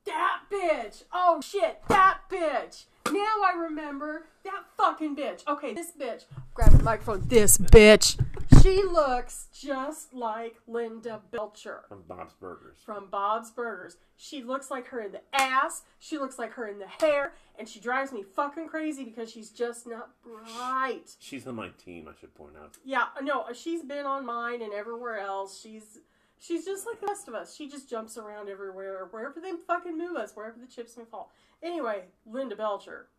That 0.05 0.41
bitch! 0.51 1.03
Oh 1.11 1.41
shit, 1.41 1.81
that 1.89 2.19
bitch! 2.29 2.85
Now 3.11 3.41
I 3.45 3.53
remember 3.57 4.27
that 4.43 4.65
fucking 4.77 5.15
bitch. 5.15 5.45
Okay, 5.47 5.73
this 5.73 5.91
bitch. 5.91 6.25
Grab 6.53 6.71
the 6.71 6.83
microphone. 6.83 7.27
This 7.27 7.57
bitch. 7.57 8.19
She 8.65 8.81
looks 8.81 9.47
just 9.53 10.11
like 10.11 10.55
Linda 10.65 11.21
Belcher. 11.29 11.83
From 11.87 12.01
Bob's 12.07 12.33
Burgers. 12.33 12.77
from 12.83 13.11
Bob's 13.11 13.51
Burgers. 13.51 13.97
She 14.17 14.41
looks 14.41 14.71
like 14.71 14.87
her 14.87 14.99
in 15.01 15.11
the 15.11 15.21
ass, 15.33 15.83
she 15.99 16.17
looks 16.17 16.39
like 16.39 16.53
her 16.53 16.67
in 16.67 16.79
the 16.79 16.87
hair, 16.87 17.33
and 17.59 17.69
she 17.69 17.79
drives 17.79 18.11
me 18.11 18.23
fucking 18.23 18.67
crazy 18.67 19.03
because 19.03 19.31
she's 19.31 19.51
just 19.51 19.85
not 19.85 20.09
bright. 20.23 21.15
She's 21.19 21.45
on 21.45 21.53
my 21.55 21.69
team, 21.77 22.07
I 22.09 22.19
should 22.19 22.33
point 22.33 22.55
out. 22.59 22.75
Yeah, 22.83 23.05
no, 23.21 23.45
she's 23.53 23.83
been 23.83 24.07
on 24.07 24.25
mine 24.25 24.63
and 24.63 24.73
everywhere 24.73 25.19
else. 25.19 25.61
She's 25.61 25.99
she's 26.39 26.65
just 26.65 26.87
like 26.87 26.99
the 26.99 27.05
rest 27.05 27.27
of 27.27 27.35
us. 27.35 27.55
She 27.55 27.69
just 27.69 27.87
jumps 27.87 28.17
around 28.17 28.49
everywhere, 28.49 29.07
wherever 29.11 29.39
they 29.39 29.51
fucking 29.67 29.95
move 29.95 30.15
us, 30.17 30.31
wherever 30.33 30.57
the 30.59 30.65
chips 30.65 30.97
may 30.97 31.05
fall. 31.05 31.31
Anyway, 31.61 32.05
Linda 32.25 32.55
Belcher. 32.55 33.09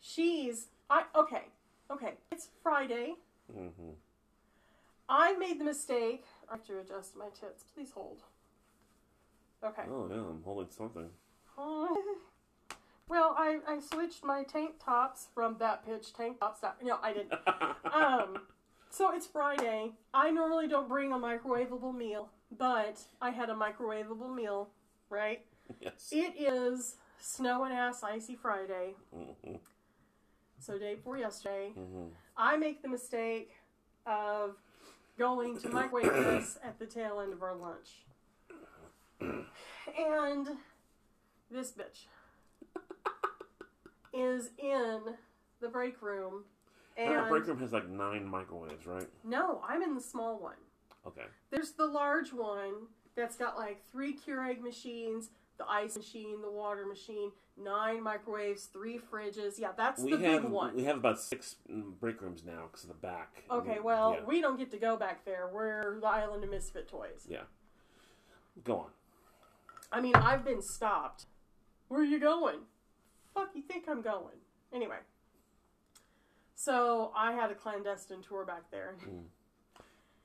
She's 0.00 0.68
I 0.88 1.02
okay, 1.16 1.46
okay. 1.90 2.12
It's 2.30 2.50
Friday. 2.62 3.14
hmm 3.52 3.90
I 5.08 5.34
made 5.36 5.60
the 5.60 5.64
mistake. 5.64 6.24
I 6.48 6.52
have 6.52 6.64
to 6.66 6.78
adjust 6.80 7.16
my 7.16 7.26
tits. 7.38 7.64
Please 7.74 7.90
hold. 7.92 8.22
Okay. 9.62 9.82
Oh 9.90 10.08
yeah, 10.10 10.16
I'm 10.16 10.42
holding 10.44 10.70
something. 10.70 11.08
well, 13.08 13.34
I, 13.38 13.58
I 13.66 13.80
switched 13.80 14.24
my 14.24 14.42
tank 14.42 14.74
tops 14.84 15.28
from 15.34 15.56
that 15.58 15.86
pitch 15.86 16.12
tank 16.14 16.40
tops. 16.40 16.60
Down. 16.60 16.72
No, 16.82 16.98
I 17.02 17.12
didn't. 17.12 17.32
Um, 17.94 18.40
so 18.90 19.14
it's 19.14 19.26
Friday. 19.26 19.92
I 20.12 20.32
normally 20.32 20.66
don't 20.66 20.88
bring 20.88 21.12
a 21.12 21.16
microwavable 21.16 21.94
meal, 21.94 22.28
but 22.58 22.98
I 23.22 23.30
had 23.30 23.48
a 23.48 23.54
microwavable 23.54 24.34
meal, 24.34 24.70
right? 25.10 25.44
yes. 25.80 26.08
It 26.10 26.34
is 26.36 26.96
snow 27.20 27.62
and 27.64 27.72
ass 27.72 28.02
icy 28.02 28.34
Friday, 28.34 28.94
hmm 29.14 29.54
so 30.58 30.76
day 30.78 30.94
before 30.96 31.18
yesterday. 31.18 31.70
hmm 31.74 32.06
I 32.36 32.56
make 32.56 32.82
the 32.82 32.88
mistake 32.88 33.52
of 34.06 34.56
going 35.18 35.58
to 35.60 35.68
microwave 35.68 36.12
this 36.12 36.58
at 36.64 36.78
the 36.78 36.86
tail 36.86 37.20
end 37.20 37.32
of 37.32 37.42
our 37.42 37.54
lunch. 37.54 38.04
And 39.20 40.48
this 41.50 41.72
bitch 41.72 42.06
is 44.12 44.50
in 44.58 45.00
the 45.60 45.68
break 45.68 46.00
room. 46.02 46.44
And 46.96 47.12
Our 47.14 47.28
break 47.28 47.46
room 47.46 47.58
has 47.58 47.72
like 47.72 47.88
nine 47.88 48.26
microwaves, 48.26 48.86
right? 48.86 49.06
no, 49.24 49.60
I'm 49.68 49.82
in 49.82 49.94
the 49.94 50.00
small 50.00 50.38
one. 50.38 50.54
Okay. 51.06 51.24
There's 51.50 51.72
the 51.72 51.86
large 51.86 52.32
one 52.32 52.72
that's 53.16 53.36
got 53.36 53.56
like 53.56 53.82
three 53.90 54.16
Keurig 54.16 54.60
machines, 54.60 55.30
the 55.58 55.68
ice 55.68 55.96
machine, 55.96 56.40
the 56.42 56.50
water 56.50 56.86
machine, 56.86 57.30
nine 57.62 58.02
microwaves, 58.02 58.64
three 58.64 58.98
fridges. 58.98 59.58
Yeah, 59.58 59.72
that's 59.76 60.02
we 60.02 60.12
the 60.12 60.18
have 60.18 60.42
big 60.42 60.50
one. 60.50 60.74
we 60.74 60.84
have 60.84 60.96
about 60.96 61.20
six 61.20 61.56
break 62.00 62.20
rooms 62.20 62.42
now 62.44 62.64
because 62.70 62.84
of 62.84 62.88
the 62.88 62.94
back. 62.94 63.44
Okay, 63.50 63.78
well, 63.82 64.16
yeah. 64.18 64.24
we 64.24 64.40
don't 64.40 64.58
get 64.58 64.70
to 64.72 64.78
go 64.78 64.96
back 64.96 65.24
there. 65.24 65.48
We're 65.52 66.00
the 66.00 66.06
island 66.06 66.44
of 66.44 66.50
misfit 66.50 66.88
toys. 66.88 67.26
yeah. 67.28 67.42
Go 68.62 68.78
on. 68.78 68.90
I 69.90 70.00
mean, 70.00 70.14
I've 70.14 70.44
been 70.44 70.62
stopped. 70.62 71.26
Where 71.88 72.00
are 72.00 72.04
you 72.04 72.20
going? 72.20 72.60
Fuck, 73.34 73.50
you 73.54 73.62
think 73.62 73.84
I'm 73.88 74.02
going? 74.02 74.36
Anyway. 74.72 74.98
So 76.54 77.12
I 77.16 77.32
had 77.32 77.50
a 77.50 77.54
clandestine 77.54 78.22
tour 78.22 78.44
back 78.44 78.70
there. 78.70 78.94
Mm. 79.04 79.24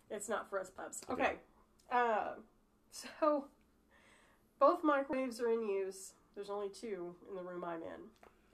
It's 0.10 0.30
not 0.30 0.50
for 0.50 0.60
us 0.60 0.70
pubs. 0.70 1.02
Okay. 1.10 1.22
Okay. 1.24 1.34
Uh, 1.92 2.34
so 2.92 3.46
both 4.60 4.84
microwaves 4.84 5.39
are 5.42 5.50
in 5.50 5.68
use. 5.68 6.13
There's 6.36 6.50
only 6.50 6.70
two 6.70 7.15
in 7.30 7.36
the 7.36 7.44
room 7.44 7.63
I'm 7.63 7.82
in. 7.82 8.10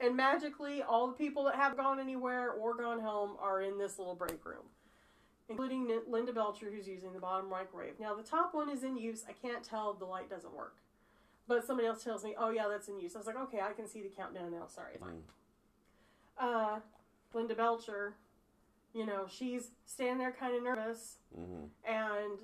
And 0.06 0.16
magically, 0.16 0.82
all 0.82 1.06
the 1.06 1.14
people 1.14 1.44
that 1.44 1.54
have 1.56 1.76
gone 1.76 1.98
anywhere 2.00 2.50
or 2.50 2.74
gone 2.76 3.00
home 3.00 3.36
are 3.40 3.62
in 3.62 3.78
this 3.78 3.98
little 3.98 4.14
break 4.14 4.44
room, 4.44 4.64
including 5.48 5.88
N- 5.90 6.02
Linda 6.06 6.32
Belcher, 6.32 6.70
who's 6.70 6.86
using 6.86 7.12
the 7.12 7.20
bottom 7.20 7.48
microwave. 7.48 7.98
Now, 7.98 8.14
the 8.14 8.22
top 8.22 8.54
one 8.54 8.68
is 8.68 8.82
in 8.82 8.96
use. 8.96 9.24
I 9.28 9.32
can't 9.32 9.62
tell, 9.64 9.94
the 9.94 10.04
light 10.04 10.28
doesn't 10.28 10.54
work. 10.54 10.76
But 11.48 11.64
somebody 11.64 11.86
else 11.88 12.02
tells 12.04 12.24
me, 12.24 12.34
oh, 12.38 12.50
yeah, 12.50 12.66
that's 12.68 12.88
in 12.88 12.98
use. 12.98 13.14
I 13.14 13.18
was 13.18 13.26
like, 13.26 13.38
okay, 13.38 13.60
I 13.60 13.72
can 13.72 13.86
see 13.88 14.02
the 14.02 14.08
countdown 14.08 14.50
now. 14.50 14.66
Sorry. 14.66 14.96
Mm. 15.00 15.20
Uh, 16.38 16.80
Linda 17.32 17.54
Belcher, 17.54 18.14
you 18.92 19.06
know, 19.06 19.26
she's 19.30 19.70
standing 19.86 20.18
there 20.18 20.32
kind 20.32 20.56
of 20.56 20.62
nervous. 20.62 21.16
hmm 21.34 21.64
And 21.86 22.38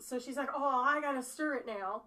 so 0.00 0.18
she's 0.18 0.36
like, 0.36 0.50
"Oh, 0.54 0.82
I 0.84 1.00
gotta 1.00 1.22
stir 1.22 1.54
it 1.54 1.66
now." 1.66 2.02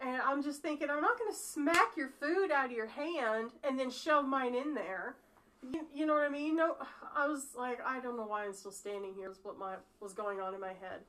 And 0.00 0.20
I'm 0.22 0.42
just 0.42 0.60
thinking, 0.62 0.90
I'm 0.90 1.00
not 1.00 1.18
gonna 1.18 1.32
smack 1.34 1.96
your 1.96 2.10
food 2.20 2.50
out 2.50 2.66
of 2.66 2.72
your 2.72 2.86
hand 2.86 3.50
and 3.64 3.78
then 3.78 3.90
shove 3.90 4.26
mine 4.26 4.54
in 4.54 4.74
there. 4.74 5.16
You, 5.62 5.86
you 5.92 6.06
know 6.06 6.14
what 6.14 6.22
I 6.24 6.28
mean? 6.28 6.54
No, 6.56 6.76
I 7.16 7.26
was 7.26 7.46
like, 7.56 7.78
I 7.84 7.98
don't 8.00 8.16
know 8.16 8.26
why 8.26 8.44
I'm 8.44 8.52
still 8.52 8.70
standing 8.70 9.14
here. 9.14 9.30
Is 9.30 9.40
what 9.42 9.58
my 9.58 9.76
was 10.00 10.12
going 10.12 10.38
on 10.40 10.54
in 10.54 10.60
my 10.60 10.74
head. 10.74 11.00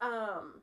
Um, 0.00 0.60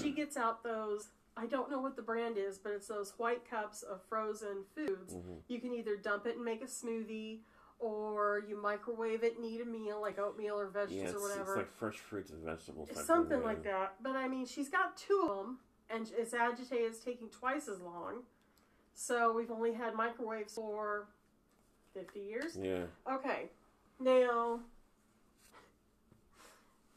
she 0.00 0.10
gets 0.10 0.36
out 0.36 0.62
those. 0.64 1.08
I 1.36 1.46
don't 1.46 1.70
know 1.70 1.80
what 1.80 1.94
the 1.94 2.02
brand 2.02 2.36
is, 2.36 2.58
but 2.58 2.72
it's 2.72 2.88
those 2.88 3.14
white 3.16 3.48
cups 3.48 3.82
of 3.82 4.02
frozen 4.08 4.64
foods. 4.74 5.14
Mhm. 5.14 5.42
You 5.46 5.60
can 5.60 5.72
either 5.72 5.96
dump 5.96 6.26
it 6.26 6.34
and 6.36 6.44
make 6.44 6.60
a 6.62 6.66
smoothie, 6.66 7.38
or 7.78 8.42
you 8.48 8.60
microwave 8.60 9.22
it 9.22 9.36
and 9.36 9.44
eat 9.46 9.60
a 9.60 9.64
meal 9.64 10.00
like 10.00 10.18
oatmeal 10.18 10.58
or 10.58 10.64
Yeah, 10.74 10.80
veggies 10.84 11.04
it's, 11.04 11.14
or 11.14 11.20
whatever. 11.20 11.52
it's 11.52 11.56
like 11.58 11.70
fresh 11.76 11.98
fruits 11.98 12.32
and 12.32 12.42
vegetables. 12.44 12.90
Something 13.06 13.38
thing, 13.38 13.46
like 13.46 13.62
that. 13.62 13.94
But 14.02 14.16
I 14.16 14.26
mean, 14.26 14.44
she's 14.46 14.68
got 14.68 14.96
two 14.96 15.28
of 15.30 15.36
them, 15.46 15.60
and 15.90 16.10
it's 16.16 16.34
agitated. 16.34 16.86
It's 16.86 17.04
taking 17.04 17.28
twice 17.28 17.68
as 17.68 17.80
long. 17.80 18.22
So 18.94 19.32
we've 19.32 19.50
only 19.50 19.74
had 19.74 19.94
microwaves 19.94 20.54
for 20.54 21.06
50 21.94 22.20
years. 22.20 22.58
Yeah. 22.60 22.84
Okay, 23.10 23.50
now 24.00 24.60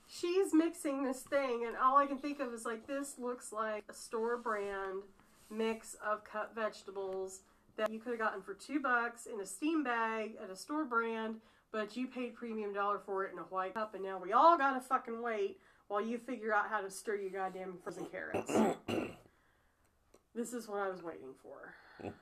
she's 0.07 0.53
mixing 0.53 1.03
this 1.03 1.21
thing, 1.21 1.65
and 1.67 1.75
all 1.77 1.97
I 1.97 2.05
can 2.05 2.17
think 2.17 2.39
of 2.39 2.53
is 2.53 2.65
like 2.65 2.87
this 2.87 3.15
looks 3.17 3.51
like 3.51 3.83
a 3.89 3.93
store 3.93 4.37
brand 4.37 5.03
mix 5.49 5.95
of 6.05 6.23
cut 6.23 6.53
vegetables 6.55 7.41
that 7.77 7.91
you 7.91 7.99
could 7.99 8.11
have 8.11 8.19
gotten 8.19 8.41
for 8.41 8.53
two 8.53 8.79
bucks 8.79 9.25
in 9.25 9.39
a 9.39 9.45
steam 9.45 9.83
bag 9.83 10.31
at 10.43 10.49
a 10.49 10.55
store 10.55 10.85
brand, 10.85 11.35
but 11.71 11.95
you 11.95 12.07
paid 12.07 12.35
premium 12.35 12.73
dollar 12.73 12.99
for 12.99 13.25
it 13.25 13.31
in 13.31 13.39
a 13.39 13.43
white 13.43 13.73
cup, 13.73 13.93
and 13.93 14.03
now 14.03 14.19
we 14.21 14.33
all 14.33 14.57
gotta 14.57 14.79
fucking 14.81 15.21
wait 15.21 15.59
while 15.91 16.01
you 16.01 16.17
figure 16.17 16.53
out 16.53 16.69
how 16.69 16.79
to 16.79 16.89
stir 16.89 17.17
your 17.17 17.31
goddamn 17.31 17.73
frozen 17.83 18.05
carrots. 18.05 18.49
this 20.33 20.53
is 20.53 20.65
what 20.69 20.79
I 20.79 20.89
was 20.89 21.03
waiting 21.03 21.33
for. 21.43 21.73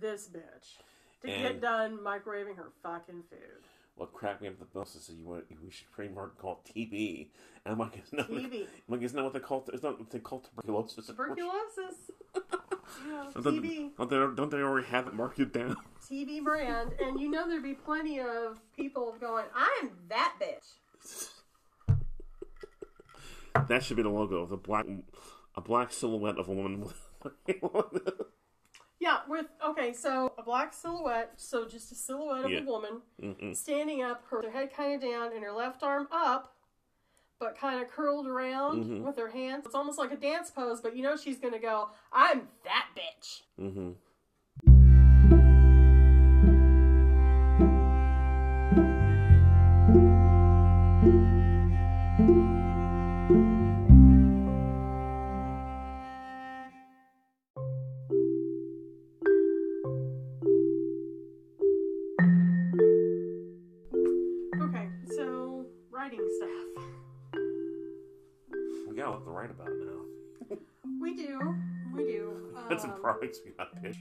this 0.00 0.28
bitch 0.28 0.82
to 1.22 1.28
get 1.28 1.60
done 1.60 1.98
microwaving 1.98 2.56
her 2.56 2.72
fucking 2.82 3.22
food. 3.30 3.62
What 3.94 4.12
cracked 4.12 4.42
me 4.42 4.48
up 4.48 4.58
the 4.58 4.66
most 4.76 4.96
is 4.96 5.08
you 5.16 5.24
want 5.24 5.44
we 5.62 5.70
should 5.70 5.86
trademark 5.94 6.36
call 6.38 6.60
it 6.66 6.74
TB. 6.74 7.28
And 7.64 7.72
I'm 7.72 7.78
like, 7.78 7.96
it's 7.96 8.12
not, 8.12 8.28
TB. 8.28 8.62
I'm 8.62 8.66
like, 8.88 9.02
it's 9.02 9.14
not 9.14 9.22
what 9.22 9.32
they 9.32 9.38
call 9.38 9.64
it's 9.72 9.84
not 9.84 10.00
what 10.00 10.10
they 10.10 10.18
call 10.18 10.40
tuberculosis. 10.40 11.06
Tuberculosis. 11.06 12.10
yeah, 12.34 13.30
Don't 13.40 13.62
TB. 13.62 13.96
don't, 13.96 14.10
they, 14.10 14.16
don't 14.16 14.50
they 14.50 14.58
already 14.58 14.88
have 14.88 15.06
it 15.06 15.14
marked 15.14 15.52
down? 15.52 15.76
TB 16.10 16.42
brand. 16.42 16.90
And 17.00 17.20
you 17.20 17.30
know 17.30 17.48
there'd 17.48 17.62
be 17.62 17.74
plenty 17.74 18.18
of 18.18 18.60
people 18.76 19.14
going, 19.20 19.44
I'm 19.54 19.90
that 20.08 20.34
bitch. 20.42 21.28
That 23.68 23.82
should 23.82 23.96
be 23.96 24.02
the 24.02 24.08
logo 24.10 24.36
of 24.42 24.48
the 24.50 24.56
black, 24.56 24.86
a 25.54 25.60
black 25.60 25.92
silhouette 25.92 26.38
of 26.38 26.48
a 26.48 26.52
woman. 26.52 26.86
Yeah, 29.00 29.18
with, 29.28 29.46
okay, 29.66 29.92
so 29.92 30.32
a 30.38 30.42
black 30.42 30.72
silhouette, 30.72 31.32
so 31.36 31.66
just 31.68 31.92
a 31.92 31.94
silhouette 31.94 32.44
of 32.46 32.50
Yeah. 32.50 32.60
a 32.60 32.64
woman 32.64 33.02
Mm-mm. 33.20 33.54
standing 33.54 34.02
up, 34.02 34.24
her 34.30 34.50
head 34.50 34.72
kind 34.72 34.94
of 34.94 35.00
down, 35.10 35.32
and 35.34 35.44
her 35.44 35.52
left 35.52 35.82
arm 35.82 36.08
up, 36.10 36.54
but 37.38 37.58
kind 37.58 37.82
of 37.82 37.88
curled 37.90 38.26
around 38.26 38.84
Mhm. 38.84 39.02
with 39.02 39.16
her 39.18 39.28
hands. 39.28 39.66
It's 39.66 39.74
almost 39.74 39.98
like 39.98 40.10
a 40.12 40.16
dance 40.16 40.50
pose, 40.50 40.80
but 40.80 40.96
you 40.96 41.02
know 41.02 41.16
she's 41.16 41.38
going 41.38 41.52
to 41.52 41.58
go, 41.60 41.90
I'm 42.12 42.48
that 42.64 42.86
bitch. 42.96 43.42
Mm-hmm. 43.60 43.90
What 69.78 70.48
to 70.50 70.56
now. 70.56 70.56
We 71.00 71.14
do. 71.16 71.54
We 71.94 72.04
do. 72.04 72.56
That's 72.68 72.84
Um, 72.84 73.00
products 73.00 73.40
we 73.44 73.52
got 73.52 73.74
pitched. 73.82 74.00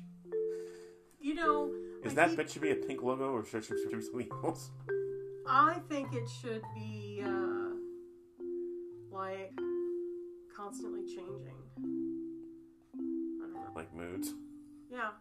You 1.19 1.35
know, 1.35 1.73
Is 2.03 2.11
I 2.13 2.15
that 2.15 2.29
keep- 2.31 2.39
bitch 2.39 2.49
should 2.49 2.61
be 2.61 2.71
a 2.71 2.75
pink 2.75 3.01
logo 3.01 3.31
or 3.31 3.43
should 3.45 3.63
should- 3.63 3.77
be 3.91 4.01
something 4.01 4.29
else? 4.43 4.71
I 5.47 5.79
think 5.89 6.13
it 6.13 6.27
should 6.41 6.63
be 6.75 7.21
uh, 7.25 7.69
like 9.11 9.57
constantly 10.55 11.05
changing. 11.05 11.55
I 11.77 13.45
don't 13.47 13.53
know. 13.53 13.71
Like 13.75 13.93
moods. 13.93 14.33
Yeah, 14.89 15.11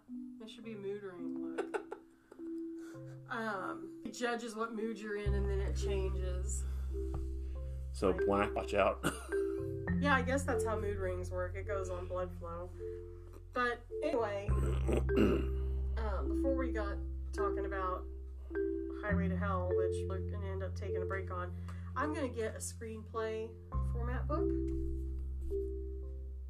it 0.43 0.51
should 0.51 0.65
be 0.65 0.73
a 0.75 0.77
mood 0.77 1.03
ring 1.03 1.57
look. 1.57 1.81
um, 3.31 3.88
it 4.05 4.12
judges 4.15 4.55
what 4.55 4.75
mood 4.75 4.99
you're 4.99 5.17
in 5.17 5.35
and 5.35 5.49
then 5.49 5.61
it 5.61 5.77
changes. 5.77 6.65
So 7.93 8.12
black, 8.27 8.55
watch 8.55 8.75
out. 8.75 9.05
Yeah, 10.03 10.17
I 10.17 10.23
guess 10.23 10.43
that's 10.43 10.65
how 10.65 10.77
mood 10.77 10.97
rings 10.97 11.31
work. 11.31 11.55
It 11.57 11.65
goes 11.65 11.88
on 11.88 12.07
blood 12.09 12.29
flow. 12.41 12.71
But 13.55 13.85
anyway, 14.03 14.49
um, 15.17 16.27
before 16.27 16.57
we 16.57 16.73
got 16.73 16.97
talking 17.33 17.67
about 17.67 18.03
Highway 19.05 19.29
to 19.29 19.37
Hell, 19.37 19.71
which 19.71 19.95
we're 20.09 20.19
going 20.19 20.43
to 20.43 20.49
end 20.49 20.65
up 20.65 20.75
taking 20.75 21.03
a 21.03 21.07
break 21.07 21.31
on, 21.31 21.53
I'm 21.97 22.12
going 22.12 22.29
to 22.29 22.37
get 22.37 22.57
a 22.57 22.59
screenplay 22.59 23.49
format 23.93 24.27
book. 24.27 24.51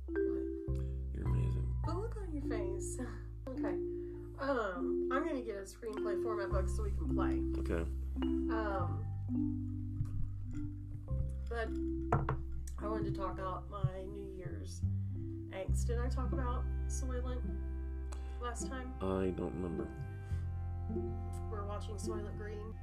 What? 0.07 0.81
You're 1.13 1.27
amazing. 1.27 1.67
The 1.87 1.93
look 1.93 2.17
on 2.17 2.33
your 2.33 2.45
face. 2.49 2.99
Okay. 3.49 3.75
Um, 4.41 5.11
I'm 5.13 5.25
going 5.25 5.37
to 5.37 5.43
get 5.43 5.57
a 5.57 5.67
screenplay 5.67 6.23
format 6.23 6.51
book 6.51 6.69
so 6.69 6.85
we 6.85 6.91
can 6.93 7.15
play. 7.15 7.43
Okay. 7.59 7.85
Um, 8.23 9.05
but 11.51 11.69
I 12.83 12.89
wanted 12.89 13.15
to 13.15 13.21
talk 13.21 13.39
about 13.39 13.65
my 13.71 14.03
New 14.13 14.29
Year's 14.37 14.81
angst. 15.51 15.87
Did 15.87 15.99
I 16.01 16.09
talk 16.09 16.33
about 16.33 16.65
Soylent 16.89 17.41
last 18.43 18.69
time? 18.69 18.93
I 19.01 19.31
don't 19.37 19.55
remember. 19.55 19.87
We're 21.51 21.65
watching 21.65 21.95
Soylent 21.95 22.37
Green. 22.39 22.75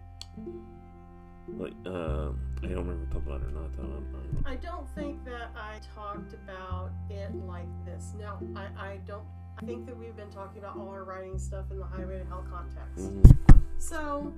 Like, 1.58 1.74
uh, 1.86 2.30
I 2.64 2.68
don't 2.68 2.88
remember 2.88 3.04
if 3.04 3.10
I 3.10 3.14
talked 3.14 3.28
about 3.28 3.42
it 3.42 3.48
or 3.48 3.52
not. 3.52 3.76
Though. 3.76 3.84
I'm, 3.84 4.44
I 4.46 4.56
don't 4.56 4.88
think 4.96 5.24
that 5.26 5.50
I 5.56 5.80
talked 5.96 6.34
about 6.34 6.92
it 7.10 7.36
like 7.48 7.68
this. 7.86 8.14
No, 8.20 8.38
I, 8.56 8.68
I 8.92 9.00
don't. 9.06 9.24
I 9.62 9.66
think 9.66 9.86
that 9.88 9.98
we've 9.98 10.16
been 10.16 10.30
talking 10.30 10.60
about 10.60 10.78
all 10.78 10.88
our 10.90 11.04
writing 11.04 11.38
stuff 11.38 11.66
in 11.72 11.80
the 11.80 11.86
Highway 11.86 12.20
to 12.20 12.26
Hell 12.26 12.46
context. 12.50 12.98
I'm, 13.10 13.22
Mhm. 13.24 13.60
So, 13.78 14.34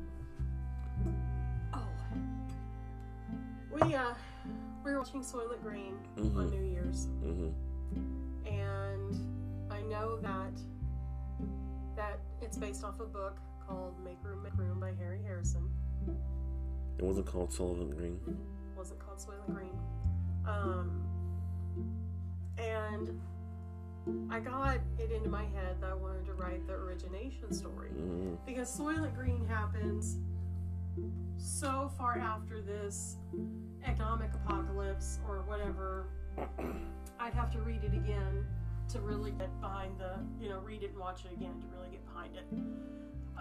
oh, 1.74 1.88
we 3.72 3.94
uh, 3.94 4.14
we 4.84 4.92
were 4.92 5.00
watching 5.00 5.22
Soylent 5.22 5.62
Green 5.62 5.96
on 6.18 6.24
Mhm. 6.24 6.52
New 6.52 6.64
Year's, 6.64 7.08
Mhm. 7.24 7.54
and 8.46 9.72
I 9.72 9.82
know 9.84 10.18
that 10.22 10.54
that 11.96 12.20
it's 12.42 12.58
based 12.58 12.84
off 12.84 13.00
a 13.00 13.06
book 13.06 13.38
called 13.68 14.00
Make 14.04 14.24
Room, 14.24 14.42
Make 14.42 14.58
Room 14.58 14.80
by 14.80 14.94
Harry 14.94 15.22
Harrison. 15.22 15.70
It 16.98 17.04
wasn't 17.04 17.28
called 17.28 17.52
Sullivan 17.52 17.90
Green. 17.92 18.20
It 18.26 18.78
wasn't 18.78 19.00
called 19.02 19.18
Soylent 19.20 19.54
Green. 19.54 19.78
Um, 20.46 21.04
and 22.58 23.20
I 24.32 24.40
got 24.40 24.80
it 24.98 25.12
into 25.12 25.30
my 25.30 25.44
head 25.44 25.80
that 25.82 25.92
I 25.92 25.94
wanted 25.96 26.26
to 26.26 26.34
write 26.34 26.66
the 26.66 26.74
origination 26.74 27.54
story 27.54 27.92
Mhm. 27.92 28.38
because 28.46 28.76
Soylent 28.76 29.14
Green 29.14 29.46
happens 29.46 30.18
so 31.38 31.90
far 31.90 32.18
after 32.18 32.62
this 32.62 33.18
economic 33.86 34.30
apocalypse 34.46 35.20
or 35.28 35.44
whatever. 35.48 36.08
I'd 37.20 37.34
have 37.34 37.52
to 37.54 37.60
read 37.60 37.84
it 37.84 37.94
again 37.94 38.46
to 38.90 39.00
really 39.00 39.32
get 39.32 39.50
behind 39.62 40.00
the, 40.00 40.14
you 40.42 40.50
know, 40.50 40.60
read 40.60 40.84
it 40.84 40.92
and 40.92 41.00
watch 41.00 41.24
it 41.26 41.32
again 41.34 41.60
to 41.62 41.68
really 41.76 41.90
get 41.90 42.06
behind 42.06 42.36
it. 42.36 42.46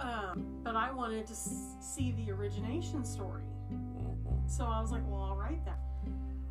Um, 0.00 0.60
but 0.62 0.76
I 0.76 0.92
wanted 0.92 1.26
to 1.26 1.32
s- 1.32 1.74
see 1.80 2.12
the 2.12 2.30
origination 2.32 3.04
story. 3.04 3.44
So 4.46 4.64
I 4.64 4.80
was 4.80 4.90
like, 4.92 5.02
well, 5.08 5.22
I'll 5.22 5.36
write 5.36 5.64
that. 5.64 5.78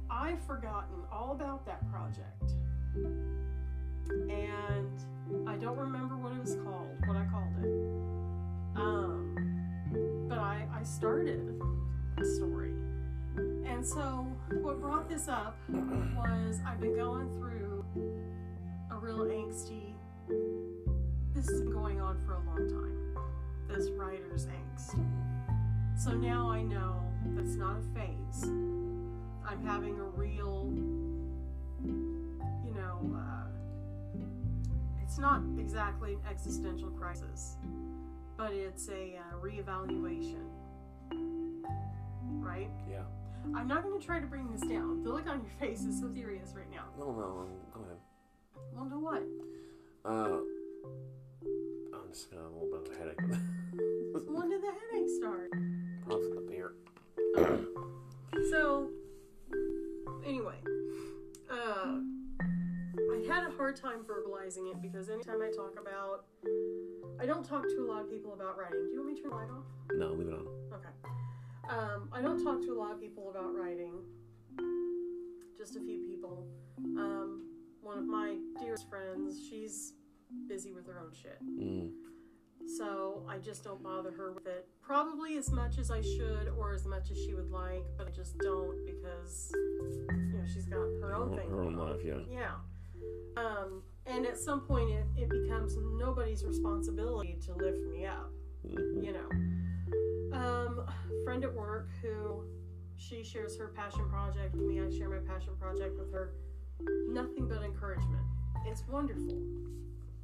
I've 0.09 0.41
forgotten 0.45 0.95
all 1.11 1.31
about 1.31 1.65
that 1.65 1.89
project. 1.91 2.51
And 4.29 5.47
I 5.47 5.55
don't 5.55 5.77
remember 5.77 6.17
what 6.17 6.31
it 6.33 6.39
was 6.41 6.55
called, 6.55 6.89
what 7.05 7.15
I 7.15 7.25
called 7.25 7.53
it. 7.63 7.69
Um, 8.75 10.25
but 10.27 10.37
I, 10.39 10.67
I 10.73 10.83
started 10.83 11.59
the 12.17 12.25
story. 12.25 12.73
And 13.69 13.85
so 13.87 14.27
what 14.61 14.81
brought 14.81 15.07
this 15.07 15.27
up 15.27 15.55
was 15.69 16.59
I've 16.65 16.81
been 16.81 16.95
going 16.95 17.29
through 17.37 17.85
a 18.91 18.97
real 18.97 19.19
angsty, 19.19 19.93
this 21.33 21.47
has 21.47 21.61
been 21.61 21.71
going 21.71 22.01
on 22.01 22.19
for 22.25 22.33
a 22.33 22.39
long 22.39 22.67
time, 22.67 23.15
this 23.69 23.89
writer's 23.91 24.47
angst. 24.47 24.99
So 25.97 26.11
now 26.11 26.49
I 26.49 26.63
know 26.63 26.99
that's 27.35 27.55
not 27.55 27.77
a 27.77 27.83
phase. 27.97 28.43
I'm 29.47 29.63
having 29.65 29.99
a 29.99 30.03
real, 30.03 30.73
you 31.85 32.73
know, 32.75 33.15
uh, 33.15 34.21
it's 35.03 35.19
not 35.19 35.41
exactly 35.59 36.15
an 36.15 36.21
existential 36.29 36.89
crisis, 36.89 37.55
but 38.35 38.51
it's 38.51 38.89
a 38.89 39.17
uh, 39.17 39.35
reevaluation. 39.41 40.43
Right? 42.41 42.69
Yeah. 42.89 43.03
I'm 43.55 43.67
not 43.67 43.83
going 43.83 43.99
to 43.99 44.05
try 44.05 44.19
to 44.19 44.27
bring 44.27 44.51
this 44.51 44.61
down. 44.61 45.03
The 45.03 45.09
look 45.09 45.27
on 45.27 45.41
your 45.41 45.53
face 45.59 45.81
is 45.81 45.99
so 45.99 46.09
serious 46.13 46.53
right 46.55 46.69
now. 46.71 46.85
No, 46.97 47.11
no, 47.11 47.47
go 47.73 47.81
ahead. 47.81 47.97
Well, 48.73 48.85
no 48.85 48.99
what? 48.99 49.23
Uh, 50.05 50.39
I'm 51.93 52.09
just 52.11 52.31
got 52.31 52.41
a 52.41 52.49
little 52.49 52.69
bit 52.71 52.87
of 52.87 52.95
a 52.95 52.97
headache. 52.97 53.39
When 54.27 54.49
did 54.49 54.61
the 54.61 54.67
headache 54.67 55.09
start? 55.17 55.51
Probably 56.05 56.31
the 56.33 56.41
beer. 56.41 56.73
So, 58.49 58.89
anyway, 60.25 60.55
uh, 61.51 61.99
I 62.41 63.25
had 63.27 63.45
a 63.45 63.51
hard 63.55 63.75
time 63.75 63.99
verbalizing 64.07 64.71
it 64.71 64.81
because 64.81 65.09
anytime 65.09 65.41
I 65.41 65.51
talk 65.51 65.75
about, 65.79 66.25
I 67.21 67.25
don't 67.25 67.45
talk 67.45 67.63
to 67.63 67.77
a 67.81 67.87
lot 67.87 68.01
of 68.01 68.09
people 68.09 68.33
about 68.33 68.57
writing. 68.57 68.87
Do 68.87 68.93
you 68.93 69.01
want 69.01 69.13
me 69.13 69.15
to 69.15 69.21
turn 69.21 69.31
the 69.31 69.35
light 69.35 69.49
off? 69.51 69.65
No, 69.93 70.13
leave 70.13 70.27
it 70.27 70.33
on. 70.33 70.47
Okay. 70.73 71.18
Um, 71.69 72.09
I 72.11 72.21
don't 72.21 72.43
talk 72.43 72.61
to 72.61 72.71
a 72.71 72.77
lot 72.77 72.91
of 72.91 72.99
people 72.99 73.29
about 73.29 73.53
writing. 73.53 73.93
Just 75.57 75.75
a 75.75 75.79
few 75.79 75.99
people. 75.99 76.47
Um, 76.97 77.43
one 77.81 77.97
of 77.97 78.05
my 78.05 78.37
dearest 78.59 78.89
friends, 78.89 79.39
she's 79.49 79.93
busy 80.47 80.71
with 80.71 80.87
her 80.87 80.99
own 80.99 81.11
shit. 81.13 81.37
Mm. 81.43 81.91
So 82.77 83.25
I 83.27 83.37
just 83.37 83.63
don't 83.63 83.81
bother 83.83 84.11
her 84.11 84.31
with 84.31 84.47
it. 84.47 84.67
Probably 84.81 85.37
as 85.37 85.51
much 85.51 85.77
as 85.77 85.91
I 85.91 86.01
should 86.01 86.51
or 86.57 86.73
as 86.73 86.85
much 86.85 87.11
as 87.11 87.17
she 87.17 87.33
would 87.33 87.49
like, 87.49 87.83
but 87.97 88.07
I 88.07 88.11
just 88.11 88.37
don't 88.39 88.85
because, 88.85 89.51
you 89.53 90.33
know, 90.33 90.45
she's 90.51 90.65
got 90.65 90.77
her 91.01 91.15
own 91.15 91.35
thing. 91.35 91.49
Her 91.49 91.63
own 91.63 91.75
life, 91.75 92.01
yeah. 92.03 92.19
Yeah. 92.29 92.55
Um, 93.37 93.83
and 94.05 94.25
at 94.25 94.37
some 94.37 94.61
point, 94.61 94.89
it, 94.89 95.05
it 95.15 95.29
becomes 95.29 95.77
nobody's 95.77 96.43
responsibility 96.43 97.37
to 97.45 97.53
lift 97.53 97.81
me 97.91 98.05
up 98.05 98.31
hmm 98.67 99.03
you 99.03 99.13
know. 99.13 99.68
Um, 100.33 100.85
friend 101.23 101.43
at 101.43 101.53
work 101.53 101.89
who 102.01 102.43
she 102.97 103.23
shares 103.23 103.57
her 103.57 103.69
passion 103.69 104.07
project 104.09 104.55
with 104.55 104.65
me. 104.65 104.79
I 104.79 104.89
share 104.89 105.09
my 105.09 105.25
passion 105.31 105.53
project 105.59 105.97
with 105.97 106.11
her. 106.13 106.33
Nothing 107.07 107.47
but 107.47 107.63
encouragement. 107.63 108.25
It's 108.65 108.83
wonderful. 108.87 109.37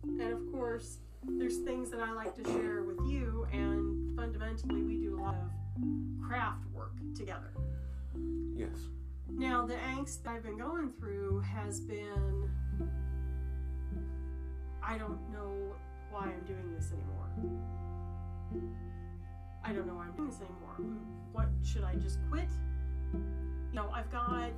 And 0.04 0.34
of 0.34 0.52
course, 0.52 1.00
there's 1.24 1.58
things 1.60 1.90
that 1.92 2.00
I 2.00 2.12
like 2.14 2.36
to 2.36 2.44
share 2.44 2.84
with 2.84 3.00
you, 3.08 3.48
and 3.52 4.16
fundamentally, 4.16 4.84
we 4.84 4.98
do 4.98 5.20
a 5.20 5.22
lot 5.22 5.36
of 5.36 5.50
craft 6.28 6.66
work 6.74 6.94
together. 7.16 7.52
Yes. 8.56 8.78
Now, 9.28 9.66
the 9.66 9.74
angst 9.76 10.24
that 10.24 10.36
I've 10.36 10.44
been 10.44 10.58
going 10.58 10.92
through 10.92 11.42
has 11.42 11.80
been 11.80 12.50
I 14.88 14.98
don't 15.00 15.20
know 15.32 15.74
why 16.12 16.26
I'm 16.26 16.44
doing 16.46 16.72
this 16.76 16.92
anymore. 16.92 17.32
I 19.66 19.74
don't 19.74 19.88
know 19.88 19.96
why 19.96 20.04
I'm 20.06 20.12
doing 20.16 20.30
this 20.30 20.40
anymore. 20.42 21.02
What 21.32 21.48
should 21.64 21.84
I 21.84 21.96
just 21.96 22.20
quit? 22.30 22.48
You 23.14 23.20
know, 23.74 23.90
I've 23.94 24.12
got 24.12 24.52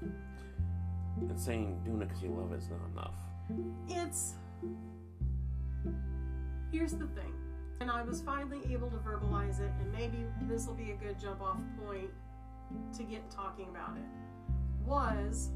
And 0.00 1.38
saying 1.38 1.80
doing 1.84 2.00
it 2.02 2.08
because 2.08 2.22
you 2.22 2.30
love 2.30 2.52
it 2.52 2.58
is 2.58 2.68
not 2.70 2.80
enough. 2.92 3.14
it's 3.88 4.34
here's 6.70 6.92
the 6.92 7.06
thing 7.08 7.34
and 7.80 7.90
i 7.90 8.02
was 8.02 8.22
finally 8.22 8.60
able 8.72 8.88
to 8.88 8.96
verbalize 8.96 9.60
it 9.60 9.70
and 9.80 9.92
maybe 9.92 10.24
this 10.48 10.66
will 10.66 10.74
be 10.74 10.92
a 10.92 10.94
good 10.94 11.18
jump 11.20 11.42
off 11.42 11.58
point 11.84 12.08
to 12.96 13.02
get 13.02 13.28
talking 13.30 13.68
about 13.68 13.94
it 13.96 14.86
was 14.86 15.50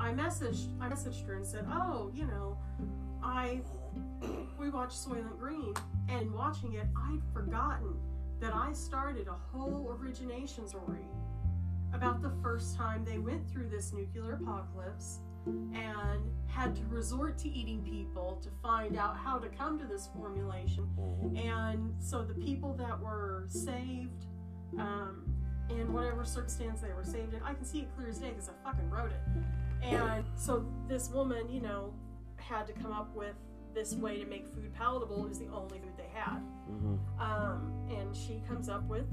i 0.00 0.10
messaged 0.10 0.66
i 0.80 0.88
messaged 0.88 1.24
her 1.26 1.34
and 1.34 1.46
said 1.46 1.64
oh 1.70 2.10
you 2.14 2.26
know 2.26 2.58
i 3.22 3.60
we 4.58 4.70
watched 4.70 4.96
soylent 4.96 5.38
green 5.38 5.74
and 6.08 6.32
watching 6.32 6.74
it 6.74 6.86
i'd 7.08 7.22
forgotten 7.32 7.94
that 8.40 8.54
i 8.54 8.72
started 8.72 9.28
a 9.28 9.56
whole 9.56 9.96
origination 10.00 10.66
story 10.68 11.06
about 11.94 12.20
the 12.22 12.32
first 12.42 12.76
time 12.76 13.04
they 13.04 13.18
went 13.18 13.48
through 13.50 13.68
this 13.68 13.92
nuclear 13.92 14.34
apocalypse 14.34 15.20
and 15.46 16.20
had 16.48 16.74
to 16.74 16.82
resort 16.88 17.38
to 17.38 17.48
eating 17.48 17.80
people 17.82 18.40
to 18.42 18.48
find 18.62 18.98
out 18.98 19.16
how 19.16 19.38
to 19.38 19.48
come 19.48 19.78
to 19.78 19.84
this 19.86 20.08
formulation. 20.16 20.84
Mhm. 20.98 21.38
And 21.46 22.02
so 22.02 22.24
the 22.24 22.34
people 22.34 22.74
that 22.74 22.98
were 23.00 23.44
saved, 23.48 24.26
um, 24.76 25.22
in 25.70 25.92
whatever 25.92 26.24
circumstance 26.24 26.80
they 26.80 26.92
were 26.92 27.04
saved 27.04 27.32
in, 27.32 27.42
I 27.42 27.54
can 27.54 27.64
see 27.64 27.82
it 27.82 27.94
clear 27.94 28.08
as 28.08 28.18
day 28.18 28.30
because 28.30 28.48
I 28.48 28.52
fucking 28.64 28.90
wrote 28.90 29.12
it. 29.12 29.20
And 29.82 30.24
so 30.34 30.64
this 30.88 31.10
woman, 31.10 31.48
you 31.48 31.60
know, 31.60 31.94
had 32.36 32.66
to 32.66 32.72
come 32.72 32.92
up 32.92 33.14
with 33.14 33.36
this 33.76 33.94
way 33.94 34.18
to 34.18 34.24
make 34.24 34.48
food 34.48 34.72
palatable. 34.72 35.26
is 35.26 35.38
the 35.38 35.48
only 35.48 35.78
food 35.78 35.92
they 35.98 36.08
had. 36.14 36.42
Mhm. 36.70 36.98
Um, 37.20 37.72
and 37.90 38.16
she 38.16 38.40
comes 38.48 38.70
up 38.70 38.82
with 38.88 39.06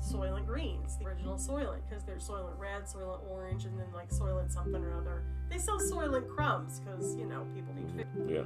Soylent 0.00 0.46
Greens, 0.46 0.96
the 0.98 1.06
original 1.06 1.34
Soylent, 1.36 1.80
because 1.88 2.04
there's 2.04 2.26
Soylent 2.28 2.56
Red, 2.58 2.84
Soylent 2.84 3.28
Orange, 3.28 3.64
and 3.64 3.76
then 3.78 3.92
like 3.92 4.10
Soylent 4.10 4.50
something 4.52 4.82
or 4.84 4.94
other. 4.94 5.24
They 5.50 5.58
sell 5.58 5.78
Soylent 5.80 6.28
crumbs 6.28 6.78
because 6.80 7.16
you 7.16 7.26
know 7.26 7.44
people 7.54 7.74
need 7.74 7.90
food. 8.14 8.30
Yeah. 8.30 8.44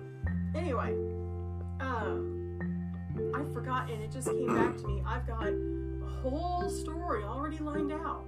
Anyway, 0.59 0.93
um, 1.81 2.59
I 3.35 3.45
forgot, 3.53 3.91
and 3.91 4.03
it 4.03 4.11
just 4.11 4.29
came 4.29 4.47
back 4.47 4.77
to 4.79 4.87
me. 4.87 5.03
I've 5.07 5.27
got 5.27 5.47
a 5.47 6.07
whole 6.23 6.69
story 6.71 7.25
already 7.25 7.59
lined 7.59 7.93
out, 7.93 8.25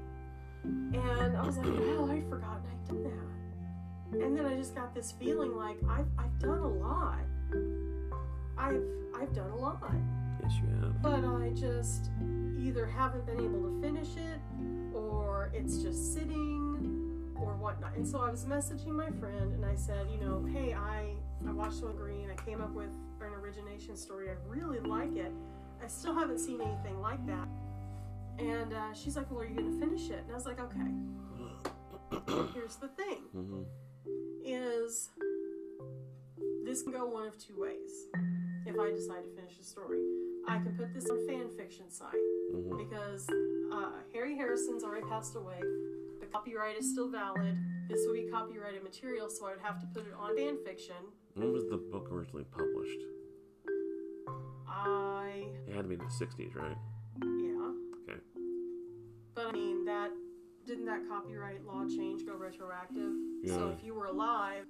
and 0.64 1.36
I 1.38 1.46
was 1.46 1.56
like, 1.56 1.66
"Oh, 1.68 2.10
I'd 2.10 2.28
forgotten 2.28 2.62
I'd 2.70 2.88
done 2.88 3.02
that." 3.04 3.39
And 4.12 4.36
then 4.36 4.44
I 4.46 4.56
just 4.56 4.74
got 4.74 4.94
this 4.94 5.12
feeling 5.12 5.54
like 5.56 5.76
I've 5.88 6.06
I've 6.18 6.38
done 6.38 6.58
a 6.58 6.68
lot. 6.68 7.18
I've 8.58 8.82
I've 9.14 9.34
done 9.34 9.50
a 9.50 9.56
lot 9.56 9.80
Yes, 10.42 10.52
you 10.62 10.68
have. 10.82 11.02
but 11.02 11.24
I 11.24 11.50
just 11.54 12.10
either 12.58 12.86
haven't 12.86 13.26
been 13.26 13.40
able 13.40 13.62
to 13.68 13.80
finish 13.80 14.08
it 14.16 14.40
or 14.94 15.50
it's 15.54 15.78
just 15.78 16.14
sitting 16.14 17.30
or 17.36 17.54
whatnot. 17.56 17.94
And 17.96 18.06
so 18.06 18.20
I 18.20 18.30
was 18.30 18.44
messaging 18.44 18.92
my 18.92 19.10
friend 19.18 19.52
and 19.52 19.64
I 19.64 19.74
said, 19.74 20.06
you 20.10 20.18
know, 20.24 20.44
hey, 20.52 20.74
I, 20.74 21.14
I 21.46 21.52
watched 21.52 21.82
One 21.82 21.96
Green, 21.96 22.28
I 22.30 22.42
came 22.42 22.60
up 22.60 22.72
with 22.72 22.90
an 23.20 23.32
origination 23.32 23.96
story, 23.96 24.28
I 24.30 24.34
really 24.46 24.80
like 24.80 25.16
it. 25.16 25.32
I 25.82 25.86
still 25.88 26.14
haven't 26.14 26.38
seen 26.38 26.60
anything 26.60 27.00
like 27.00 27.24
that. 27.26 27.48
And 28.38 28.72
uh, 28.72 28.92
she's 28.92 29.16
like, 29.16 29.30
well, 29.30 29.40
are 29.40 29.46
you 29.46 29.54
going 29.54 29.72
to 29.78 29.86
finish 29.86 30.10
it? 30.10 30.22
And 30.24 30.32
I 30.32 30.34
was 30.34 30.46
like, 30.46 30.60
okay. 30.60 32.50
Here's 32.54 32.76
the 32.76 32.88
thing 32.88 33.22
hmm 33.32 33.62
is 34.44 35.08
this 36.64 36.82
can 36.82 36.92
go 36.92 37.06
one 37.06 37.26
of 37.26 37.38
two 37.38 37.54
ways 37.60 37.90
if 38.66 38.78
I 38.78 38.90
decide 38.90 39.24
to 39.24 39.30
finish 39.36 39.56
the 39.58 39.64
story. 39.64 39.98
I 40.48 40.58
can 40.58 40.72
put 40.76 40.92
this 40.94 41.08
on 41.10 41.26
fan 41.26 41.48
fiction 41.56 41.90
site 41.90 42.14
hmm 42.52 42.76
because 42.76 43.28
uh, 43.72 43.90
Harry 44.12 44.36
Harrison's 44.36 44.82
already 44.82 45.06
passed 45.06 45.36
away. 45.36 45.60
The 46.20 46.26
copyright 46.26 46.76
is 46.78 46.90
still 46.90 47.08
valid. 47.08 47.56
This 47.88 48.00
would 48.06 48.14
be 48.14 48.30
copyrighted 48.30 48.82
material, 48.82 49.28
so 49.30 49.46
I 49.46 49.50
would 49.50 49.60
have 49.62 49.80
to 49.80 49.86
put 49.86 50.06
it 50.06 50.12
on 50.18 50.36
fan 50.36 50.56
fiction. 50.64 50.96
When 51.34 51.52
was 51.52 51.64
the 51.70 51.76
book 51.76 52.08
originally 52.10 52.44
published? 52.44 53.00
I 54.68 55.44
It 55.68 55.74
had 55.74 55.82
to 55.82 55.88
be 55.88 55.94
in 55.94 56.00
the 56.00 56.06
60s, 56.06 56.54
right? 56.56 56.76
yeah. 57.22 57.72
Okay. 58.02 58.20
But 59.34 59.46
I 59.46 59.52
mean 59.52 59.84
that 59.84 60.10
didn't 60.66 60.86
that 60.86 61.00
copyright 61.08 61.64
law 61.66 61.84
change 61.86 62.26
go 62.26 62.34
retroactive? 62.34 63.12
So 63.46 63.68
if 63.76 63.84
you 63.84 63.94
were 63.94 64.06
alive, 64.06 64.66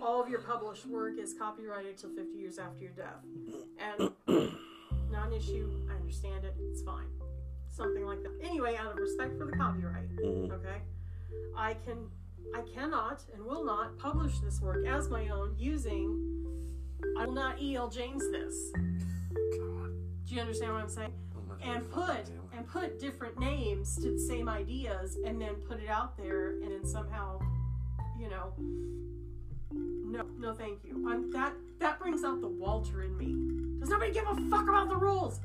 all 0.00 0.22
of 0.22 0.28
your 0.28 0.40
published 0.40 0.86
work 0.86 1.18
is 1.18 1.34
copyrighted 1.34 1.98
till 1.98 2.10
50 2.10 2.36
years 2.36 2.58
after 2.58 2.82
your 2.82 2.92
death. 2.92 3.24
And 3.78 4.10
not 5.10 5.28
an 5.28 5.32
issue. 5.34 5.70
I 5.90 5.96
understand 5.96 6.44
it. 6.44 6.54
It's 6.70 6.82
fine. 6.82 7.06
Something 7.68 8.04
like 8.04 8.22
that. 8.22 8.32
Anyway, 8.42 8.76
out 8.76 8.92
of 8.92 8.98
respect 8.98 9.38
for 9.38 9.46
the 9.46 9.52
copyright, 9.52 10.08
hmm 10.20 10.52
okay, 10.52 10.78
I 11.56 11.74
can, 11.74 12.08
I 12.54 12.62
cannot 12.74 13.22
and 13.34 13.44
will 13.44 13.64
not 13.64 13.98
publish 13.98 14.38
this 14.40 14.60
work 14.60 14.86
as 14.86 15.08
my 15.08 15.28
own 15.28 15.54
using. 15.58 16.34
I 17.18 17.26
will 17.26 17.34
not 17.34 17.60
E.L. 17.60 17.88
James 17.88 18.28
this. 18.30 18.72
God. 18.74 19.90
Do 20.26 20.34
you 20.34 20.40
understand 20.40 20.72
what 20.72 20.82
I'm 20.82 20.88
saying? 20.88 21.12
And 21.62 21.84
sure 21.92 22.02
if 22.02 22.10
I 22.10 22.14
put. 22.14 22.30
And 22.58 22.66
put 22.66 22.98
different 22.98 23.38
names 23.38 23.94
to 24.02 24.10
the 24.10 24.18
same 24.18 24.48
ideas 24.48 25.16
and 25.24 25.40
then 25.40 25.54
put 25.68 25.80
it 25.80 25.88
out 25.88 26.16
there 26.16 26.54
and 26.60 26.72
then 26.72 26.84
somehow 26.84 27.38
you 28.18 28.28
know 28.28 28.52
no 29.72 30.24
no 30.40 30.52
thank 30.54 30.84
you. 30.84 31.08
I'm 31.08 31.30
that 31.30 31.52
that 31.78 32.00
brings 32.00 32.24
out 32.24 32.40
the 32.40 32.48
walter 32.48 33.04
in 33.04 33.16
me. 33.16 33.78
Does 33.78 33.90
nobody 33.90 34.10
give 34.10 34.24
a 34.26 34.34
fuck 34.50 34.68
about 34.68 34.88
the 34.88 34.96
rules? 34.96 35.38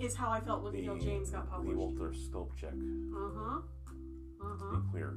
Is 0.00 0.16
how 0.16 0.28
i 0.28 0.40
felt 0.40 0.64
when 0.64 0.74
E.L. 0.74 0.96
James 0.96 1.30
got 1.30 1.44
The 1.44 1.52
published. 1.52 1.76
Walter 1.76 2.12
Sobchak. 2.12 2.72
uh-huh 2.72 3.60
To 4.40 4.44
uh-huh. 4.44 4.76
Be 4.80 4.90
clear. 4.90 5.14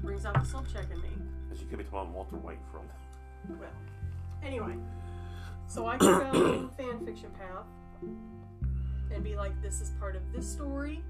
brings 0.00 0.24
out 0.24 0.34
the 0.34 0.48
Sobchak 0.48 0.92
in 0.92 1.02
me. 1.02 1.08
Because 1.48 1.60
you 1.60 1.68
could 1.68 1.78
be 1.78 1.84
talking 1.84 2.12
Walter 2.12 2.36
White 2.36 2.60
from. 2.70 2.82
well 3.58 3.68
anyway. 4.44 4.76
So 5.66 5.88
i 5.88 5.96
can 5.96 6.32
go 6.32 6.70
fan 6.76 7.04
fiction 7.04 7.30
path 7.36 7.66
and 9.14 9.22
be 9.24 9.36
like 9.36 9.60
this 9.62 9.80
is 9.80 9.90
part 10.00 10.16
of 10.16 10.22
this 10.32 10.46
story 10.50 11.02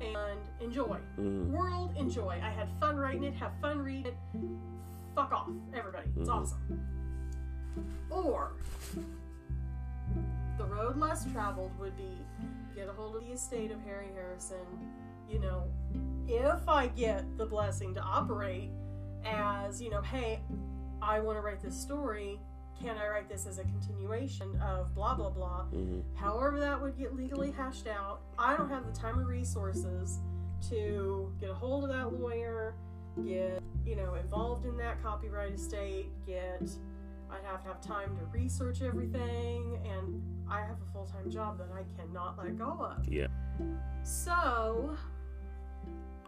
and 0.00 0.38
enjoy 0.60 0.98
Mm. 1.18 1.50
world 1.50 1.92
enjoy 1.96 2.38
i 2.42 2.50
had 2.50 2.68
fun 2.80 2.96
writing 2.96 3.24
it 3.24 3.34
have 3.34 3.52
fun 3.60 3.78
reading 3.80 4.06
it 4.06 4.16
fuck 5.14 5.32
off 5.32 5.48
everybody 5.74 6.08
it's 6.18 6.28
Mhm. 6.28 6.34
awesome 6.42 6.80
or 8.10 8.52
the 10.58 10.64
road 10.64 10.96
less 10.96 11.24
traveled 11.32 11.76
would 11.78 11.96
be 11.96 12.18
get 12.74 12.88
a 12.88 12.92
hold 12.92 13.16
of 13.16 13.22
the 13.22 13.32
estate 13.32 13.70
of 13.70 13.80
Harry 13.82 14.08
Harrison. 14.14 14.64
You 15.28 15.38
know, 15.40 15.64
if 16.26 16.66
I 16.68 16.88
get 16.88 17.24
the 17.38 17.44
blessing 17.46 17.94
to 17.94 18.00
operate 18.00 18.70
as, 19.24 19.80
you 19.80 19.90
know, 19.90 20.02
hey, 20.02 20.40
I 21.00 21.20
want 21.20 21.36
to 21.36 21.42
write 21.42 21.60
this 21.62 21.74
story. 21.78 22.38
Can 22.82 22.96
I 22.98 23.08
write 23.08 23.28
this 23.28 23.46
as 23.46 23.58
a 23.58 23.62
continuation 23.62 24.60
of 24.60 24.92
blah, 24.92 25.14
blah, 25.14 25.30
blah? 25.30 25.64
hmm 25.66 26.00
However, 26.16 26.58
that 26.58 26.80
would 26.80 26.98
get 26.98 27.14
legally 27.14 27.52
hashed 27.52 27.86
out. 27.86 28.22
I 28.38 28.56
don't 28.56 28.68
have 28.68 28.86
the 28.86 28.92
time 28.92 29.20
or 29.20 29.24
resources 29.24 30.18
to 30.68 31.32
get 31.40 31.50
a 31.50 31.54
hold 31.54 31.84
of 31.84 31.90
that 31.90 32.18
lawyer, 32.20 32.74
get, 33.24 33.62
you 33.86 33.94
know, 33.94 34.14
involved 34.14 34.66
in 34.66 34.76
that 34.78 35.00
copyright 35.02 35.52
estate, 35.52 36.06
get, 36.26 36.62
I'd 37.30 37.44
have 37.44 37.62
to 37.62 37.68
have 37.68 37.80
time 37.80 38.16
to 38.16 38.24
research 38.36 38.82
everything, 38.82 39.78
and 39.84 40.20
I 40.50 40.60
have 40.60 40.76
a 40.82 40.92
full 40.92 41.06
time 41.06 41.30
job 41.30 41.58
that 41.58 41.68
I 41.72 41.84
cannot 42.00 42.36
let 42.36 42.58
go 42.58 42.94
of. 42.96 43.08
Yeah. 43.08 43.28
So, 44.02 44.96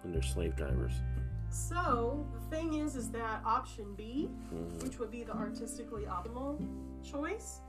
And 0.05 0.15
they're 0.15 0.23
slave 0.23 0.55
drivers. 0.57 0.93
So 1.55 2.27
the 2.33 2.57
thing 2.57 2.75
is, 2.75 2.97
is 2.97 3.11
that 3.11 3.41
option 3.45 3.95
B, 3.97 4.29
which 4.83 4.99
would 4.99 5.11
be 5.11 5.23
the 5.23 5.33
artistically 5.33 6.03
optimal 6.03 6.61
choice, 7.09 7.61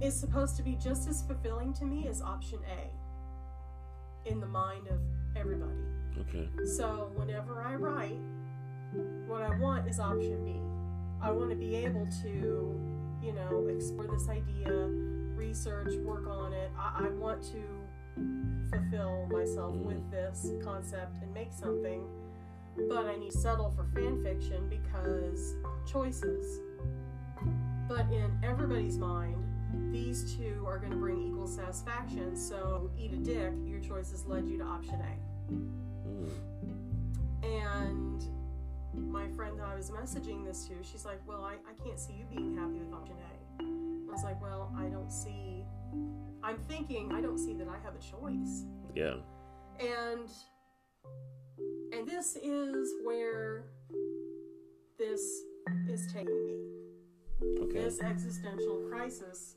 is 0.00 0.18
supposed 0.18 0.56
to 0.56 0.62
be 0.62 0.74
just 0.76 1.06
as 1.06 1.22
fulfilling 1.22 1.74
to 1.74 1.84
me 1.84 2.08
as 2.08 2.22
option 2.22 2.60
A 2.64 4.28
in 4.30 4.40
the 4.40 4.46
mind 4.46 4.86
of 4.88 5.00
everybody. 5.36 5.84
Okay. 6.20 6.48
So 6.64 7.10
whenever 7.14 7.60
I 7.60 7.74
write, 7.74 8.18
what 9.26 9.42
I 9.42 9.54
want 9.58 9.86
is 9.86 10.00
option 10.00 10.44
B. 10.46 10.54
I 11.20 11.30
want 11.30 11.50
to 11.50 11.56
be 11.56 11.76
able 11.76 12.08
to, 12.22 12.80
you 13.22 13.32
know, 13.34 13.66
explore 13.68 14.06
this 14.06 14.30
idea, 14.30 14.70
research, 15.36 15.94
work 15.96 16.26
on 16.26 16.54
it. 16.54 16.70
I, 16.78 17.04
I 17.06 17.08
want 17.10 17.42
to 17.52 17.62
fulfill 18.70 19.26
myself 19.30 19.74
with 19.74 20.10
this 20.10 20.50
concept 20.62 21.22
and 21.22 21.32
make 21.32 21.52
something, 21.52 22.06
but 22.88 23.06
I 23.06 23.16
need 23.16 23.32
to 23.32 23.38
settle 23.38 23.70
for 23.70 23.84
fan 23.94 24.22
fiction 24.22 24.68
because 24.68 25.56
choices. 25.90 26.60
But 27.88 28.06
in 28.12 28.30
everybody's 28.42 28.98
mind, 28.98 29.36
these 29.90 30.36
two 30.36 30.64
are 30.66 30.78
going 30.78 30.92
to 30.92 30.98
bring 30.98 31.20
equal 31.22 31.46
satisfaction. 31.46 32.36
So, 32.36 32.90
eat 32.98 33.12
a 33.12 33.16
dick, 33.16 33.52
your 33.64 33.80
choices 33.80 34.26
led 34.26 34.46
you 34.46 34.58
to 34.58 34.64
option 34.64 34.94
A. 34.94 35.52
Mm. 35.52 36.30
And 37.42 38.24
my 38.94 39.28
friend 39.28 39.58
that 39.58 39.66
I 39.66 39.74
was 39.74 39.90
messaging 39.90 40.44
this 40.44 40.66
to, 40.66 40.74
she's 40.82 41.04
like, 41.04 41.20
Well, 41.26 41.42
I, 41.42 41.54
I 41.54 41.84
can't 41.84 41.98
see 41.98 42.14
you 42.14 42.24
being 42.34 42.56
happy 42.56 42.78
with 42.78 42.92
option 42.92 43.16
A. 43.16 43.62
I 43.62 44.12
was 44.12 44.24
like, 44.24 44.40
Well, 44.42 44.72
I 44.76 44.84
don't 44.84 45.10
see, 45.10 45.64
I'm 46.48 46.56
thinking, 46.66 47.12
I 47.12 47.20
don't 47.20 47.36
see 47.36 47.52
that 47.54 47.68
I 47.68 47.76
have 47.84 47.94
a 47.94 47.98
choice. 47.98 48.64
Yeah. 48.94 49.16
And, 49.78 50.30
and 51.92 52.08
this 52.08 52.36
is 52.36 52.94
where 53.04 53.64
this 54.98 55.20
is 55.90 56.10
taking 56.10 56.46
me. 56.46 56.58
Okay. 57.64 57.82
This 57.84 58.00
existential 58.00 58.82
crisis 58.88 59.56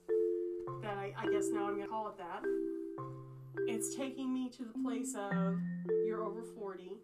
that 0.81 0.97
I, 0.97 1.13
I 1.17 1.31
guess 1.31 1.45
now 1.53 1.65
I'm 1.67 1.75
going 1.75 1.83
to 1.83 1.87
call 1.87 2.09
it 2.09 2.17
that. 2.17 2.43
It's 3.67 3.95
taking 3.95 4.33
me 4.33 4.49
to 4.49 4.65
the 4.65 4.73
place 4.83 5.15
of 5.15 5.55
you're 6.05 6.23
over 6.25 6.43
40. 6.43 6.97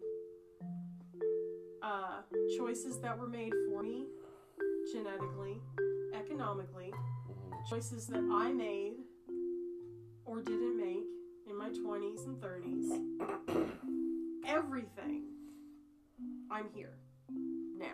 Uh, 1.82 2.20
choices 2.58 3.00
that 3.00 3.18
were 3.18 3.26
made 3.26 3.52
for 3.70 3.82
me 3.82 4.04
genetically, 4.92 5.62
economically, 6.14 6.92
Mhm. 6.92 7.68
choices 7.70 8.06
that 8.08 8.22
I 8.30 8.52
made 8.52 8.96
or 10.28 10.42
didn't 10.42 10.76
make 10.76 11.06
in 11.48 11.56
my 11.56 11.70
20s 11.70 12.26
and 12.26 12.36
30s. 12.36 13.00
Everything. 14.46 15.24
I'm 16.50 16.66
here 16.74 16.98
now. 17.76 17.86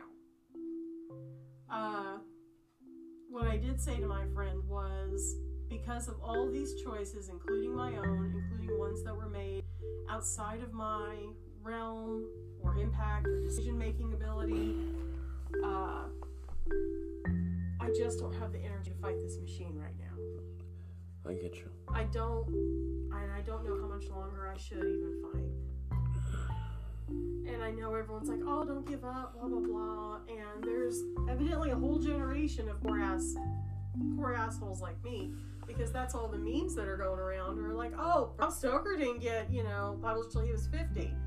Uh, 1.71 2.19
what 3.31 3.47
I 3.47 3.57
did 3.57 3.81
say 3.81 3.99
to 4.01 4.07
my 4.07 4.25
friend 4.35 4.61
was 4.69 5.37
because 5.69 6.09
of 6.09 6.17
all 6.23 6.51
these 6.51 6.75
choices, 6.83 7.29
including 7.29 7.75
my 7.75 7.97
own, 7.97 8.35
including 8.35 8.79
ones 8.79 9.05
that 9.05 9.15
were 9.15 9.29
made 9.29 9.63
outside 10.11 10.61
of 10.63 10.73
my 10.73 11.17
realm 11.63 12.27
or 12.63 12.77
impact 12.77 13.27
or 13.27 13.41
decision 13.41 13.79
making 13.79 14.13
ability, 14.13 14.77
uh, 15.65 16.05
I 17.81 17.89
just 17.97 18.19
don't 18.19 18.35
have 18.35 18.53
the 18.53 18.59
energy 18.59 18.91
to 18.91 18.97
fight 18.97 19.21
this 19.21 19.39
machine 19.39 19.77
right 19.77 19.97
now. 19.99 20.04
I 21.27 21.33
get 21.35 21.55
you. 21.57 21.71
I 21.93 22.05
don't, 22.05 22.47
and 22.49 23.33
I 23.33 23.41
don't 23.47 23.65
know 23.65 23.81
how 23.81 23.89
much 23.89 24.09
longer 24.09 24.47
I 24.53 24.59
should 24.59 24.79
even 24.79 25.23
fight. 25.33 25.51
And 27.09 27.63
I 27.63 27.71
know 27.71 27.95
everyone's 27.95 28.29
like, 28.29 28.41
"Oh, 28.47 28.65
don't 28.65 28.87
give 28.87 29.05
up," 29.05 29.35
blah 29.39 29.49
blah 29.49 29.61
blah. 29.61 30.17
And 30.29 30.63
there's 30.63 31.03
evidently 31.29 31.71
a 31.71 31.77
whole 31.77 31.99
generation 31.99 32.69
of 32.69 32.81
poor 32.83 33.01
ass, 33.01 33.35
poor 34.17 34.35
assholes 34.35 34.81
like 34.81 35.03
me, 35.05 35.33
because 35.67 35.93
that's 35.93 36.15
all 36.15 36.29
the 36.29 36.39
memes 36.39 36.75
that 36.75 36.89
are 36.89 36.97
going 36.97 37.19
around 37.21 37.59
are 37.59 37.75
like, 37.75 37.93
"Oh, 37.99 38.33
Bram 38.37 38.51
Stoker 38.51 38.97
didn't 38.97 39.21
get 39.21 39.51
you 39.51 39.63
know 39.63 39.99
published 40.03 40.33
till 40.33 40.43
he 40.43 40.53
was 40.53 40.67
50." 40.69 41.11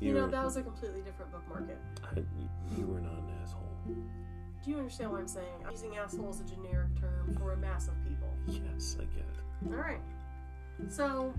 You 0.00 0.14
know, 0.14 0.20
You're- 0.20 0.30
that 0.30 0.42
was 0.46 0.56
a 0.56 0.62
completely 0.62 1.02
different 1.02 1.30
book 1.30 1.46
market. 1.46 1.76
I, 2.02 2.20
you 2.74 2.86
were 2.86 3.00
not 3.02 3.18
an 3.18 3.28
asshole. 3.42 3.68
Do 4.64 4.70
you 4.70 4.78
understand 4.78 5.10
what 5.10 5.20
I'm 5.20 5.28
saying? 5.28 5.62
I'm 5.62 5.70
using 5.72 5.94
asshole 5.98 6.30
as 6.30 6.40
a 6.40 6.44
generic 6.44 6.98
term 6.98 7.34
for 7.38 7.52
a 7.52 7.56
mass 7.58 7.86
of 7.88 7.94
people. 8.02 8.09
Yes, 8.50 8.96
I 8.98 9.04
get 9.04 9.24
it. 9.24 9.72
All 9.74 9.80
right. 9.80 10.00
So 10.88 11.32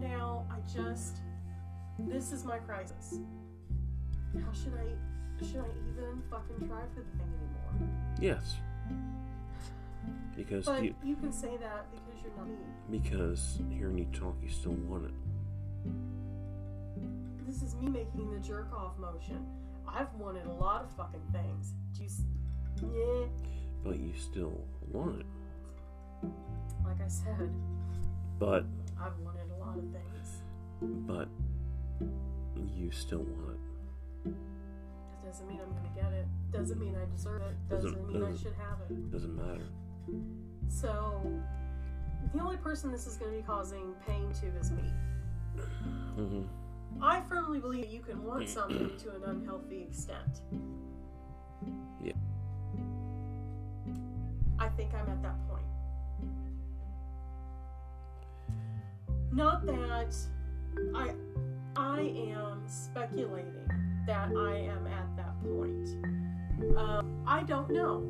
now 0.00 0.44
I 0.50 0.56
just 0.72 1.16
this 1.98 2.32
is 2.32 2.44
my 2.44 2.58
crisis. 2.58 3.18
How 4.34 4.52
should 4.52 4.74
I 4.74 5.44
should 5.44 5.60
I 5.60 5.68
even 5.90 6.22
fucking 6.30 6.68
try 6.68 6.82
for 6.94 7.00
the 7.00 7.18
thing 7.18 7.32
anymore? 7.38 7.88
Yes. 8.20 8.56
Because 10.36 10.64
But 10.66 10.82
you, 10.84 10.94
you 11.04 11.16
can 11.16 11.32
say 11.32 11.56
that 11.58 11.86
because 11.90 12.22
you're 12.22 12.32
not 12.36 12.48
me. 12.48 12.98
because 12.98 13.58
hearing 13.70 13.98
you 13.98 14.06
talk, 14.12 14.34
you 14.42 14.48
still 14.48 14.72
want 14.72 15.04
it. 15.06 15.12
This 17.46 17.62
is 17.62 17.74
me 17.76 17.88
making 17.88 18.30
the 18.32 18.40
jerk 18.40 18.72
off 18.72 18.98
motion. 18.98 19.44
I've 19.86 20.12
wanted 20.14 20.46
a 20.46 20.52
lot 20.52 20.84
of 20.84 20.90
fucking 20.96 21.20
things. 21.32 21.74
Do 21.94 22.00
you 22.02 22.06
s- 22.06 22.22
yeah, 22.82 23.26
But 23.84 23.98
you 23.98 24.12
still 24.18 24.64
want 24.90 25.20
it. 25.20 25.26
Like 26.84 27.00
I 27.04 27.08
said, 27.08 27.50
But 28.38 28.64
I've 29.00 29.18
wanted 29.20 29.50
a 29.50 29.58
lot 29.64 29.76
of 29.78 29.84
things. 29.92 30.42
but 31.06 31.28
you 32.76 32.90
still 32.90 33.20
want 33.20 33.56
it. 34.24 34.32
That 35.22 35.24
doesn't 35.30 35.48
mean 35.48 35.60
I'm 35.60 35.72
gonna 35.72 35.94
get 35.94 36.12
it. 36.12 36.26
Doesn't 36.52 36.78
mean 36.80 36.94
I 36.96 37.04
deserve 37.14 37.42
it. 37.42 37.54
Doesn't, 37.68 37.90
Doesn't- 37.92 38.08
mean 38.12 38.16
I 38.22 38.30
doesn't- 38.30 38.38
should 38.42 38.54
have 38.54 38.78
it. 38.90 39.10
Doesn't 39.10 39.36
matter. 39.36 39.66
So, 40.68 41.20
the 42.34 42.40
only 42.40 42.56
person 42.56 42.90
this 42.92 43.06
is 43.06 43.16
going 43.16 43.30
to 43.30 43.36
be 43.36 43.42
causing 43.42 43.94
pain 44.06 44.30
to 44.40 44.46
is 44.58 44.70
me. 44.70 44.82
hmm 46.16 46.42
I 47.00 47.20
firmly 47.22 47.58
believe 47.58 47.86
you 47.90 48.00
can 48.00 48.22
want 48.24 48.48
something 48.48 48.90
to 48.98 49.14
an 49.16 49.22
unhealthy 49.24 49.82
extent. 49.82 50.42
Yeah. 52.02 52.12
I 54.58 54.68
think 54.70 54.92
I'm 54.94 55.08
at 55.08 55.22
that 55.22 55.48
point. 55.48 55.64
Not 59.32 59.64
that 59.64 60.14
I 60.94 61.12
I 61.74 62.00
am 62.36 62.62
speculating 62.66 63.66
that 64.06 64.28
I 64.28 64.56
am 64.56 64.86
at 64.86 65.16
that 65.16 65.42
point. 65.42 66.76
Um, 66.76 67.22
I 67.26 67.42
don't 67.44 67.70
know. 67.70 68.06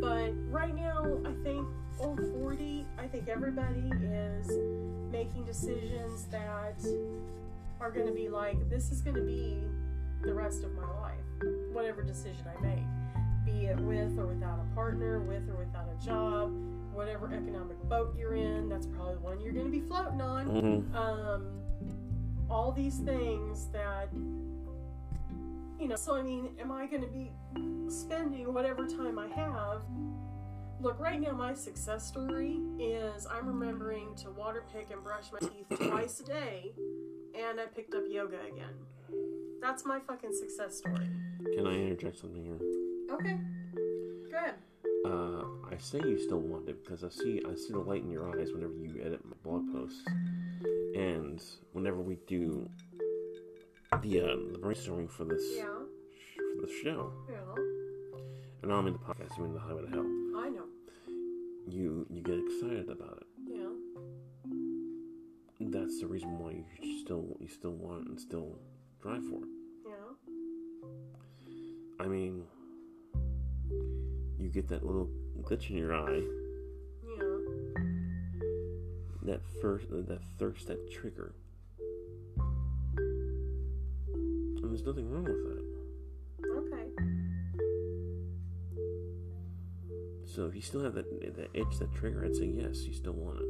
But 0.00 0.32
right 0.48 0.74
now, 0.74 1.04
I 1.26 1.32
think 1.42 1.66
old 2.00 2.20
40, 2.40 2.86
I 2.98 3.06
think 3.08 3.28
everybody 3.28 3.90
is 4.02 4.50
making 5.10 5.44
decisions 5.44 6.24
that 6.30 6.80
are 7.80 7.90
going 7.90 8.06
to 8.06 8.12
be 8.12 8.28
like, 8.28 8.70
this 8.70 8.90
is 8.90 9.02
going 9.02 9.16
to 9.16 9.22
be 9.22 9.58
the 10.22 10.32
rest 10.32 10.64
of 10.64 10.72
my 10.74 10.88
life, 11.00 11.44
whatever 11.72 12.02
decision 12.02 12.44
I 12.46 12.60
make. 12.62 12.84
Be 13.44 13.66
it 13.66 13.78
with 13.80 14.18
or 14.18 14.26
without 14.26 14.60
a 14.60 14.74
partner, 14.74 15.20
with 15.20 15.48
or 15.50 15.56
without 15.56 15.88
a 15.88 16.04
job, 16.04 16.52
whatever 16.92 17.26
economic 17.26 17.80
boat 17.88 18.14
you're 18.18 18.34
in, 18.34 18.68
that's 18.68 18.86
probably 18.86 19.14
the 19.14 19.20
one 19.20 19.40
you're 19.40 19.52
going 19.52 19.66
to 19.66 19.72
be 19.72 19.80
floating 19.80 20.20
on. 20.20 20.46
Hmm 20.46 20.96
um, 20.96 21.46
all 22.52 22.70
these 22.70 22.98
things 22.98 23.68
that 23.72 24.08
you 25.80 25.88
know 25.88 25.96
so 25.96 26.14
i 26.14 26.22
mean 26.22 26.50
am 26.60 26.70
i 26.70 26.86
going 26.86 27.00
to 27.00 27.08
be 27.08 27.32
spending 27.88 28.52
whatever 28.52 28.86
time 28.86 29.18
i 29.18 29.26
have? 29.28 29.82
Look 30.80 30.98
right 30.98 31.20
now 31.20 31.32
my 31.32 31.54
success 31.54 32.06
story 32.06 32.60
is 32.78 33.26
i'm 33.26 33.46
remembering 33.46 34.14
to 34.16 34.30
water 34.30 34.64
pick 34.72 34.90
and 34.90 35.02
brush 35.02 35.26
my 35.32 35.38
teeth 35.38 35.78
twice 35.88 36.20
a 36.20 36.24
day 36.24 36.72
and 37.38 37.60
i 37.60 37.66
picked 37.66 37.94
up 37.94 38.02
yoga 38.08 38.38
again. 38.40 38.74
That's 39.60 39.84
my 39.86 40.00
fucking 40.00 40.34
success 40.34 40.78
story. 40.78 41.08
Can 41.54 41.66
I 41.66 41.74
interject 41.74 42.18
something 42.18 42.44
here? 42.44 43.14
okay. 43.14 43.38
Go 44.30 44.36
ahead 44.36 44.54
Uh, 45.04 45.42
I 45.70 45.78
say 45.78 45.98
you 45.98 46.18
still 46.18 46.40
want 46.40 46.68
it 46.68 46.82
because 46.84 47.02
I 47.04 47.08
see 47.08 47.42
I 47.48 47.54
see 47.56 47.72
the 47.72 47.80
light 47.80 48.02
in 48.02 48.10
your 48.10 48.28
eyes 48.38 48.52
whenever 48.52 48.74
you 48.74 49.00
edit 49.04 49.24
my 49.24 49.34
blog 49.42 49.62
posts, 49.72 50.02
and 50.94 51.42
whenever 51.72 52.00
we 52.00 52.16
do 52.26 52.68
the 54.02 54.20
uh, 54.20 54.36
the 54.52 54.58
brainstorming 54.62 55.10
for 55.10 55.24
this 55.24 55.42
Yeah, 55.56 55.64
for 56.54 56.66
the 56.66 56.72
show, 56.84 57.12
yeah, 57.28 57.54
and 58.62 58.70
not 58.70 58.78
only 58.78 58.92
the 58.92 58.98
podcast, 58.98 59.38
I 59.38 59.42
mean 59.42 59.54
the 59.54 59.60
Highway 59.60 59.82
to 59.82 59.88
Hell. 59.88 60.06
I 60.36 60.48
know. 60.50 60.66
You 61.68 62.06
you 62.08 62.22
get 62.22 62.38
excited 62.38 62.88
about 62.88 63.18
it. 63.22 63.26
Yeah, 63.48 63.72
That's 65.60 66.00
the 66.00 66.06
reason 66.06 66.38
why 66.38 66.52
you 66.80 67.00
still 67.00 67.36
you 67.40 67.48
still 67.48 67.72
want 67.74 68.06
and 68.08 68.20
still 68.20 68.56
drive 69.02 69.22
for 69.28 69.42
it. 69.42 69.48
yeah, 69.84 70.14
I 71.98 72.06
mean, 72.06 72.44
get 74.52 74.68
that 74.68 74.84
little 74.84 75.08
glitch 75.40 75.70
in 75.70 75.76
your 75.76 75.94
eye, 75.94 76.22
yeah. 77.04 77.24
that 79.22 79.40
first 79.60 79.86
that 79.90 80.20
thirst, 80.38 80.66
that 80.68 80.92
trigger. 80.92 81.34
And 82.86 84.70
there's 84.70 84.84
nothing 84.84 85.10
wrong 85.10 85.24
with 85.24 85.42
that. 85.42 85.64
Okay. 86.58 86.86
So 90.26 90.46
if 90.46 90.54
you 90.54 90.60
still 90.60 90.84
have 90.84 90.94
that 90.94 91.08
that 91.36 91.50
itch, 91.54 91.78
that 91.78 91.94
trigger, 91.94 92.24
I'd 92.24 92.36
say 92.36 92.46
yes, 92.46 92.82
you 92.82 92.92
still 92.92 93.14
want 93.14 93.40
it. 93.40 93.48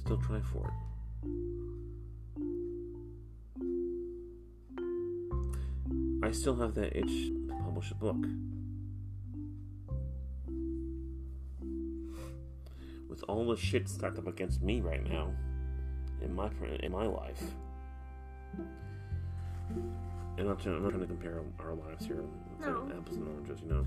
Still 0.00 0.18
try 0.18 0.40
for 0.40 0.68
it. 0.68 0.72
I 6.22 6.30
still 6.30 6.56
have 6.56 6.74
that 6.74 6.96
itch 6.96 7.30
to 7.48 7.54
publish 7.64 7.90
a 7.90 7.94
book. 7.94 8.24
All 13.28 13.46
the 13.48 13.56
shit 13.56 13.88
stacked 13.88 14.18
up 14.18 14.26
against 14.26 14.62
me 14.62 14.80
right 14.80 15.02
now, 15.08 15.30
in 16.22 16.34
my 16.34 16.50
in 16.80 16.92
my 16.92 17.06
life, 17.06 17.42
and 18.58 20.40
I'm 20.40 20.46
not 20.46 20.60
trying, 20.60 20.76
I'm 20.76 20.82
not 20.82 20.90
trying 20.90 21.02
to 21.02 21.06
compare 21.08 21.40
our 21.60 21.74
lives 21.74 22.06
here, 22.06 22.22
it's 22.58 22.66
like 22.66 22.74
No. 22.74 22.96
apples 22.98 23.16
and 23.16 23.28
oranges, 23.28 23.60
you 23.62 23.68
know. 23.68 23.86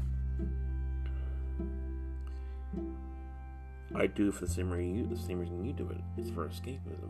I 3.95 4.05
do 4.07 4.27
it 4.27 4.33
for 4.33 4.45
the 4.45 4.51
same 4.51 4.69
reason 4.69 4.95
you, 4.95 5.07
the 5.07 5.15
same 5.21 5.39
reason 5.39 5.63
you 5.65 5.73
do 5.73 5.89
it. 5.89 5.97
It's 6.17 6.29
for 6.29 6.47
escapism. 6.47 7.09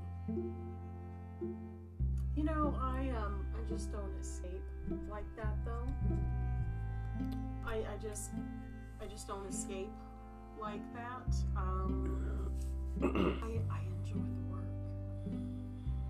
You 2.36 2.44
know, 2.44 2.76
I 2.80 3.10
um, 3.18 3.46
I 3.56 3.68
just 3.70 3.92
don't 3.92 4.14
escape 4.22 4.62
like 5.10 5.26
that 5.38 5.56
though. 5.66 5.88
I 7.66 7.78
I 7.78 7.98
just 8.02 8.30
I 9.02 9.06
just 9.08 9.28
don't 9.28 9.48
escape 9.48 9.90
like 10.62 10.82
that. 10.93 11.36
Um, 11.55 12.51
I 13.03 13.05
I 13.74 13.82
enjoy 14.01 14.20
the 14.20 14.51
work. 14.51 14.70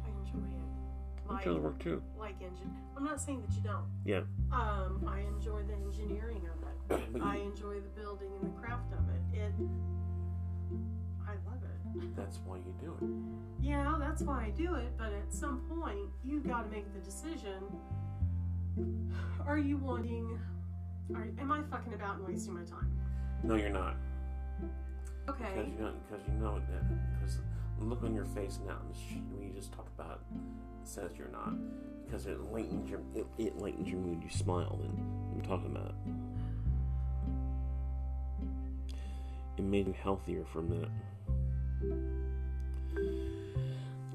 I 0.05 0.09
enjoy 0.19 0.45
it. 0.47 1.29
I 1.29 1.33
Like 1.33 1.45
enjoy 1.45 1.53
the 1.55 1.61
work 1.61 1.79
too. 1.79 2.01
like 2.19 2.35
engine. 2.41 2.71
I'm 2.95 3.03
not 3.03 3.19
saying 3.21 3.41
that 3.47 3.55
you 3.55 3.61
don't. 3.61 3.85
Yeah. 4.05 4.21
Um, 4.51 5.05
I 5.07 5.19
enjoy 5.35 5.63
the 5.63 5.73
engineering 5.75 6.41
of 6.47 6.97
it. 6.97 7.21
I 7.23 7.37
enjoy 7.37 7.75
the 7.81 7.89
building 8.01 8.29
and 8.41 8.53
the 8.53 8.59
craft 8.59 8.91
of 8.93 8.99
it. 9.09 9.37
It. 9.39 9.53
I 11.27 11.31
love 11.45 11.61
it. 11.63 12.15
that's 12.15 12.39
why 12.45 12.57
you 12.57 12.73
do 12.79 12.93
it. 13.01 13.65
Yeah, 13.65 13.95
that's 13.99 14.21
why 14.23 14.45
I 14.45 14.49
do 14.51 14.75
it, 14.75 14.91
but 14.97 15.11
at 15.13 15.33
some 15.33 15.59
point, 15.69 16.09
you 16.23 16.39
got 16.39 16.63
to 16.63 16.69
make 16.69 16.91
the 16.93 16.99
decision. 17.01 17.61
Are 19.45 19.57
you 19.57 19.77
wanting. 19.77 20.39
Are, 21.15 21.27
am 21.39 21.51
I 21.51 21.61
fucking 21.69 21.93
about 21.93 22.17
and 22.19 22.27
wasting 22.27 22.53
my 22.53 22.63
time? 22.63 22.91
No, 23.43 23.55
you're 23.55 23.69
not. 23.69 23.95
Okay. 25.30 25.45
Because 25.55 25.69
you 25.69 25.80
know, 25.80 25.91
because 26.09 26.25
you 26.28 26.34
know 26.36 26.59
that. 26.59 27.19
Because 27.19 27.39
look 27.80 28.03
on 28.03 28.13
your 28.15 28.25
face 28.25 28.59
now, 28.65 28.78
and 28.82 28.93
the 28.93 28.97
sh- 28.97 29.21
when 29.32 29.47
you 29.47 29.53
just 29.53 29.71
talk 29.71 29.88
about, 29.97 30.21
it, 30.32 30.88
says 30.88 31.11
you're 31.17 31.30
not. 31.30 31.53
Because 32.05 32.25
it 32.25 32.39
lightens 32.51 32.89
your 32.89 33.01
it, 33.15 33.25
it 33.38 33.57
lightens 33.57 33.89
your 33.89 33.99
mood. 33.99 34.23
You 34.23 34.30
smile, 34.30 34.80
and 34.84 34.97
I'm 35.36 35.41
talking 35.47 35.71
about. 35.75 35.93
It 39.57 39.61
It 39.61 39.63
made 39.63 39.88
you 39.88 39.95
healthier 40.03 40.45
from 40.45 40.69
that. 40.69 40.89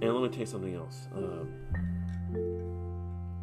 And 0.01 0.15
let 0.15 0.23
me 0.23 0.29
tell 0.31 0.41
you 0.41 0.47
something 0.47 0.75
else. 0.75 1.09
Um, 1.15 1.49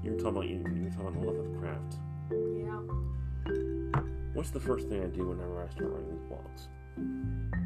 you 0.04 0.12
were 0.12 0.18
talking 0.18 0.30
about 0.30 0.48
you, 0.48 0.58
you 0.76 0.84
were 0.84 0.90
talking 0.90 1.08
about 1.08 1.22
the 1.22 1.28
love 1.28 1.46
of 1.46 1.60
craft. 1.60 1.96
Yeah. 2.32 4.02
What's 4.34 4.50
the 4.52 4.60
first 4.60 4.88
thing 4.88 5.04
I 5.04 5.08
do 5.08 5.28
whenever 5.28 5.64
I 5.64 5.70
start 5.70 5.92
writing 5.92 6.10
these 6.10 6.22
blogs? 6.30 7.59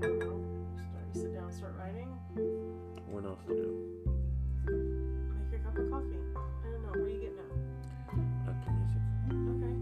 I 0.00 0.02
don't 0.02 0.18
know. 0.18 0.40
Start, 0.76 1.06
sit 1.12 1.34
down, 1.34 1.52
start 1.52 1.74
writing. 1.78 2.08
What 3.10 3.24
else 3.26 3.40
to 3.48 3.54
do? 3.54 3.76
Make 5.50 5.60
a 5.60 5.62
cup 5.62 5.76
of 5.76 5.90
coffee. 5.90 6.16
I 6.34 6.36
don't 6.64 6.82
know. 6.82 6.88
What 6.88 7.00
are 7.00 7.08
you 7.10 7.20
getting 7.20 7.36
at? 7.36 7.44
I 8.48 8.50
play 8.64 8.74
music. 8.80 9.02
Okay. 9.52 9.76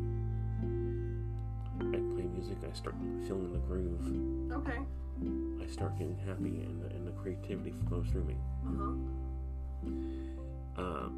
I 1.87 1.99
play 2.17 2.27
music. 2.35 2.59
I 2.69 2.73
start 2.75 2.97
feeling 3.29 3.53
the 3.53 3.61
groove. 3.61 4.07
Okay. 4.53 4.81
I 5.63 5.67
start 5.71 5.93
getting 5.99 6.17
happy, 6.27 6.65
and 6.65 6.83
the, 6.83 6.87
and 6.97 7.07
the 7.07 7.13
creativity 7.13 7.73
flows 7.89 8.09
through 8.11 8.25
me. 8.25 8.37
Uh 8.67 8.71
huh. 8.77 8.95
Uh, 10.83 11.09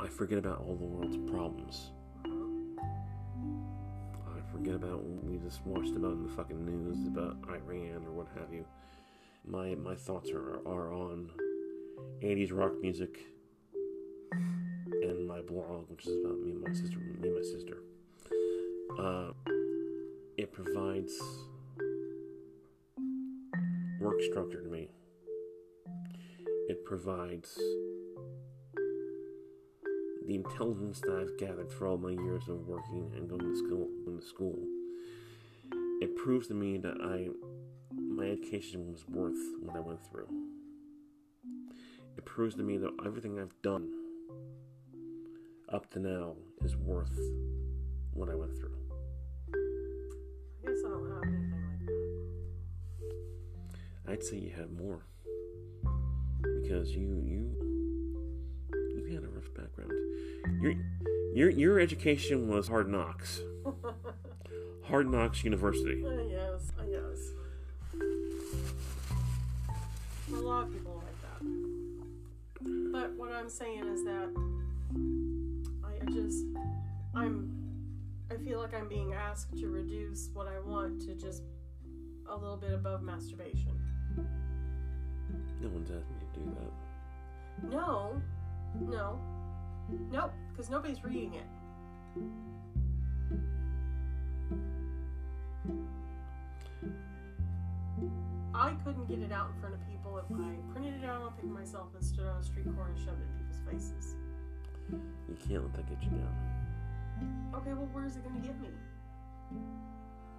I 0.00 0.08
forget 0.08 0.38
about 0.38 0.58
all 0.66 0.74
the 0.74 0.84
world's 0.84 1.16
problems. 1.30 1.92
About 4.74 5.04
we 5.24 5.38
just 5.38 5.64
watched 5.64 5.94
about 5.94 6.14
in 6.14 6.24
the 6.24 6.32
fucking 6.32 6.64
news 6.64 7.06
about 7.06 7.36
Iran 7.48 8.04
or 8.06 8.12
what 8.12 8.26
have 8.36 8.52
you. 8.52 8.64
My 9.46 9.76
my 9.76 9.94
thoughts 9.94 10.30
are 10.30 10.56
are 10.66 10.92
on 10.92 11.30
80s 12.20 12.52
rock 12.52 12.72
music 12.82 13.20
and 14.32 15.28
my 15.28 15.40
blog, 15.42 15.88
which 15.90 16.06
is 16.06 16.24
about 16.24 16.40
me 16.40 16.50
and 16.50 16.60
my 16.60 16.72
sister. 16.72 16.98
Me 16.98 17.28
and 17.28 17.36
my 17.36 17.42
sister. 17.42 17.82
Uh, 18.98 19.32
it 20.36 20.52
provides 20.52 21.22
work 24.00 24.20
structure 24.22 24.60
to 24.60 24.68
me. 24.68 24.88
It 26.68 26.84
provides 26.84 27.60
the 30.26 30.34
intelligence 30.34 31.00
that 31.00 31.18
I've 31.20 31.38
gathered 31.38 31.70
through 31.70 31.90
all 31.90 31.98
my 31.98 32.10
years 32.10 32.48
of 32.48 32.66
working 32.66 33.12
and 33.16 33.28
going 33.28 33.42
to 33.42 33.56
school. 33.56 33.88
Going 34.04 34.18
to 34.20 34.26
school. 34.26 34.58
It 36.00 36.16
proves 36.16 36.48
to 36.48 36.54
me 36.54 36.78
that 36.78 36.96
I, 37.02 37.28
my 37.94 38.24
education 38.24 38.90
was 38.90 39.06
worth 39.08 39.38
what 39.60 39.76
I 39.76 39.80
went 39.80 40.00
through. 40.10 40.28
It 42.16 42.24
proves 42.24 42.54
to 42.56 42.62
me 42.62 42.78
that 42.78 42.90
everything 43.04 43.38
I've 43.38 43.54
done 43.62 43.90
up 45.72 45.90
to 45.90 45.98
now 45.98 46.36
is 46.64 46.76
worth 46.76 47.18
what 48.12 48.30
I 48.30 48.34
went 48.34 48.56
through. 48.56 48.76
I 49.52 50.68
guess 50.68 50.78
I 50.86 50.88
don't 50.88 51.10
have 51.10 51.22
anything 51.22 51.52
like 51.52 51.80
that. 54.06 54.12
I'd 54.12 54.22
say 54.22 54.36
you 54.36 54.52
have 54.56 54.70
more 54.70 55.04
because 56.62 56.90
you 56.90 57.22
you 57.24 57.56
you 58.96 59.14
had 59.14 59.24
a 59.24 59.28
rough. 59.28 59.44
Your 60.60 60.74
your 61.34 61.50
your 61.50 61.80
education 61.80 62.48
was 62.48 62.68
hard 62.68 62.88
knocks. 62.88 63.40
Hard 64.88 65.10
Knocks 65.10 65.42
University. 65.42 66.04
Uh, 66.04 66.22
yes, 66.28 66.70
uh, 66.78 66.82
yes. 66.86 67.32
A 70.30 70.36
lot 70.36 70.64
of 70.64 70.72
people 70.72 71.02
like 71.02 71.20
that. 71.22 72.92
But 72.92 73.14
what 73.16 73.32
I'm 73.32 73.48
saying 73.48 73.86
is 73.86 74.04
that 74.04 74.28
I 75.82 76.04
just 76.10 76.44
I'm 77.14 77.50
I 78.30 78.36
feel 78.36 78.58
like 78.60 78.74
I'm 78.74 78.88
being 78.88 79.14
asked 79.14 79.56
to 79.56 79.68
reduce 79.68 80.28
what 80.34 80.48
I 80.48 80.60
want 80.60 81.00
to 81.06 81.14
just 81.14 81.42
a 82.28 82.36
little 82.36 82.58
bit 82.58 82.72
above 82.72 83.02
masturbation. 83.02 83.78
No 85.62 85.68
one's 85.68 85.90
asking 85.90 86.16
you 86.20 86.26
to 86.34 86.40
do 86.40 86.56
that. 86.60 87.74
No, 87.74 88.20
no, 88.80 89.18
nope, 90.10 90.32
because 90.50 90.70
nobody's 90.70 91.02
reading 91.04 91.34
it. 91.34 91.44
I 98.54 98.70
couldn't 98.84 99.08
get 99.08 99.18
it 99.18 99.32
out 99.32 99.50
in 99.54 99.60
front 99.60 99.74
of 99.74 99.80
people 99.88 100.18
if 100.18 100.24
I 100.32 100.72
printed 100.72 101.02
it 101.02 101.06
out 101.06 101.22
on 101.22 101.32
paper 101.32 101.46
myself 101.48 101.88
and 101.94 102.04
stood 102.04 102.26
on 102.26 102.40
a 102.40 102.42
street 102.42 102.66
corner 102.66 102.90
and 102.90 102.98
shoved 102.98 103.20
it 103.20 103.26
in 103.26 103.38
people's 103.38 103.62
faces. 103.68 104.14
You 104.90 105.36
can't 105.48 105.62
let 105.64 105.74
that 105.74 105.88
get 105.88 106.02
you 106.04 106.10
down. 106.10 107.52
Okay, 107.54 107.72
well, 107.72 107.88
where's 107.92 108.16
it 108.16 108.22
going 108.22 108.40
to 108.40 108.46
get 108.46 108.60
me? 108.60 108.68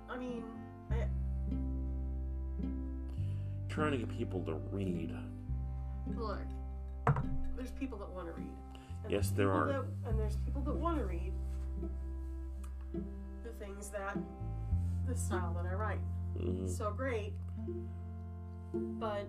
I 0.10 0.18
mean, 0.18 0.44
I, 0.92 1.06
Trying 3.68 3.92
to 3.92 3.98
get 3.98 4.10
people 4.18 4.40
to 4.44 4.54
read. 4.72 5.14
look, 6.16 6.40
there's 7.58 7.72
people 7.72 7.98
that 7.98 8.10
want 8.10 8.28
to 8.28 8.34
read. 8.34 8.48
Yes, 9.10 9.30
there 9.32 9.52
are. 9.52 9.68
That, 9.68 9.86
and 10.10 10.20
there's 10.20 10.36
people 10.38 10.62
that 10.64 10.76
want 10.76 10.98
to 11.00 11.06
read. 11.06 11.32
The 13.44 13.52
things 13.64 13.90
that 13.90 14.18
the 15.08 15.16
style 15.16 15.54
that 15.62 15.70
I 15.72 15.76
write 15.76 16.00
hmm 16.40 16.68
so 16.68 16.92
great, 16.92 17.34
but 18.74 19.28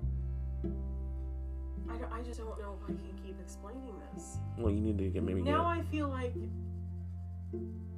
I, 1.89 1.97
don't- 1.99 2.13
I 2.13 2.23
just 2.23 2.39
don't 2.41 2.59
know 2.59 2.77
if 2.83 2.85
I 2.85 2.87
can 2.89 3.21
keep 3.25 3.39
explaining 3.41 3.95
this. 4.15 4.39
Well, 4.59 4.73
you 4.73 4.81
need 4.81 4.99
to 4.99 5.05
get 5.11 5.23
maybe 5.23 5.43
Now 5.43 5.73
get, 5.75 5.81
I 5.81 5.83
feel 5.91 6.09
like 6.09 6.35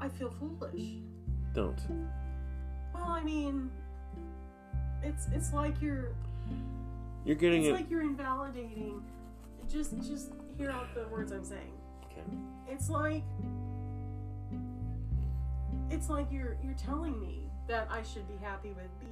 I 0.00 0.08
feel 0.08 0.30
foolish. 0.30 0.82
don't. 1.54 1.80
Well, 2.94 3.04
I 3.08 3.22
mean, 3.22 3.70
it's 5.02 5.28
it's 5.32 5.52
like 5.54 5.80
you're 5.80 6.08
You're 7.24 7.36
getting 7.36 7.62
it's 7.62 7.70
it. 7.70 7.74
like 7.80 7.90
you're 7.90 8.02
invalidating. 8.02 9.02
Just 9.70 9.96
just 9.98 10.32
hear 10.58 10.70
out 10.70 10.92
the 10.94 11.06
words 11.08 11.30
I'm 11.30 11.44
saying. 11.44 11.72
okay. 12.04 12.36
It's 12.68 12.90
like 12.90 13.22
it's 15.90 16.10
like 16.10 16.26
you're 16.30 16.56
you're 16.62 16.74
telling 16.74 17.18
me 17.20 17.44
that 17.68 17.86
I 17.90 18.02
should 18.02 18.26
be 18.28 18.34
happy 18.44 18.70
with 18.70 18.90
B 19.00 19.06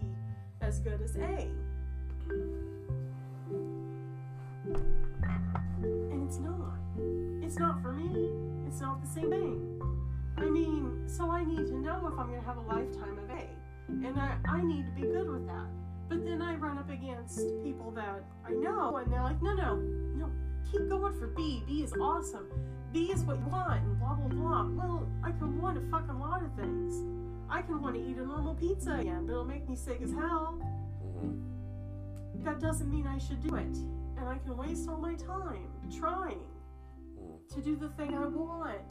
as 0.60 0.80
good 0.80 1.00
as 1.00 1.16
A. 1.16 1.48
And 5.82 6.26
it's 6.26 6.38
not. 6.38 6.74
It's 7.42 7.58
not 7.58 7.80
for 7.80 7.92
me. 7.92 8.30
It's 8.66 8.80
not 8.80 9.00
the 9.00 9.08
same 9.08 9.30
thing. 9.30 9.80
I 10.36 10.44
mean, 10.46 11.04
so 11.06 11.30
I 11.30 11.44
need 11.44 11.66
to 11.68 11.76
know 11.76 12.08
if 12.12 12.18
I'm 12.18 12.28
gonna 12.28 12.42
have 12.42 12.56
a 12.56 12.62
lifetime 12.62 13.18
of 13.18 13.30
A. 13.30 13.48
And 13.88 14.18
I, 14.18 14.36
I 14.48 14.62
need 14.62 14.84
to 14.86 14.92
be 14.92 15.02
good 15.02 15.30
with 15.30 15.46
that. 15.46 15.66
But 16.08 16.24
then 16.24 16.42
I 16.42 16.56
run 16.56 16.78
up 16.78 16.90
against 16.90 17.40
people 17.62 17.92
that 17.92 18.24
I 18.44 18.50
know 18.50 18.96
and 18.96 19.12
they're 19.12 19.22
like, 19.22 19.40
no 19.42 19.54
no, 19.54 19.76
no, 20.16 20.30
keep 20.72 20.88
going 20.88 21.18
for 21.18 21.28
B. 21.28 21.62
B 21.66 21.82
is 21.82 21.92
awesome. 22.00 22.46
B 22.92 23.10
is 23.12 23.22
what 23.24 23.38
you 23.38 23.46
want, 23.46 23.82
and 23.82 23.98
blah 23.98 24.14
blah 24.14 24.28
blah. 24.28 24.68
Well, 24.70 25.08
I 25.24 25.32
can 25.32 25.60
want 25.60 25.78
a 25.78 25.80
fucking 25.90 26.18
lot 26.18 26.42
of 26.42 26.52
things. 26.54 26.94
I 27.48 27.62
can 27.62 27.80
want 27.80 27.94
to 27.94 28.00
eat 28.02 28.16
a 28.16 28.26
normal 28.26 28.54
pizza 28.54 28.94
again, 28.94 29.26
but 29.26 29.32
it'll 29.32 29.44
make 29.44 29.68
me 29.68 29.76
sick 29.76 30.00
as 30.02 30.10
hell. 30.12 30.58
hmm 31.20 32.44
That 32.44 32.60
doesn't 32.60 32.90
mean 32.90 33.06
I 33.06 33.18
should 33.18 33.40
do 33.42 33.54
it. 33.56 33.76
And 34.18 34.28
I 34.28 34.38
can 34.38 34.56
waste 34.56 34.88
all 34.88 34.98
my 34.98 35.14
time 35.14 35.68
trying 35.98 36.40
Mm. 37.18 37.38
to 37.54 37.62
do 37.62 37.76
the 37.76 37.88
thing 37.90 38.14
I 38.14 38.26
want. 38.26 38.90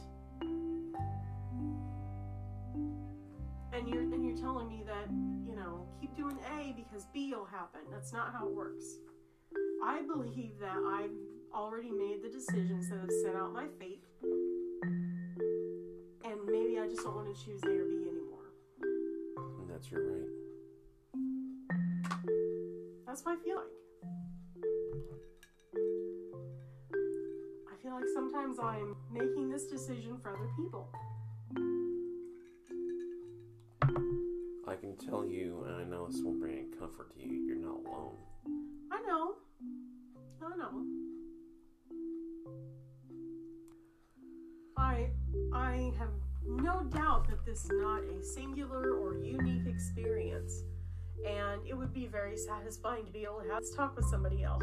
And 3.72 3.88
you're 3.88 4.02
and 4.02 4.24
you're 4.24 4.36
telling 4.36 4.68
me 4.68 4.82
that, 4.86 5.06
you 5.46 5.54
know, 5.54 5.86
keep 6.00 6.16
doing 6.16 6.38
A 6.58 6.72
because 6.72 7.06
B 7.12 7.32
will 7.34 7.44
happen. 7.44 7.80
That's 7.90 8.12
not 8.12 8.32
how 8.32 8.46
it 8.48 8.54
works. 8.54 8.84
I 9.84 10.02
believe 10.02 10.58
that 10.60 10.76
I've 10.76 11.10
already 11.54 11.90
made 11.90 12.22
the 12.22 12.28
decisions 12.28 12.88
that 12.90 13.00
have 13.00 13.10
set 13.22 13.34
out 13.36 13.52
my 13.52 13.66
fate. 13.78 14.04
And 16.24 16.44
maybe 16.46 16.78
I 16.78 16.86
just 16.88 17.02
don't 17.02 17.14
want 17.14 17.34
to 17.34 17.44
choose 17.44 17.62
A 17.64 17.68
or 17.68 17.84
B 17.84 18.08
anymore. 18.08 18.52
And 19.60 19.70
that's 19.70 19.90
your 19.90 20.02
right. 20.02 20.28
That's 23.06 23.24
what 23.24 23.38
I 23.38 23.42
feel 23.42 23.56
like. 23.56 23.66
I 27.72 27.76
feel 27.82 27.92
like 27.92 28.08
sometimes 28.14 28.58
I'm 28.58 28.96
making 29.12 29.50
this 29.50 29.66
decision 29.66 30.18
for 30.18 30.30
other 30.36 30.50
people. 30.56 30.88
I 34.68 34.74
can 34.74 34.96
tell 34.96 35.24
you, 35.24 35.64
and 35.66 35.76
I 35.76 35.84
know 35.84 36.06
this 36.08 36.20
will 36.22 36.34
bring 36.34 36.72
comfort 36.78 37.14
to 37.14 37.20
you. 37.22 37.44
You're 37.46 37.56
not 37.56 37.78
alone. 37.86 38.16
I 38.90 39.00
know. 39.06 39.36
I 40.44 40.56
know. 40.56 40.84
I 44.76 45.10
I 45.52 45.92
have 45.98 46.10
no 46.46 46.84
doubt 46.84 47.28
that 47.28 47.44
this 47.44 47.64
is 47.64 47.70
not 47.72 48.02
a 48.04 48.22
singular 48.22 48.92
or 48.92 49.16
unique 49.16 49.66
experience. 49.66 50.62
And 51.26 51.60
it 51.66 51.74
would 51.74 51.92
be 51.92 52.06
very 52.06 52.36
satisfying 52.36 53.04
to 53.06 53.12
be 53.12 53.24
able 53.24 53.40
to 53.40 53.48
have 53.52 53.60
this 53.60 53.74
talk 53.74 53.96
with 53.96 54.04
somebody 54.06 54.44
else. 54.44 54.62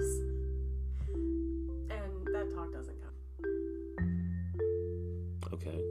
And 1.90 2.28
that 2.34 2.52
talk 2.54 2.72
doesn't 2.72 2.98
come. 3.02 3.10
Okay. 5.52 5.82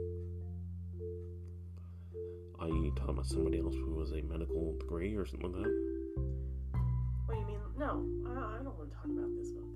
Are 2.59 2.69
you 2.69 2.93
talking 2.95 3.15
about 3.15 3.25
somebody 3.25 3.59
else 3.59 3.75
who 3.75 3.99
has 3.99 4.13
a 4.13 4.21
medical 4.21 4.75
degree 4.79 5.15
or 5.15 5.25
something 5.25 5.51
like 5.51 5.63
that? 5.63 6.79
What 7.25 7.35
do 7.35 7.39
you 7.41 7.47
mean? 7.47 7.59
No, 7.77 8.05
I, 8.29 8.59
I 8.59 8.63
don't 8.63 8.77
want 8.77 8.89
to 8.89 8.95
talk 8.95 9.05
about 9.05 9.35
this 9.35 9.51
with 9.53 9.72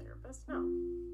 No, 0.48 0.70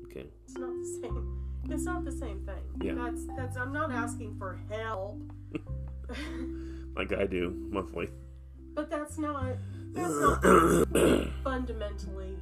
Okay. 0.06 0.26
it's 0.46 0.58
not 0.58 0.74
the 0.74 1.00
same. 1.02 1.40
It's 1.70 1.84
not 1.86 2.06
the 2.06 2.12
same 2.12 2.46
thing. 2.46 2.64
Yeah. 2.82 2.94
That's 2.96 3.26
that's. 3.38 3.58
I'm 3.58 3.72
not 3.74 3.92
asking 3.92 4.36
for 4.38 4.60
help. 4.70 5.22
Like 6.96 7.12
I 7.12 7.26
do 7.26 7.50
monthly. 7.72 8.08
but 8.76 8.90
that's 8.92 9.18
not. 9.18 9.58
That's 9.94 10.14
not 10.14 10.42
mm-hmm. 10.44 11.30
fundamentally 11.44 12.38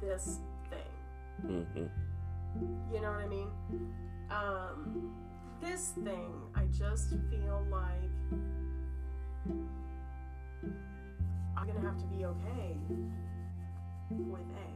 this 0.00 0.38
thing. 0.70 1.60
You 2.90 3.00
know 3.02 3.10
what 3.10 3.20
I 3.20 3.26
mean? 3.28 3.48
Um, 4.30 5.12
this 5.60 5.92
thing, 6.02 6.32
I 6.54 6.64
just 6.66 7.10
feel 7.30 7.66
like 7.70 8.10
I'm 11.56 11.66
gonna 11.66 11.80
have 11.80 11.98
to 11.98 12.06
be 12.06 12.24
okay 12.24 12.76
with 14.10 14.40
A 14.40 14.70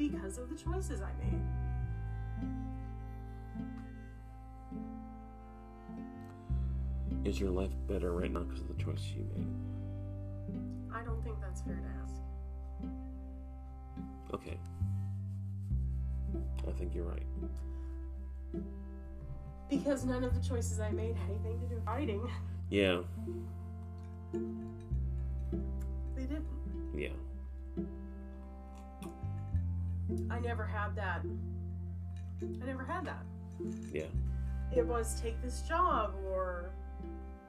because 0.00 0.38
of 0.38 0.48
the 0.48 0.56
choices 0.56 1.02
I 1.02 1.12
made. 1.22 1.42
Is 7.26 7.38
your 7.38 7.50
life 7.50 7.72
better 7.86 8.12
right 8.12 8.32
now 8.32 8.40
because 8.40 8.62
of 8.62 8.68
the 8.68 8.82
choices 8.82 9.12
you 9.12 9.26
made? 9.36 9.46
I 10.94 11.02
don't 11.04 11.22
think 11.22 11.38
that's 11.42 11.60
fair 11.60 11.74
to 11.74 11.82
ask. 12.02 12.22
Okay. 14.32 14.58
I 16.66 16.72
think 16.72 16.94
you're 16.94 17.04
right. 17.04 17.26
Because 19.68 20.06
none 20.06 20.24
of 20.24 20.34
the 20.34 20.40
choices 20.48 20.80
I 20.80 20.90
made 20.90 21.14
had 21.14 21.28
anything 21.28 21.60
to 21.60 21.66
do 21.66 21.74
with 21.74 21.84
fighting. 21.84 22.26
Yeah. 22.70 23.02
They 24.32 26.22
didn't. 26.22 26.46
Yeah. 26.96 27.10
I 30.30 30.40
never 30.40 30.64
had 30.64 30.94
that. 30.96 31.22
I 32.42 32.66
never 32.66 32.84
had 32.84 33.04
that. 33.06 33.22
Yeah. 33.92 34.06
It 34.74 34.86
was 34.86 35.20
take 35.20 35.40
this 35.42 35.62
job 35.62 36.14
or 36.28 36.70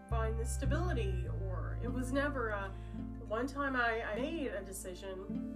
find 0.10 0.38
this 0.38 0.52
stability 0.52 1.26
or 1.48 1.78
it 1.84 1.92
was 1.92 2.12
never 2.12 2.50
a 2.50 2.70
one 3.28 3.48
time 3.48 3.76
I, 3.76 4.02
I 4.14 4.20
made 4.20 4.52
a 4.52 4.62
decision 4.62 5.56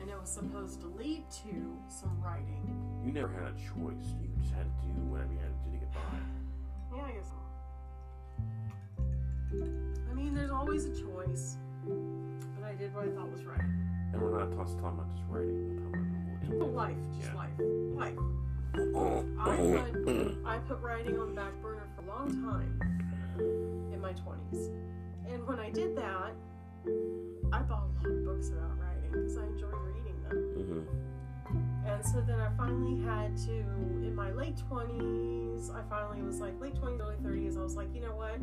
and 0.00 0.08
it 0.08 0.18
was 0.18 0.28
supposed 0.28 0.80
to 0.82 0.86
lead 0.86 1.24
to 1.42 1.76
some 1.88 2.16
writing. 2.22 2.62
You 3.04 3.12
never 3.12 3.28
had 3.28 3.42
a 3.42 3.52
choice. 3.56 4.14
You 4.22 4.28
just 4.40 4.54
had 4.54 4.64
to 4.64 4.86
do 4.86 4.92
whatever 5.10 5.32
you 5.32 5.40
had 5.40 5.48
to 5.48 5.64
do 5.64 5.70
to 5.72 5.78
get 5.78 5.92
by. 5.92 6.00
Yeah, 6.96 7.02
I 7.04 7.10
guess 7.12 7.28
so. 7.28 7.34
I 10.10 10.14
mean 10.14 10.34
there's 10.34 10.50
always 10.50 10.84
a 10.84 10.94
choice. 11.00 11.56
But 11.84 12.64
I 12.66 12.74
did 12.74 12.94
what 12.94 13.04
I 13.04 13.08
thought 13.10 13.30
was 13.30 13.44
right. 13.44 13.60
And 14.12 14.20
we're 14.22 14.38
not 14.38 14.50
talking 14.52 14.78
about 14.78 15.08
just 15.14 15.24
writing. 15.28 16.17
We're 16.48 16.54
talking 16.56 16.62
about 16.62 16.74
life, 16.74 16.96
just 17.18 17.30
Yeah. 17.30 17.36
life. 17.36 17.58
Life. 17.94 18.18
I 19.40 19.90
put 20.04 20.38
I 20.46 20.58
put 20.58 20.80
writing 20.80 21.18
on 21.18 21.28
the 21.30 21.34
back 21.34 21.52
burner 21.62 21.86
for 21.94 22.02
a 22.02 22.06
long 22.06 22.28
time 22.42 22.80
in 23.92 24.00
my 24.00 24.12
twenties, 24.12 24.68
and 25.28 25.46
when 25.46 25.58
I 25.58 25.70
did 25.70 25.96
that, 25.96 26.32
I 27.52 27.62
bought 27.62 27.88
a 27.88 27.92
lot 27.96 28.06
of 28.06 28.24
books 28.24 28.50
about 28.50 28.78
writing 28.78 29.10
because 29.12 29.36
I 29.36 29.46
enjoy 29.46 29.68
reading 29.68 30.22
them. 30.22 30.86
hmm 31.48 31.86
And 31.88 32.04
so 32.06 32.20
then 32.20 32.40
I 32.40 32.50
finally 32.56 33.00
had 33.02 33.36
to, 33.48 33.52
in 33.52 34.14
my 34.14 34.30
late 34.32 34.56
twenties, 34.56 35.70
I 35.70 35.82
finally 35.90 36.22
was 36.22 36.40
like 36.40 36.58
late 36.60 36.76
twenties, 36.76 37.00
early 37.00 37.16
thirties. 37.22 37.56
I 37.56 37.62
was 37.62 37.76
like, 37.76 37.92
you 37.94 38.00
know 38.00 38.14
what? 38.14 38.38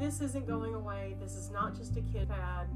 This 0.00 0.20
isn't 0.20 0.46
going 0.46 0.74
away. 0.74 1.16
This 1.20 1.34
is 1.34 1.50
not 1.50 1.74
just 1.76 1.96
a 1.96 2.00
kid 2.00 2.28
fad. 2.28 2.68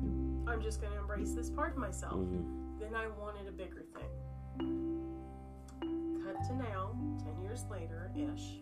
I'm 0.47 0.61
just 0.61 0.81
going 0.81 0.93
to 0.93 0.99
embrace 0.99 1.33
this 1.33 1.49
part 1.51 1.73
of 1.73 1.79
myself. 1.79 2.15
hmm 2.15 2.79
Then 2.81 2.95
I 2.97 3.07
wanted 3.21 3.47
a 3.49 3.53
bigger 3.53 3.85
thing. 3.95 4.11
Cut 6.25 6.37
to 6.49 6.57
now, 6.57 6.97
10 7.25 7.43
years 7.43 7.65
later 7.71 8.11
ish. 8.17 8.61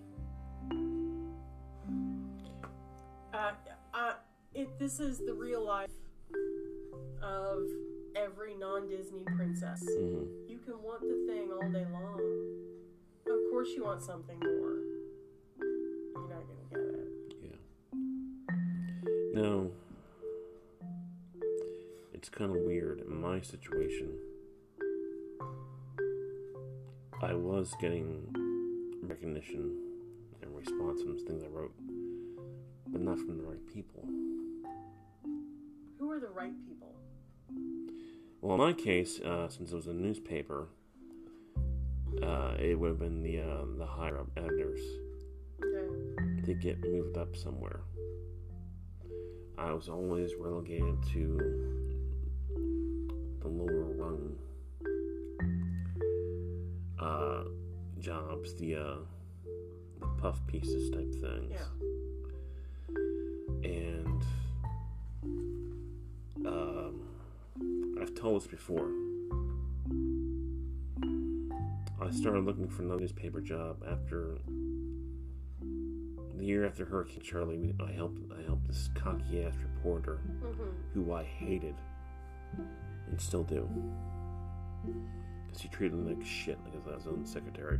Uh, 3.32 3.52
uh, 3.94 4.12
it, 4.54 4.78
this 4.78 5.00
is 5.00 5.18
the 5.18 5.32
real 5.32 5.64
life 5.64 5.90
of 7.22 7.62
every 8.16 8.54
non 8.54 8.88
Disney 8.88 9.24
princess. 9.36 9.80
hmm 9.82 10.24
You 10.48 10.58
can 10.64 10.82
want 10.82 11.02
the 11.02 11.32
thing 11.32 11.50
all 11.52 11.68
day 11.70 11.86
long. 11.92 12.20
Of 13.26 13.50
course, 13.50 13.68
you 13.76 13.84
want 13.84 14.02
something 14.02 14.38
more. 14.38 14.78
You're 15.58 16.28
not 16.28 16.44
going 16.46 16.58
to 16.58 16.74
get 16.74 16.80
it. 16.80 17.08
Yeah 17.42 19.40
No. 19.42 19.70
It's 22.12 22.28
kind 22.28 22.50
of 22.50 22.58
weird. 22.62 23.00
In 23.00 23.20
my 23.20 23.40
situation, 23.40 24.10
I 27.22 27.34
was 27.34 27.74
getting 27.80 28.34
recognition 29.02 29.76
and 30.42 30.56
response 30.56 31.02
from 31.02 31.18
things 31.18 31.42
I 31.42 31.48
wrote, 31.48 31.74
but 32.88 33.02
not 33.02 33.18
from 33.18 33.36
the 33.36 33.44
right 33.44 33.66
people. 33.72 34.08
Who 35.98 36.10
are 36.10 36.18
the 36.18 36.28
right 36.28 36.52
people? 36.66 36.94
Well, 38.40 38.54
in 38.54 38.60
my 38.60 38.72
case, 38.72 39.20
uh, 39.20 39.48
since 39.48 39.70
it 39.70 39.74
was 39.74 39.86
a 39.86 39.92
newspaper, 39.92 40.68
uh, 42.22 42.54
it 42.58 42.78
would 42.78 42.88
have 42.88 42.98
been 42.98 43.22
the 43.22 43.40
uh, 43.40 43.64
the 43.76 43.86
higher 43.86 44.18
up 44.18 44.28
editors. 44.36 44.80
Okay. 45.62 46.42
to 46.46 46.54
get 46.54 46.80
moved 46.80 47.18
up 47.18 47.36
somewhere. 47.36 47.80
I 49.58 49.72
was 49.72 49.90
always 49.90 50.30
relegated 50.38 50.96
to 51.12 51.38
the 53.42 53.48
lower 53.48 53.92
rung 53.94 54.36
uh, 57.00 57.44
jobs, 57.98 58.54
the 58.54 58.76
uh, 58.76 58.96
the 60.00 60.06
puff 60.20 60.40
pieces 60.46 60.90
type 60.90 61.12
things. 61.20 61.52
Yeah. 61.52 61.68
And 63.62 64.22
um, 66.46 67.00
I've 68.00 68.14
told 68.14 68.40
this 68.42 68.48
before. 68.48 68.90
I 72.02 72.10
started 72.10 72.44
looking 72.44 72.68
for 72.68 72.82
another 72.82 73.00
newspaper 73.00 73.40
job 73.42 73.84
after 73.88 74.38
the 76.36 76.44
year 76.46 76.64
after 76.66 76.86
Hurricane 76.86 77.20
Charley. 77.20 77.58
We, 77.58 77.74
I 77.86 77.92
helped 77.92 78.18
I 78.38 78.42
helped 78.46 78.66
this 78.66 78.88
cocky 78.94 79.44
ass 79.44 79.54
reporter 79.62 80.20
Mm-hmm. 80.42 80.70
who 80.94 81.12
I 81.12 81.22
hated 81.24 81.74
and 83.08 83.20
still 83.20 83.42
do 83.44 83.68
because 85.50 85.62
he 85.62 85.68
treated 85.68 85.98
me 85.98 86.14
like 86.14 86.24
shit 86.24 86.58
because 86.64 86.86
I 86.86 86.94
was 86.94 87.04
his 87.04 87.12
own 87.12 87.26
secretary. 87.26 87.78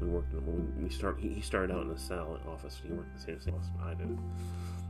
We 0.00 0.08
worked 0.08 0.32
when 0.34 0.72
we 0.82 0.88
start. 0.90 1.18
He, 1.20 1.40
started 1.40 1.72
out 1.74 1.82
in 1.82 1.88
the 1.88 1.98
Sal 1.98 2.38
office. 2.48 2.80
He 2.82 2.92
worked 2.92 3.08
in 3.08 3.14
the 3.16 3.20
same 3.22 3.40
same 3.40 3.54
office 3.54 3.68
I 3.84 3.94
did, 3.94 4.18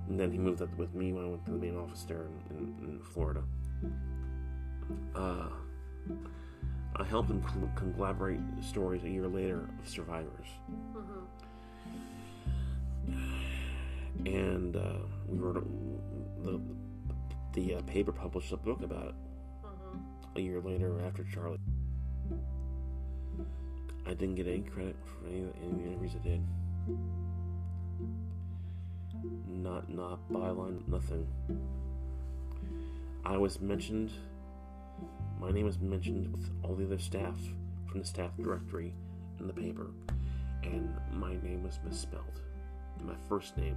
and 0.08 0.18
then 0.18 0.30
he 0.30 0.38
moved 0.38 0.62
up 0.62 0.74
with 0.76 0.94
me 0.94 1.12
when 1.12 1.24
I 1.24 1.28
went 1.28 1.44
to 1.46 1.50
the 1.52 1.58
main 1.58 1.76
office 1.76 2.02
there 2.04 2.26
in, 2.50 2.56
in, 2.56 2.88
in 2.88 3.00
Florida. 3.00 3.42
Uh, 5.14 5.48
I 6.96 7.04
helped 7.04 7.30
him 7.30 7.42
con- 7.42 7.70
conglomerate 7.76 8.40
stories 8.62 9.04
a 9.04 9.08
year 9.08 9.26
later 9.28 9.68
of 9.82 9.88
survivors, 9.88 10.46
Mm-hmm. 13.08 14.26
and 14.26 14.76
uh, 14.76 14.98
we 15.26 15.38
wrote 15.38 15.56
a, 15.56 15.62
the 16.44 16.60
the 17.54 17.74
uh, 17.76 17.82
paper 17.82 18.12
published 18.12 18.52
a 18.52 18.56
book 18.56 18.82
about 18.82 19.08
it. 19.08 19.14
A 20.34 20.40
year 20.40 20.60
later 20.60 21.00
after 21.06 21.24
Charley. 21.24 21.58
I 24.06 24.14
didn't 24.14 24.36
get 24.36 24.46
any 24.46 24.62
credit 24.62 24.96
for 25.04 25.28
any, 25.28 25.42
of 25.42 25.52
the 25.78 25.84
interviews 25.84 26.12
I 26.18 26.26
did. 26.26 26.40
Not 29.46 29.88
not 29.90 30.18
byline, 30.30 30.86
nothing. 30.88 31.26
I 33.24 33.36
was 33.36 33.60
mentioned. 33.60 34.10
My 35.38 35.50
name 35.50 35.66
was 35.66 35.78
mentioned 35.78 36.32
with 36.32 36.50
all 36.62 36.74
the 36.74 36.86
other 36.86 36.98
staff 36.98 37.36
from 37.86 38.00
the 38.00 38.06
staff 38.06 38.30
directory 38.40 38.94
in 39.38 39.46
the 39.46 39.52
paper, 39.52 39.88
and 40.62 40.94
my 41.12 41.34
name 41.42 41.62
was 41.62 41.78
misspelled. 41.84 42.40
My 43.02 43.16
first 43.28 43.56
name. 43.56 43.76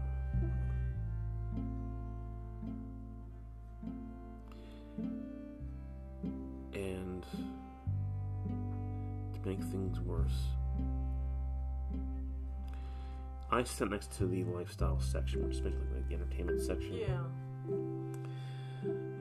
Make 9.46 9.62
things 9.64 10.00
worse, 10.02 10.50
I 13.52 13.64
sat 13.64 13.90
next 13.90 14.12
to 14.18 14.26
the 14.26 14.44
lifestyle 14.44 15.00
section, 15.00 15.44
which 15.48 15.58
is 15.58 15.62
basically 15.62 15.86
like 15.96 16.08
the 16.10 16.16
entertainment 16.16 16.62
section. 16.62 16.96
Yeah. 16.96 17.24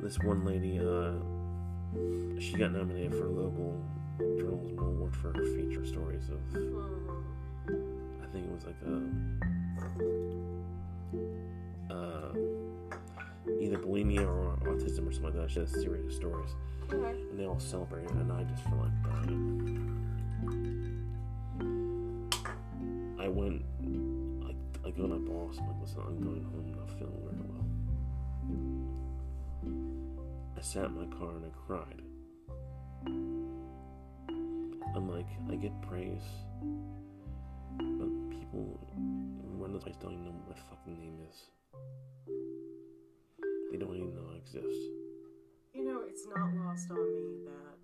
This 0.02 0.18
one 0.18 0.44
lady, 0.44 0.78
uh, 0.78 1.12
she 2.40 2.54
got 2.54 2.72
nominated 2.72 3.12
for 3.12 3.26
a 3.26 3.30
local 3.30 3.80
journalism 4.18 4.78
award 4.78 5.14
for 5.16 5.32
her 5.32 5.44
feature 5.44 5.84
stories 5.84 6.28
of, 6.28 6.40
Mm-hmm. 6.52 8.22
I 8.22 8.26
think 8.32 8.46
it 8.46 8.52
was 8.52 8.64
like 8.66 8.76
a, 11.90 11.94
uh, 11.94 12.32
either 13.60 13.78
bulimia 13.78 14.26
or 14.26 14.58
autism 14.66 15.08
or 15.08 15.12
something 15.12 15.24
like 15.24 15.34
that. 15.34 15.50
She 15.50 15.60
had 15.60 15.68
a 15.68 15.70
series 15.70 16.04
of 16.06 16.12
stories. 16.12 16.50
Okay. 16.92 17.18
and 17.30 17.38
they 17.38 17.46
all 17.46 17.58
celebrated, 17.60 18.10
and 18.10 18.30
I 18.30 18.42
just 18.44 18.62
felt 18.64 18.76
like 18.80 19.02
dying. 19.04 20.03
I 23.18 23.28
went, 23.28 23.62
I, 24.44 24.54
I 24.86 24.90
to 24.90 25.08
my 25.08 25.16
boss, 25.16 25.58
I'm 25.58 25.66
like, 25.68 25.80
listen, 25.80 26.00
I'm 26.06 26.20
going 26.20 26.42
home, 26.44 26.66
I'm 26.66 26.78
not 26.78 26.90
feeling 26.98 27.22
very 27.24 27.36
well. 27.48 27.66
I 30.58 30.60
sat 30.60 30.86
in 30.86 30.94
my 30.94 31.06
car 31.16 31.30
and 31.36 31.44
I 31.46 31.50
cried. 31.66 32.02
I'm 34.94 35.08
like, 35.10 35.26
I 35.50 35.54
get 35.56 35.72
praise, 35.82 36.22
but 37.78 38.10
people 38.30 38.78
run 39.58 39.72
this 39.72 39.82
place 39.82 39.96
don't 40.00 40.12
even 40.12 40.24
know 40.24 40.30
what 40.30 40.56
my 40.56 40.62
fucking 40.70 40.98
name 40.98 41.18
is. 41.30 41.50
They 43.72 43.78
don't 43.78 43.96
even 43.96 44.14
know 44.14 44.28
I 44.32 44.36
exist. 44.36 44.92
You 45.72 45.84
know, 45.84 46.02
it's 46.06 46.26
not 46.28 46.54
lost 46.54 46.90
on 46.90 46.96
me 47.14 47.38
that 47.46 47.78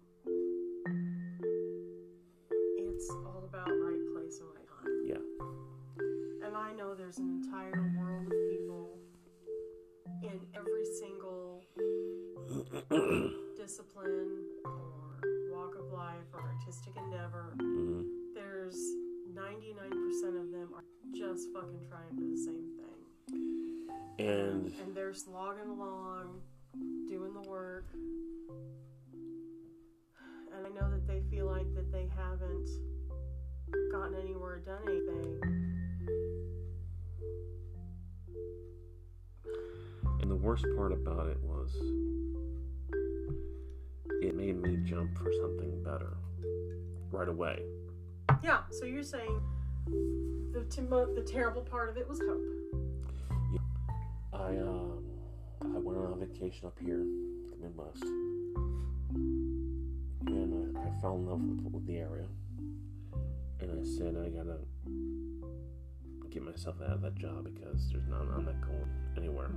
it's 3.01 3.09
all 3.11 3.42
about 3.48 3.66
right 3.66 3.98
place 4.14 4.40
and 4.40 4.48
right 4.55 4.68
time. 4.68 5.01
Yeah. 5.07 6.46
And 6.46 6.55
I 6.55 6.72
know 6.72 6.94
there's 6.94 7.16
an 7.16 7.42
entire 7.42 7.90
world 7.96 8.26
of 8.26 8.34
people 8.51 8.98
in 10.22 10.38
every 10.55 10.84
single 11.01 11.64
discipline 13.57 14.44
or 14.66 15.22
walk 15.51 15.76
of 15.76 15.90
life 15.90 16.28
or 16.34 16.42
artistic 16.42 16.94
endeavor. 16.98 17.55
hmm 17.59 18.03
There's 18.34 18.76
99% 19.32 20.38
of 20.38 20.53
them 20.53 20.68
are 20.76 20.84
just 21.16 21.48
fucking 21.55 21.80
trying 21.88 22.14
for 22.14 22.20
the 22.20 22.36
same 22.36 22.68
thing. 22.76 23.86
And 24.18 24.74
and 24.82 24.94
they're 24.94 25.14
slogging 25.14 25.70
along, 25.70 26.42
doing 27.09 27.32
the 27.32 27.48
work. 27.48 27.86
And 30.61 30.77
I 30.77 30.81
know 30.81 30.91
that 30.91 31.07
they 31.07 31.23
feel 31.31 31.47
like 31.47 31.75
that 31.75 31.91
they 31.91 32.07
haven't 32.15 32.69
gotten 33.91 34.15
anywhere, 34.23 34.57
or 34.57 34.59
done 34.59 34.83
anything. 34.87 35.41
And 40.21 40.31
the 40.31 40.37
worst 40.37 40.67
part 40.77 40.93
about 40.93 41.29
it 41.29 41.39
was 41.43 41.75
it 44.21 44.35
made 44.35 44.61
me 44.61 44.77
jump 44.85 45.17
for 45.17 45.33
something 45.41 45.83
better 45.83 46.19
right 47.11 47.29
away. 47.29 47.63
Yeah, 48.43 48.59
so 48.71 48.85
you're 48.85 49.03
saying 49.03 49.41
the 50.53 50.61
the 51.15 51.23
terrible 51.27 51.63
part 51.63 51.89
of 51.89 51.97
it 51.97 52.07
was 52.07 52.21
hope. 52.21 52.45
I 54.35 54.59
um 54.59 55.05
I 55.63 55.79
went 55.79 55.99
on 55.99 56.13
a 56.13 56.27
vacation 56.27 56.67
up 56.67 56.79
here, 56.79 56.99
the 56.99 57.57
Midwest, 57.63 58.05
and 60.27 60.77
I, 60.77 60.81
I 60.81 61.01
fell 61.01 61.14
in 61.16 61.27
love 61.27 61.41
with, 61.41 61.73
with 61.73 61.87
the 61.87 61.99
area. 61.99 62.27
And 63.61 63.71
I 63.71 63.85
said 63.85 64.16
I 64.16 64.29
gotta 64.29 64.59
get 66.31 66.43
myself 66.43 66.77
out 66.83 66.95
of 66.95 67.03
that 67.03 67.16
job 67.16 67.45
because 67.45 67.91
there's 67.91 68.07
not 68.09 68.23
I'm 68.35 68.45
not 68.45 68.61
going 68.61 68.89
anywhere. 69.16 69.51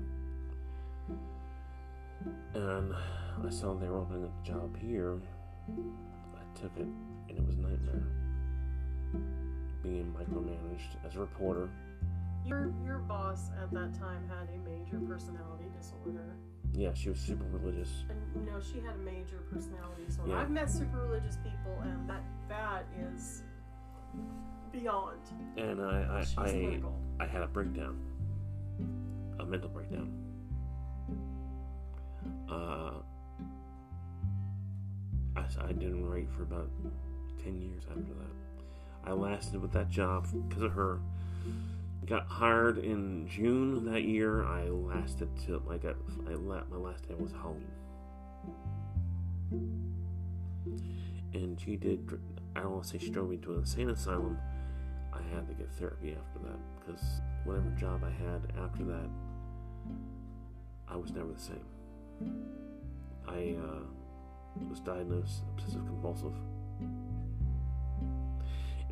And 2.54 2.94
I 3.46 3.50
saw 3.50 3.74
they 3.74 3.88
were 3.88 4.00
opening 4.00 4.26
a 4.26 4.48
job 4.48 4.78
here. 4.78 5.20
I 5.70 6.60
took 6.60 6.72
it, 6.78 6.88
and 7.30 7.38
it 7.38 7.46
was 7.46 7.58
nightmare. 7.58 8.04
Being 9.82 10.14
micromanaged 10.18 11.06
as 11.06 11.16
a 11.16 11.20
reporter. 11.20 11.70
Your 12.46 12.74
your 12.84 13.00
boss 13.00 13.52
at 13.62 13.72
that 13.72 13.94
time 13.98 14.30
had 14.30 14.50
a 14.50 14.70
major 14.70 15.00
personality 15.06 15.66
disorder. 15.78 16.33
Yeah, 16.76 16.94
she 16.94 17.10
was 17.10 17.20
super 17.20 17.46
religious. 17.52 17.90
And 18.10 18.46
know, 18.46 18.60
she 18.60 18.80
had 18.80 18.96
a 18.96 18.98
major 19.00 19.38
personality 19.52 20.06
disorder. 20.08 20.32
Yeah. 20.32 20.42
I've 20.42 20.50
met 20.50 20.70
super 20.70 20.98
religious 20.98 21.38
people 21.38 21.80
and 21.84 22.10
that 22.10 22.24
that 22.50 22.86
is 23.14 23.44
beyond. 24.72 25.20
And 25.58 25.82
I 25.82 26.26
I 26.38 26.42
I. 26.42 26.82
I 27.20 27.28
had 27.28 27.42
a 27.42 27.48
breakdown, 27.48 28.00
a 29.40 29.46
mental 29.46 29.70
breakdown. 29.70 30.12
Uh, 32.50 32.94
I, 35.36 35.46
I 35.62 35.72
didn't 35.72 36.10
write 36.10 36.30
for 36.36 36.44
about 36.44 36.70
10 37.44 37.62
years 37.62 37.84
after 37.90 38.14
that. 38.14 39.06
I 39.06 39.12
lasted 39.14 39.62
with 39.62 39.72
that 39.74 39.90
job 39.90 40.28
because 40.48 40.64
of 40.64 40.72
her. 40.74 41.00
Got 42.06 42.28
hired 42.28 42.80
in 42.80 43.28
June 43.30 43.86
that 43.92 44.04
year. 44.04 44.44
I 44.44 44.66
lasted 44.66 45.30
till 45.46 45.62
like 45.66 45.86
I, 45.86 45.94
la- 46.34 46.64
my 46.70 46.78
last 46.78 47.08
day 47.08 47.16
was 47.18 47.32
Halloween, 47.32 47.72
and 51.34 51.60
she 51.60 51.78
did. 51.78 52.20
I 52.56 52.60
don't 52.60 52.72
want 52.74 52.84
to 52.84 52.90
say 52.90 52.98
she 52.98 53.10
drove 53.10 53.30
me 53.30 53.38
to 53.38 53.54
an 53.54 53.60
insane 53.60 53.90
asylum. 53.90 54.38
I 55.14 55.22
had 55.34 55.48
to 55.48 55.54
get 55.54 55.72
therapy 55.80 56.12
after 56.20 56.40
that 56.48 56.60
because 56.80 57.22
whatever 57.46 57.70
job 57.80 58.04
I 58.04 58.12
had 58.12 58.42
after 58.64 58.84
that, 58.84 59.10
I 60.90 60.98
was 60.98 61.12
never 61.12 61.32
the 61.32 61.40
same. 61.40 61.66
I 63.28 63.56
uh, 63.64 63.84
was 64.70 64.82
diagnosed 64.82 65.44
obsessive 65.56 65.86
compulsive. 65.86 66.34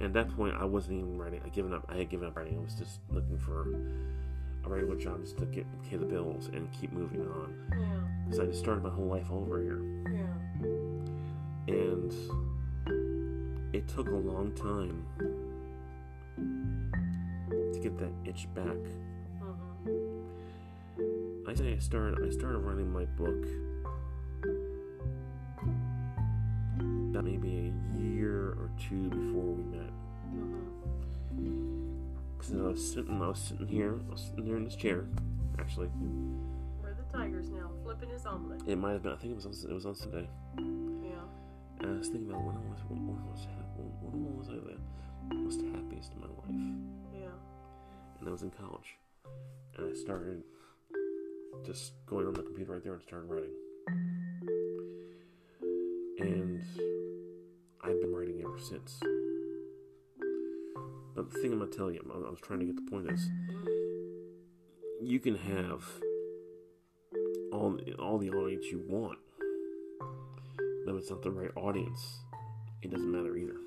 And 0.02 0.18
at 0.18 0.28
that 0.28 0.36
point, 0.36 0.56
I 0.60 0.66
wasn't 0.66 0.98
even 0.98 1.16
writing. 1.16 1.42
I 1.46 1.50
given 1.50 1.76
up. 1.76 1.86
I 1.88 1.98
had 1.98 2.10
given 2.10 2.28
up 2.28 2.36
writing. 2.36 2.58
I 2.58 2.62
was 2.64 2.74
just 2.74 3.02
looking 3.12 3.38
for 3.38 3.68
a 4.66 4.70
regular 4.70 4.96
job 4.96 5.22
just 5.22 5.38
to 5.38 5.46
get 5.46 5.64
pay 5.88 5.98
the 5.98 6.06
bills 6.08 6.48
and 6.52 6.68
keep 6.72 6.92
moving 6.92 7.22
on. 7.22 7.54
Yeah. 7.72 7.86
Because 8.26 8.40
I 8.40 8.46
just 8.48 8.58
started 8.60 8.84
my 8.84 8.90
whole 8.90 9.06
life 9.06 9.30
over 9.32 9.62
here, 9.62 9.84
Yeah. 10.12 11.76
and 11.76 12.12
it 13.76 13.88
took 13.88 14.08
a 14.08 14.16
long 14.16 14.52
time 14.56 15.06
to 17.74 17.80
get 17.80 17.96
that 18.00 18.12
itch 18.26 18.48
back. 18.56 18.66
hmm 19.40 21.48
I 21.48 21.54
say 21.54 21.74
I 21.74 21.78
started. 21.78 22.26
I 22.26 22.32
started 22.32 22.58
writing 22.58 22.92
my 22.92 23.06
book 23.06 23.46
about 27.12 27.24
maybe 27.26 27.72
a 27.96 28.00
year 28.00 28.56
or 28.58 28.72
two 28.80 29.10
before 29.10 29.54
we 29.54 29.64
met. 29.78 29.91
Because 32.42 32.56
I 32.60 32.64
was 32.64 32.94
sitting. 32.94 33.22
I 33.22 33.28
was 33.28 33.38
sitting 33.40 33.68
here. 33.68 34.00
I 34.10 34.12
was 34.14 34.22
sitting 34.22 34.46
here 34.46 34.58
in 34.58 34.64
this 34.66 34.76
chair. 34.76 35.06
Actually, 35.60 35.88
Where 36.80 36.96
the 36.96 37.04
tiger's 37.16 37.52
now 37.52 37.70
flipping 37.84 38.10
his 38.10 38.26
omelet. 38.26 38.64
it 38.66 38.78
might 38.78 38.94
have 38.94 39.04
been. 39.04 39.12
I 39.12 39.16
think 39.18 39.34
it 39.34 39.36
was. 39.36 39.46
On, 39.46 39.70
it 39.70 39.74
was 39.74 39.86
on 39.86 39.94
Sunday. 39.94 40.28
Yeah. 40.58 41.22
And 41.82 41.96
I 41.96 41.98
was 42.00 42.08
thinking 42.08 42.32
about 42.32 42.44
when 42.44 42.56
I 42.56 42.60
was 42.72 42.80
when, 42.88 43.06
when 43.06 43.18
I 43.18 43.32
was 43.32 43.46
when, 43.76 44.24
when 44.24 44.38
was 44.40 44.50
I 44.50 44.54
the 44.54 45.36
most 45.36 45.62
happiest 45.62 46.14
in 46.14 46.20
my 46.22 46.28
life, 46.28 47.14
Yeah. 47.14 47.28
and 48.20 48.28
I 48.28 48.32
was 48.32 48.42
in 48.42 48.50
college, 48.50 48.98
and 49.78 49.92
I 49.92 49.94
started 49.94 50.42
just 51.64 51.94
going 52.08 52.26
on 52.26 52.34
the 52.34 52.42
computer 52.42 52.74
right 52.74 52.84
there 52.84 52.94
and 52.94 53.04
started 53.04 53.30
writing, 53.30 53.52
and 56.20 56.64
I've 57.84 58.02
been 58.02 58.14
writing 58.16 58.42
ever 58.44 58.58
since. 58.60 59.00
But 61.16 61.32
the 61.32 61.40
thing 61.40 61.52
I'm 61.54 61.60
gonna 61.60 61.72
tell 61.72 61.92
you, 61.92 62.00
I 62.14 62.30
was 62.30 62.40
trying 62.42 62.60
to 62.60 62.66
get 62.66 62.76
the 62.76 62.90
point 62.90 63.12
is, 63.12 63.30
you 65.02 65.20
can 65.20 65.36
have 65.36 65.84
all 67.52 67.78
all 68.00 68.18
the 68.18 68.30
audience 68.32 68.66
you 68.72 68.84
want, 68.88 69.20
but 70.86 70.94
if 70.94 71.02
it's 71.02 71.10
not 71.10 71.22
the 71.22 71.32
right 71.32 71.52
audience, 71.56 72.20
it 72.82 72.92
doesn't 72.92 73.12
matter 73.12 73.36
either. 73.36 73.58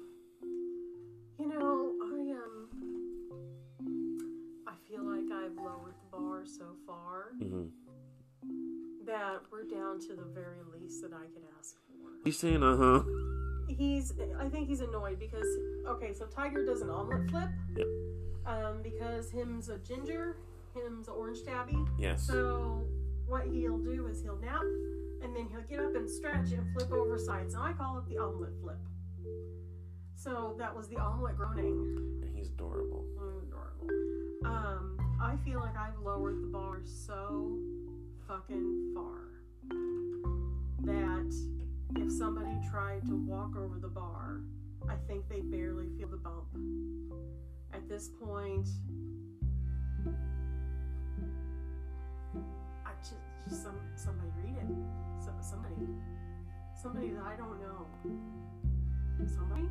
You 1.39 1.49
know, 1.49 1.93
I 2.03 2.33
um, 2.33 2.69
I 4.67 4.73
feel 4.89 5.05
like 5.05 5.31
I've 5.31 5.57
lowered 5.57 5.95
the 6.01 6.17
bar 6.17 6.45
so 6.47 6.77
far 6.87 7.33
hmm 7.39 7.67
that 9.07 9.43
we're 9.53 9.65
down 9.65 10.01
to 10.01 10.15
the 10.15 10.25
very 10.35 10.63
least 10.73 11.03
that 11.03 11.13
I 11.13 11.27
could 11.27 11.45
ask 11.61 11.77
for. 11.87 12.09
You 12.25 12.33
saying, 12.33 12.63
uh 12.63 12.77
huh. 12.77 13.03
He's, 13.69 14.13
I 14.39 14.49
think 14.49 14.69
he's 14.69 14.81
annoyed 14.81 15.19
because, 15.19 15.47
okay, 15.89 16.13
so 16.13 16.27
Tiger 16.27 16.65
does 16.65 16.83
an 16.83 16.91
omelet 16.91 17.31
flip. 17.31 17.49
Yep. 17.77 17.87
Um, 18.47 18.83
because 18.83 19.31
him's 19.31 19.69
a 19.69 19.79
ginger, 19.79 20.37
him's 20.75 21.09
a 21.09 21.13
orange 21.13 21.45
tabby. 21.45 21.79
Yes. 21.99 22.27
So 22.27 22.83
what 23.27 23.47
he'll 23.47 23.79
do 23.79 24.07
is 24.07 24.23
he'll 24.23 24.39
nap, 24.39 24.61
and 25.23 25.35
then 25.35 25.49
he'll 25.51 25.63
get 25.63 25.81
up 25.81 25.95
and 25.95 26.09
stretch 26.09 26.53
and 26.53 26.71
flip 26.75 26.93
over 26.93 27.19
sides, 27.19 27.55
and 27.55 27.63
I 27.63 27.73
call 27.73 27.99
it 27.99 28.07
the 28.09 28.19
omelet 28.19 28.53
flip. 28.61 28.79
So 30.15 30.55
that 30.59 30.75
was 30.75 30.89
the 30.89 30.97
omelet 30.97 31.37
groaning. 31.37 32.21
And 32.23 32.35
he's 32.35 32.49
adorable. 32.49 33.05
Mm, 33.19 33.49
adorable. 33.49 33.89
Um, 34.45 34.99
I 35.21 35.37
feel 35.45 35.61
like 35.61 35.77
I've 35.77 35.99
lowered 36.03 36.43
the 36.43 36.49
bar 36.49 36.83
so 36.85 37.59
fucking 38.29 38.93
far 38.95 39.21
that 40.83 41.33
if 41.97 42.11
somebody 42.11 42.51
tried 42.71 43.05
to 43.07 43.17
walk 43.17 43.57
over 43.57 43.79
the 43.79 43.89
bar, 43.89 44.41
I 44.89 44.97
think 45.07 45.29
they 45.29 45.41
barely 45.41 45.89
feel 45.97 46.09
the 46.09 46.17
bump. 46.17 46.47
At 47.73 47.89
this 47.89 48.09
point, 48.23 48.69
I 52.87 52.91
just, 53.01 53.15
just 53.49 53.63
some 53.63 53.77
somebody 53.97 54.29
read 54.43 54.57
it. 54.57 54.67
So, 55.25 55.31
somebody, 55.41 55.75
somebody 56.81 57.11
that 57.11 57.23
I 57.25 57.37
don't 57.37 57.61
know. 57.61 57.87
Somebody. 59.27 59.69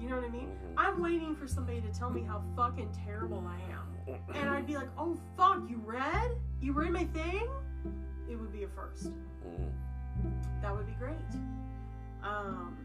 You 0.00 0.08
know 0.08 0.16
what 0.16 0.24
I 0.24 0.28
mean? 0.28 0.48
Mhm. 0.48 0.74
I'm 0.76 1.00
waiting 1.00 1.36
for 1.36 1.46
somebody 1.46 1.80
to 1.80 1.88
tell 1.92 2.10
me 2.10 2.22
how 2.22 2.42
fucking 2.56 2.90
terrible 3.04 3.44
I 3.46 3.60
am. 3.72 4.18
And 4.34 4.48
I'd 4.50 4.66
be 4.66 4.74
like, 4.76 4.88
oh 4.98 5.16
fuck, 5.36 5.62
you 5.68 5.80
read? 5.84 6.30
You 6.60 6.72
read 6.72 6.90
my 6.90 7.04
thing? 7.04 7.46
It 8.28 8.36
would 8.36 8.52
be 8.52 8.64
a 8.64 8.68
first. 8.68 9.12
That 10.62 10.74
would 10.74 10.86
be 10.86 10.92
great. 10.92 11.16
Um, 12.22 12.76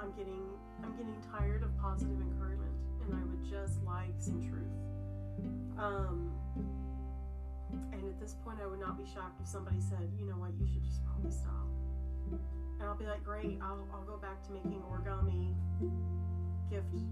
I'm 0.00 0.12
getting 0.12 0.42
I'm 0.82 0.92
getting 0.96 1.16
tired 1.32 1.62
of 1.62 1.76
positive 1.78 2.20
encouragement, 2.20 2.72
and 3.04 3.14
I 3.14 3.22
would 3.24 3.44
just 3.48 3.82
like 3.84 4.14
some 4.18 4.40
truth. 4.42 4.66
Um, 5.78 6.32
and 7.92 8.04
at 8.04 8.20
this 8.20 8.34
point, 8.44 8.58
I 8.62 8.66
would 8.66 8.80
not 8.80 8.98
be 8.98 9.04
shocked 9.10 9.40
if 9.40 9.48
somebody 9.48 9.80
said, 9.80 10.10
you 10.18 10.26
know 10.26 10.34
what, 10.34 10.50
you 10.58 10.66
should 10.66 10.84
just 10.84 11.04
probably 11.04 11.30
stop. 11.30 11.66
And 12.30 12.82
I'll 12.82 12.96
be 12.96 13.06
like, 13.06 13.24
great, 13.24 13.58
I'll, 13.62 13.86
I'll 13.92 14.04
go 14.04 14.16
back 14.16 14.42
to 14.46 14.52
making 14.52 14.82
origami 14.90 15.54
gift 16.70 17.04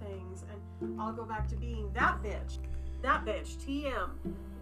things, 0.00 0.44
and 0.50 1.00
I'll 1.00 1.12
go 1.12 1.24
back 1.24 1.48
to 1.48 1.56
being 1.56 1.90
that 1.94 2.22
bitch, 2.22 2.58
that 3.02 3.24
bitch, 3.24 3.56
TM, 3.64 4.10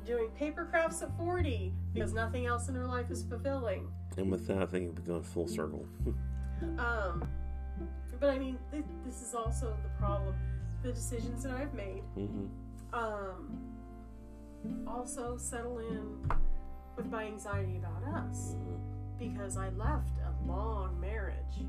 doing 0.05 0.29
paper 0.39 0.65
crafts 0.65 1.03
at 1.03 1.17
40 1.17 1.73
because 1.95 2.13
nothing 2.13 2.47
else 2.47 2.69
in 2.69 2.75
her 2.75 2.87
life 2.87 3.11
is 3.11 3.23
fulfilling. 3.25 3.89
And 4.17 4.31
with 4.31 4.47
that, 4.49 4.59
I 4.59 4.67
think 4.67 4.95
we've 4.97 5.07
gone 5.07 5.23
full 5.23 5.47
circle. 5.49 5.87
Um, 6.79 7.27
but 8.21 8.31
I 8.31 8.39
mean, 8.39 8.57
th- 8.71 8.85
this 9.05 9.21
is 9.21 9.35
also 9.35 9.77
the 9.83 9.89
problem. 9.99 10.33
The 10.85 10.93
decisions 10.93 11.43
that 11.43 11.51
I've 11.53 11.75
made. 11.75 12.03
hmm 12.15 12.47
Um, 12.93 13.59
also 14.87 15.37
settle 15.37 15.79
in 15.81 16.31
with 16.97 17.07
my 17.11 17.25
anxiety 17.25 17.79
about 17.79 18.05
us 18.15 18.55
hmm 18.55 18.77
because 19.19 19.57
I 19.57 19.71
left 19.71 20.19
a 20.21 20.47
long 20.49 21.01
marriage 21.01 21.67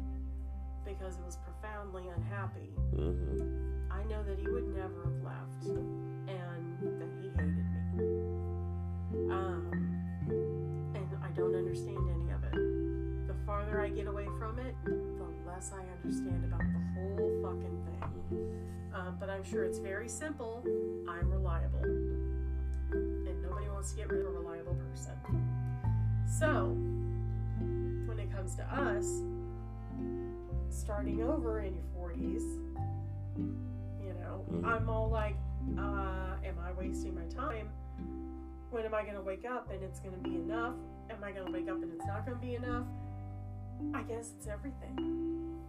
because 0.85 1.15
it 1.17 1.23
was 1.25 1.37
profoundly 1.37 2.03
unhappy. 2.15 2.69
hmm 2.95 3.41
I 3.91 4.03
know 4.03 4.21
that 4.23 4.37
he 4.37 4.47
would 4.47 4.67
never 4.75 5.05
have 5.05 5.23
left 5.23 5.79
Um, 9.31 9.71
and 10.95 11.07
I 11.23 11.29
don't 11.35 11.55
understand 11.55 11.97
any 11.97 12.31
of 12.31 12.43
it. 12.43 13.27
The 13.27 13.33
farther 13.45 13.81
I 13.81 13.89
get 13.89 14.07
away 14.07 14.27
from 14.39 14.59
it, 14.59 14.75
the 14.85 15.25
less 15.47 15.71
I 15.73 15.83
understand 16.01 16.43
about 16.45 16.59
the 16.61 16.79
whole 16.93 17.41
fucking 17.43 17.85
thing. 17.85 18.91
Um, 18.93 19.17
but 19.19 19.29
I'm 19.29 19.43
sure 19.43 19.63
it's 19.63 19.79
very 19.79 20.07
simple. 20.07 20.63
I'm 21.09 21.29
reliable. 21.31 21.83
And 22.91 23.41
nobody 23.41 23.67
wants 23.69 23.91
to 23.91 23.97
get 23.97 24.09
rid 24.09 24.21
of 24.21 24.27
a 24.27 24.39
reliable 24.39 24.75
person. 24.75 25.13
So, 26.27 26.75
when 28.07 28.19
it 28.19 28.31
comes 28.31 28.55
to 28.55 28.63
us, 28.63 29.07
starting 30.69 31.23
over 31.23 31.59
in 31.61 31.73
your 31.75 31.83
40s, 31.95 32.43
you 34.01 34.13
know, 34.13 34.45
Mhm. 34.51 34.63
I'm 34.65 34.89
all 34.89 35.09
like, 35.09 35.37
uh, 35.77 36.35
am 36.43 36.57
I 36.59 36.71
wasting 36.73 37.15
my 37.15 37.25
time? 37.25 37.69
When 38.73 38.85
am 38.85 38.95
I 38.95 39.03
going 39.03 39.13
to 39.13 39.21
wake 39.21 39.45
up 39.45 39.69
and 39.71 39.83
it's 39.83 39.99
going 39.99 40.15
to 40.15 40.27
be 40.27 40.33
enough? 40.33 40.73
Am 41.11 41.23
I 41.23 41.31
going 41.31 41.45
to 41.45 41.51
wake 41.51 41.69
up 41.69 41.75
and 41.83 41.93
it's 41.93 42.07
not 42.07 42.25
going 42.25 42.39
to 42.39 42.43
be 42.43 42.55
enough? 42.55 42.87
I 43.93 44.01
guess 44.01 44.31
it's 44.35 44.47
everything. 44.47 45.61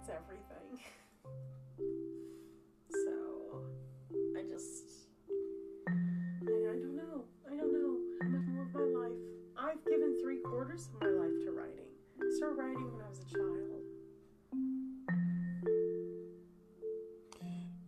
It's 0.00 0.10
everything. 0.10 0.82
so, 2.90 3.62
I 4.36 4.42
just, 4.50 5.06
I, 5.86 6.42
don't 6.42 6.96
know. 6.96 7.22
I 7.46 7.54
don't 7.54 7.72
know 7.72 7.98
how 8.20 8.28
much 8.28 8.48
more 8.48 8.64
of 8.64 8.74
my 8.74 9.06
life. 9.06 9.18
I've 9.56 9.84
given 9.84 10.18
three 10.20 10.38
quarters 10.38 10.88
of 10.92 11.02
my 11.02 11.06
life 11.06 11.38
to 11.44 11.52
writing. 11.52 11.86
I 12.20 12.36
started 12.36 12.56
writing 12.56 12.92
when 12.92 13.04
I 13.04 13.08
was 13.08 13.20
a 13.20 13.32
child. 13.32 13.76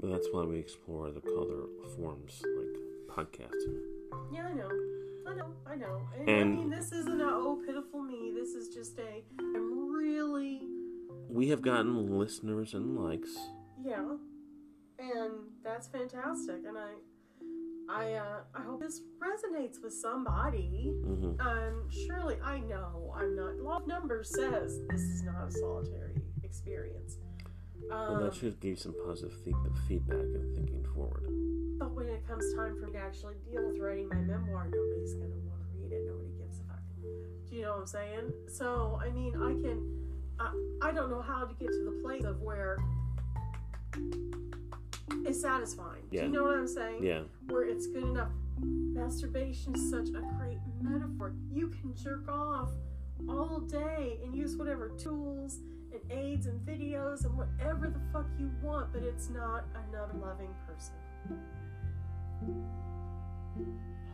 But 0.01 0.11
that's 0.13 0.29
why 0.31 0.45
we 0.45 0.61
explore 0.61 1.11
the 1.11 1.21
color 1.21 1.67
forms 1.97 2.41
like 2.57 2.88
podcasting. 3.19 3.79
Yeah, 4.33 4.47
I 4.47 4.53
know. 4.53 4.71
I 5.27 5.35
know. 5.35 5.53
I 5.67 5.75
know. 5.75 6.01
And, 6.27 6.31
I 6.41 6.45
mean, 6.45 6.71
this 6.71 6.93
isn't 6.93 7.21
a 7.21 7.25
oh 7.25 7.61
pitiful 7.67 8.01
me. 8.03 8.33
This 8.35 8.51
is 8.51 8.69
just 8.75 8.99
a 8.99 9.23
I'm 9.41 9.93
really 9.93 10.63
We 11.29 11.49
have 11.49 11.63
gotten 11.63 12.19
listeners 12.19 12.75
and 12.75 12.97
likes. 12.97 13.37
yeah, 13.85 14.05
and 14.99 15.33
that's 15.65 15.89
fantastic. 15.89 16.61
And 16.67 16.79
I, 16.79 16.91
I, 17.91 18.13
uh, 18.15 18.41
I 18.55 18.63
hope 18.63 18.81
this 18.81 19.01
resonates 19.19 19.83
with 19.83 19.93
somebody. 19.95 20.93
hmm 21.05 21.33
Um, 21.41 21.89
surely 21.91 22.37
I 22.45 22.61
know 22.61 23.13
I'm 23.17 23.35
not. 23.35 23.57
Law 23.57 23.79
of 23.79 23.87
numbers 23.87 24.31
says 24.35 24.79
this 24.91 25.01
is 25.01 25.23
not 25.25 25.49
a 25.49 25.51
solitary 25.51 26.23
experience. 26.45 27.17
Um, 27.91 28.23
that 28.23 28.35
should 28.35 28.61
give 28.61 28.71
you 28.71 28.77
some 28.77 28.95
positive 29.07 29.33
fe- 29.45 29.53
feedback 29.87 30.19
and 30.19 30.55
thinking 30.55 30.85
forward. 30.95 31.25
but 31.79 31.95
when 31.95 32.07
it 32.09 32.27
comes 32.27 32.45
time 32.55 32.77
for 32.79 32.87
me 32.87 32.93
to 32.93 32.99
actually 32.99 33.35
deal 33.51 33.67
with 33.67 33.79
writing 33.79 34.09
my 34.09 34.17
memoir, 34.17 34.69
nobody's 34.71 35.15
going 35.15 35.31
to 35.31 35.39
want 35.49 35.61
to 35.61 35.79
read 35.81 35.93
it. 35.93 36.07
Nobody 36.07 36.31
gives 36.39 36.59
a 36.59 36.65
fuck. 36.65 36.83
Do 37.49 37.57
you 37.57 37.63
know 37.63 37.73
what 37.73 37.81
I'm 37.81 37.87
saying? 37.87 38.33
So, 38.49 38.99
I 39.03 39.11
mean, 39.11 39.35
I 39.37 39.53
can. 39.61 39.95
I, 40.41 40.89
I 40.89 40.93
don't 40.93 41.11
know 41.11 41.23
how 41.23 41.45
to 41.45 41.55
get 41.55 41.69
to 41.69 41.85
the 41.85 42.01
place 42.03 42.25
of 42.25 42.41
where 42.43 42.79
it's 45.25 45.41
satisfying. 45.41 46.03
Yeah. 46.11 46.21
Do 46.23 46.27
you 46.27 46.33
know 46.33 46.45
what 46.45 46.57
I'm 46.59 46.69
saying? 46.69 47.03
Yeah. 47.05 47.23
Where 47.49 47.65
it's 47.65 47.87
good 47.87 48.05
enough. 48.05 48.31
Masturbation 48.61 49.75
is 49.75 49.91
such 49.91 50.09
a 50.09 50.21
great 50.37 50.59
metaphor. 50.81 51.35
You 51.51 51.69
can 51.69 51.95
jerk 51.97 52.29
off 52.29 52.71
all 53.29 53.61
day 53.61 54.19
and 54.25 54.35
use 54.35 54.57
whatever 54.57 54.91
tools 54.91 55.59
aids 56.11 56.47
and 56.47 56.61
videos 56.67 57.25
and 57.25 57.37
whatever 57.37 57.89
the 57.89 58.01
fuck 58.13 58.27
you 58.39 58.51
want, 58.63 58.93
but 58.93 59.03
it's 59.03 59.29
not 59.29 59.65
another 59.89 60.15
loving 60.21 60.55
person. 60.67 60.95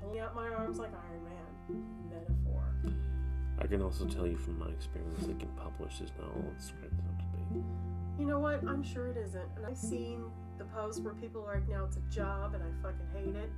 Holding 0.00 0.20
out 0.20 0.34
my 0.34 0.48
arms 0.48 0.78
like 0.78 0.90
Iron 0.92 1.24
Man. 1.24 2.10
Metaphor. 2.10 2.64
I 3.60 3.66
can 3.66 3.82
also 3.82 4.04
tell 4.06 4.26
you 4.26 4.36
from 4.36 4.58
my 4.58 4.68
experience 4.68 5.26
that 5.26 5.38
getting 5.38 5.54
published 5.56 6.00
is 6.00 6.10
not 6.18 6.28
all 6.28 6.52
it's 6.56 6.70
cracked 6.70 6.94
up 6.94 7.18
to 7.18 7.24
be. 7.54 7.62
You 8.18 8.26
know 8.26 8.38
what? 8.38 8.62
I'm 8.66 8.82
sure 8.82 9.08
it 9.08 9.16
isn't. 9.16 9.48
And 9.56 9.66
I've 9.66 9.76
seen 9.76 10.24
the 10.58 10.64
posts 10.64 11.00
where 11.00 11.14
people 11.14 11.44
are 11.46 11.54
like, 11.54 11.68
now 11.68 11.84
it's 11.84 11.96
a 11.96 12.14
job 12.14 12.54
and 12.54 12.62
I 12.62 12.66
fucking 12.82 13.06
hate 13.14 13.36
it. 13.36 13.50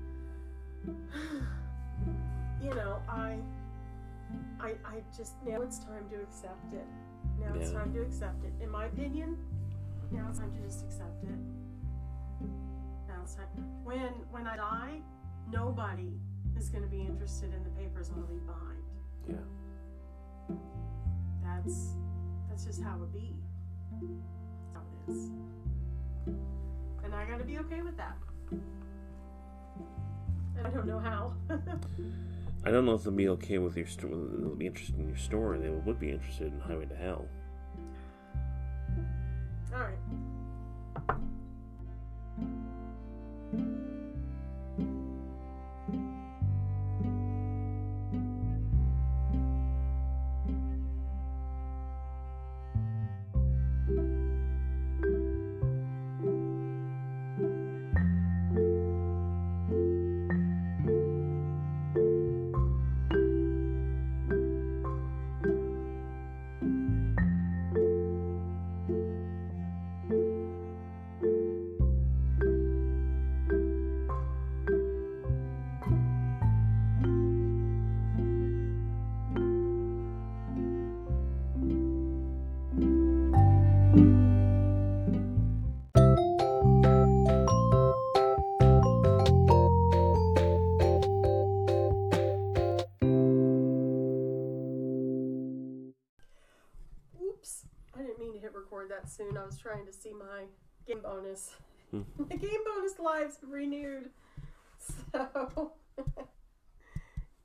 you 2.62 2.74
know, 2.74 3.00
I, 3.08 3.38
I, 4.60 4.68
I 4.84 5.02
just, 5.16 5.34
now 5.46 5.62
it's 5.62 5.78
time 5.78 6.08
to 6.10 6.16
accept 6.16 6.72
it. 6.72 6.86
Now 7.40 7.54
it's 7.54 7.70
time 7.70 7.92
to 7.94 8.02
accept 8.02 8.44
it. 8.44 8.52
In 8.62 8.70
my 8.70 8.86
opinion, 8.86 9.36
now 10.10 10.26
it's 10.28 10.38
time 10.38 10.52
to 10.52 10.60
just 10.66 10.84
accept 10.84 11.22
it. 11.24 11.38
Now 13.08 13.20
it's 13.22 13.34
time. 13.34 13.46
When, 13.84 14.12
when 14.30 14.46
I 14.46 14.56
die, 14.56 15.00
nobody 15.50 16.12
is 16.56 16.68
going 16.68 16.82
to 16.82 16.90
be 16.90 17.00
interested 17.00 17.52
in 17.54 17.62
the 17.64 17.70
papers 17.70 18.10
I'll 18.16 18.26
leave 18.32 18.46
behind. 18.46 18.82
Yeah. 19.28 19.36
That's, 21.44 21.94
that's 22.48 22.64
just 22.64 22.82
how 22.82 22.96
it 23.02 23.12
be. 23.12 23.34
That's 24.00 24.74
how 24.74 24.80
it 24.80 25.12
is. 25.12 25.30
And 27.04 27.14
I 27.14 27.24
gotta 27.24 27.44
be 27.44 27.58
okay 27.58 27.82
with 27.82 27.96
that. 27.96 28.16
And 30.56 30.66
I 30.66 30.70
don't 30.70 30.86
know 30.86 30.98
how. 30.98 31.34
I 32.66 32.72
don't 32.72 32.84
know 32.84 32.94
if 32.94 33.04
they'll 33.04 33.12
be 33.12 33.28
okay 33.28 33.58
with 33.58 33.76
your 33.76 33.86
story. 33.86 34.12
They'll 34.12 34.56
be 34.56 34.66
interested 34.66 34.98
in 34.98 35.06
your 35.06 35.16
story. 35.16 35.60
They 35.60 35.70
would 35.70 36.00
be 36.00 36.10
interested 36.10 36.52
in 36.52 36.58
Highway 36.58 36.86
to 36.86 36.96
Hell. 36.96 37.28
Alright. 39.72 39.94
Oops. 40.12 40.15
Soon. 99.16 99.36
I 99.36 99.44
was 99.44 99.58
trying 99.58 99.86
to 99.86 99.92
see 99.92 100.12
my 100.12 100.44
game 100.86 101.00
bonus. 101.02 101.54
Hmm. 101.90 102.02
my 102.18 102.36
game 102.36 102.64
bonus 102.64 102.98
lives 102.98 103.38
renewed. 103.42 104.10
So, 105.12 105.72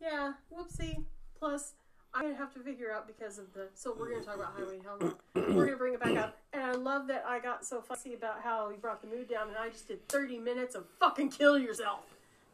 yeah, 0.01 0.33
whoopsie. 0.53 1.03
Plus, 1.39 1.73
I'm 2.13 2.29
to 2.29 2.35
have 2.35 2.53
to 2.53 2.59
figure 2.59 2.91
out 2.91 3.07
because 3.07 3.39
of 3.39 3.53
the. 3.53 3.69
So, 3.73 3.95
we're 3.97 4.09
going 4.09 4.21
to 4.21 4.25
talk 4.25 4.35
about 4.35 4.53
Highway 4.55 4.77
to 4.77 4.83
Hell 4.83 4.97
now. 4.99 5.13
We're 5.33 5.65
going 5.65 5.69
to 5.69 5.77
bring 5.77 5.93
it 5.93 6.01
back 6.01 6.17
up. 6.17 6.37
And 6.53 6.63
I 6.63 6.73
love 6.73 7.07
that 7.07 7.23
I 7.27 7.39
got 7.39 7.65
so 7.65 7.81
fussy 7.81 8.13
about 8.13 8.41
how 8.43 8.69
you 8.69 8.77
brought 8.77 9.01
the 9.01 9.07
mood 9.07 9.29
down, 9.29 9.47
and 9.47 9.57
I 9.57 9.69
just 9.69 9.87
did 9.87 10.07
30 10.09 10.39
minutes 10.39 10.75
of 10.75 10.85
fucking 10.99 11.29
kill 11.29 11.57
yourself. 11.57 12.05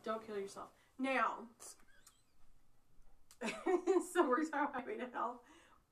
Don't 0.06 0.26
kill 0.26 0.40
yourself. 0.40 0.68
Now, 1.00 1.34
so 4.14 4.28
we're 4.28 4.44
talking 4.44 4.50
about 4.54 4.76
Highway 4.76 4.98
to 4.98 5.08
Hell. 5.14 5.42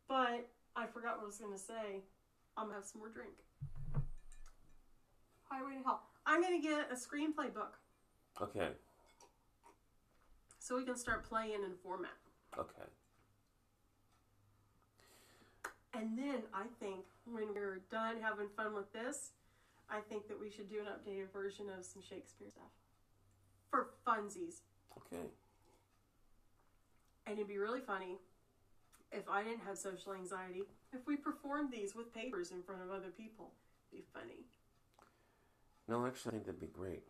But 0.07 0.47
I 0.75 0.85
forgot 0.87 1.17
what 1.17 1.23
I 1.23 1.25
was 1.25 1.37
going 1.37 1.53
to 1.53 1.59
say. 1.59 2.03
I'm 2.57 2.69
to 2.69 2.73
have 2.75 2.85
some 2.85 2.99
more 2.99 3.09
drink. 3.09 3.33
Highway 5.49 5.73
to 5.77 5.83
Hell. 5.83 6.01
I'm 6.25 6.41
to 6.59 6.67
get 6.67 6.89
a 6.91 6.95
screenplay 6.95 7.53
book 7.53 7.77
Okay. 8.41 8.69
so 10.59 10.75
we 10.75 10.83
can 10.83 10.95
start 10.97 11.23
playing 11.23 11.53
in 11.63 11.71
format. 11.83 12.11
Okay. 12.57 12.89
And 15.93 16.17
then 16.17 16.41
I 16.53 16.63
think 16.79 17.05
when 17.25 17.53
we're 17.53 17.81
done 17.91 18.15
having 18.21 18.47
fun 18.57 18.73
with 18.75 18.91
this, 18.91 19.31
I 19.89 19.99
think 20.09 20.27
that 20.27 20.39
we 20.39 20.49
should 20.49 20.69
do 20.69 20.79
an 20.79 20.87
updated 20.87 21.31
version 21.31 21.67
of 21.77 21.85
some 21.85 22.01
Shakespeare 22.01 22.49
stuff 22.49 22.71
for 23.69 23.89
funsies. 24.05 24.61
Okay. 24.97 25.23
And 27.27 27.35
it'd 27.37 27.47
be 27.47 27.57
really 27.57 27.79
funny 27.81 28.17
if 29.17 29.29
I 29.29 29.43
didn't 29.43 29.61
have 29.65 29.77
social 29.77 30.13
anxiety, 30.13 30.63
if 30.93 31.05
we 31.07 31.15
performed 31.15 31.71
these 31.71 31.95
with 31.95 32.13
papers 32.13 32.51
in 32.51 32.61
front 32.61 32.81
of 32.81 32.91
other 32.91 33.09
people. 33.17 33.51
It'd 33.91 34.03
be 34.03 34.07
funny. 34.13 34.45
No, 35.87 36.05
actually, 36.05 36.29
I 36.29 36.33
think 36.33 36.45
that'd 36.45 36.59
be 36.59 36.67
great. 36.67 37.03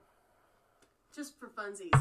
Just 1.16 1.40
for 1.40 1.48
funsies. 1.48 1.94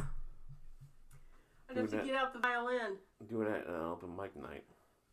I'd 1.70 1.76
have 1.76 1.90
to 1.90 1.98
get 2.05 2.14
out 2.14 2.32
the 2.32 2.40
violin. 2.40 2.96
Do 3.28 3.42
it 3.42 3.48
at 3.48 3.66
an 3.66 3.74
open 3.80 4.14
mic 4.16 4.36
night. 4.36 4.64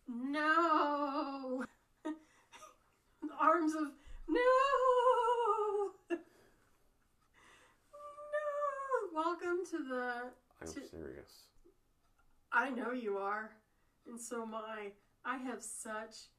No! 0.07 1.63
the 2.03 2.11
arms 3.39 3.73
of. 3.75 3.87
No! 4.27 4.39
no! 6.09 6.17
Welcome 9.13 9.59
to 9.71 9.77
the. 9.77 10.13
I'm 10.61 10.67
To- 10.67 10.87
serious. 10.87 11.45
I 12.51 12.69
know 12.69 12.91
you 12.91 13.17
are, 13.17 13.51
and 14.08 14.20
so 14.20 14.45
my, 14.45 14.91
I. 15.26 15.38
Have 15.38 15.62
such 15.62 16.30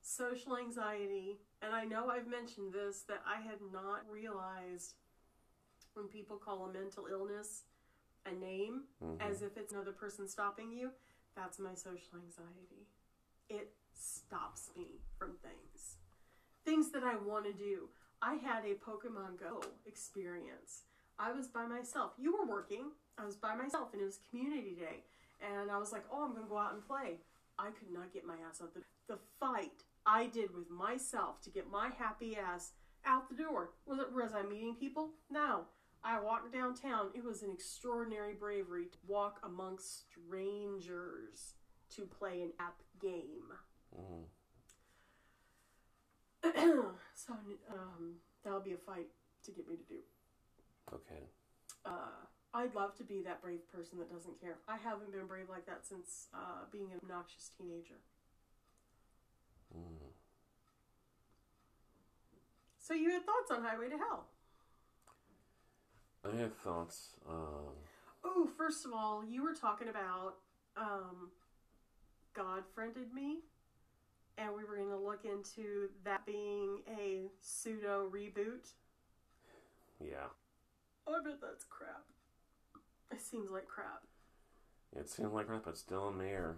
social 0.00 0.56
anxiety, 0.56 1.38
and 1.62 1.74
I 1.74 1.84
know 1.84 2.08
I've 2.08 2.26
mentioned 2.28 2.72
this 2.72 3.02
that 3.08 3.22
I 3.26 3.40
had 3.40 3.58
not 3.72 4.08
realized 4.10 4.94
when 5.94 6.08
people 6.08 6.36
call 6.36 6.66
a 6.66 6.72
mental 6.72 7.06
illness 7.10 7.64
a 8.26 8.32
name 8.32 8.84
Mhm. 9.02 9.20
as 9.20 9.42
if 9.42 9.56
it's 9.56 9.72
another 9.72 9.92
person 9.92 10.28
stopping 10.28 10.70
you. 10.72 10.92
That's 11.34 11.58
my 11.58 11.74
social 11.74 12.18
anxiety. 12.18 12.86
It 13.48 13.74
stops 13.92 14.70
me 14.76 15.00
from 15.16 15.36
things. 15.38 15.96
Things 16.64 16.90
that 16.90 17.02
I 17.04 17.16
want 17.16 17.44
to 17.46 17.52
do. 17.52 17.88
I 18.20 18.34
had 18.34 18.64
a 18.64 18.74
Pokemon 18.74 19.36
Go 19.38 19.62
experience. 19.86 20.84
I 21.18 21.32
was 21.32 21.48
by 21.48 21.66
myself. 21.66 22.12
You 22.18 22.36
were 22.36 22.44
working. 22.46 22.92
I 23.16 23.24
was 23.24 23.36
by 23.36 23.54
myself, 23.54 23.92
and 23.92 24.02
it 24.02 24.04
was 24.04 24.18
community 24.18 24.74
day. 24.74 25.04
And 25.40 25.70
I 25.70 25.78
was 25.78 25.92
like, 25.92 26.04
oh, 26.12 26.24
I'm 26.24 26.32
going 26.32 26.44
to 26.44 26.48
go 26.48 26.58
out 26.58 26.74
and 26.74 26.86
play. 26.86 27.18
I 27.58 27.70
could 27.70 27.92
not 27.92 28.12
get 28.12 28.26
my 28.26 28.34
ass 28.48 28.60
out 28.62 28.74
the 28.74 28.82
The 29.08 29.18
fight 29.40 29.84
I 30.06 30.26
did 30.26 30.54
with 30.54 30.70
myself 30.70 31.40
to 31.42 31.50
get 31.50 31.70
my 31.70 31.90
happy 31.96 32.36
ass 32.36 32.72
out 33.04 33.28
the 33.28 33.36
door. 33.36 33.70
Was 33.86 33.98
it 33.98 34.12
was 34.12 34.32
I 34.34 34.42
meeting 34.42 34.74
people? 34.74 35.10
No. 35.30 35.62
I 36.04 36.20
walked 36.20 36.52
downtown. 36.52 37.10
It 37.14 37.24
was 37.24 37.42
an 37.42 37.50
extraordinary 37.52 38.34
bravery 38.34 38.86
to 38.86 38.98
walk 39.06 39.40
amongst 39.42 40.04
strangers 40.10 41.54
to 41.96 42.02
play 42.02 42.42
an 42.42 42.52
app 42.60 42.80
game. 43.00 43.52
Mhm. 43.96 44.24
so 47.14 47.32
um, 47.72 48.14
that'll 48.44 48.60
be 48.60 48.72
a 48.74 48.76
fight 48.76 49.08
to 49.44 49.50
get 49.50 49.68
me 49.68 49.76
to 49.76 49.82
do. 49.84 49.98
Okay. 50.92 51.24
Uh, 51.84 52.26
I'd 52.54 52.74
love 52.74 52.96
to 52.96 53.04
be 53.04 53.20
that 53.22 53.42
brave 53.42 53.60
person 53.72 53.98
that 53.98 54.10
doesn't 54.12 54.40
care. 54.40 54.56
I 54.66 54.76
haven't 54.78 55.12
been 55.12 55.26
brave 55.26 55.48
like 55.50 55.66
that 55.66 55.86
since 55.86 56.28
uh, 56.34 56.64
being 56.72 56.86
an 56.92 56.98
obnoxious 57.02 57.50
teenager. 57.56 58.00
Mm. 59.76 60.08
So 62.78 62.94
you 62.94 63.10
had 63.10 63.24
thoughts 63.26 63.50
on 63.50 63.62
Highway 63.62 63.90
to 63.90 63.98
Hell? 63.98 64.24
I 66.24 66.36
have 66.36 66.54
thoughts. 66.56 67.10
Um, 67.28 67.74
Oh, 68.24 68.48
first 68.56 68.84
of 68.84 68.92
all, 68.92 69.24
you 69.24 69.42
were 69.44 69.54
talking 69.54 69.88
about 69.88 70.34
um, 70.76 71.30
God 72.34 72.64
friended 72.74 73.12
me, 73.14 73.38
and 74.36 74.48
we 74.56 74.64
were 74.64 74.76
going 74.76 74.88
to 74.90 74.96
look 74.96 75.24
into 75.24 75.88
that 76.04 76.26
being 76.26 76.80
a 76.98 77.28
pseudo 77.40 78.08
reboot. 78.12 78.72
yeah, 80.04 80.26
I 81.06 81.22
bet 81.24 81.40
that's 81.40 81.64
crap. 81.64 82.02
It 83.10 83.20
seems 83.20 83.50
like 83.50 83.66
crap. 83.66 84.02
it 84.96 85.08
seems 85.08 85.32
like 85.32 85.46
crap, 85.46 85.64
but 85.64 85.78
still 85.78 86.08
in 86.08 86.18
the 86.18 86.26
air. 86.26 86.56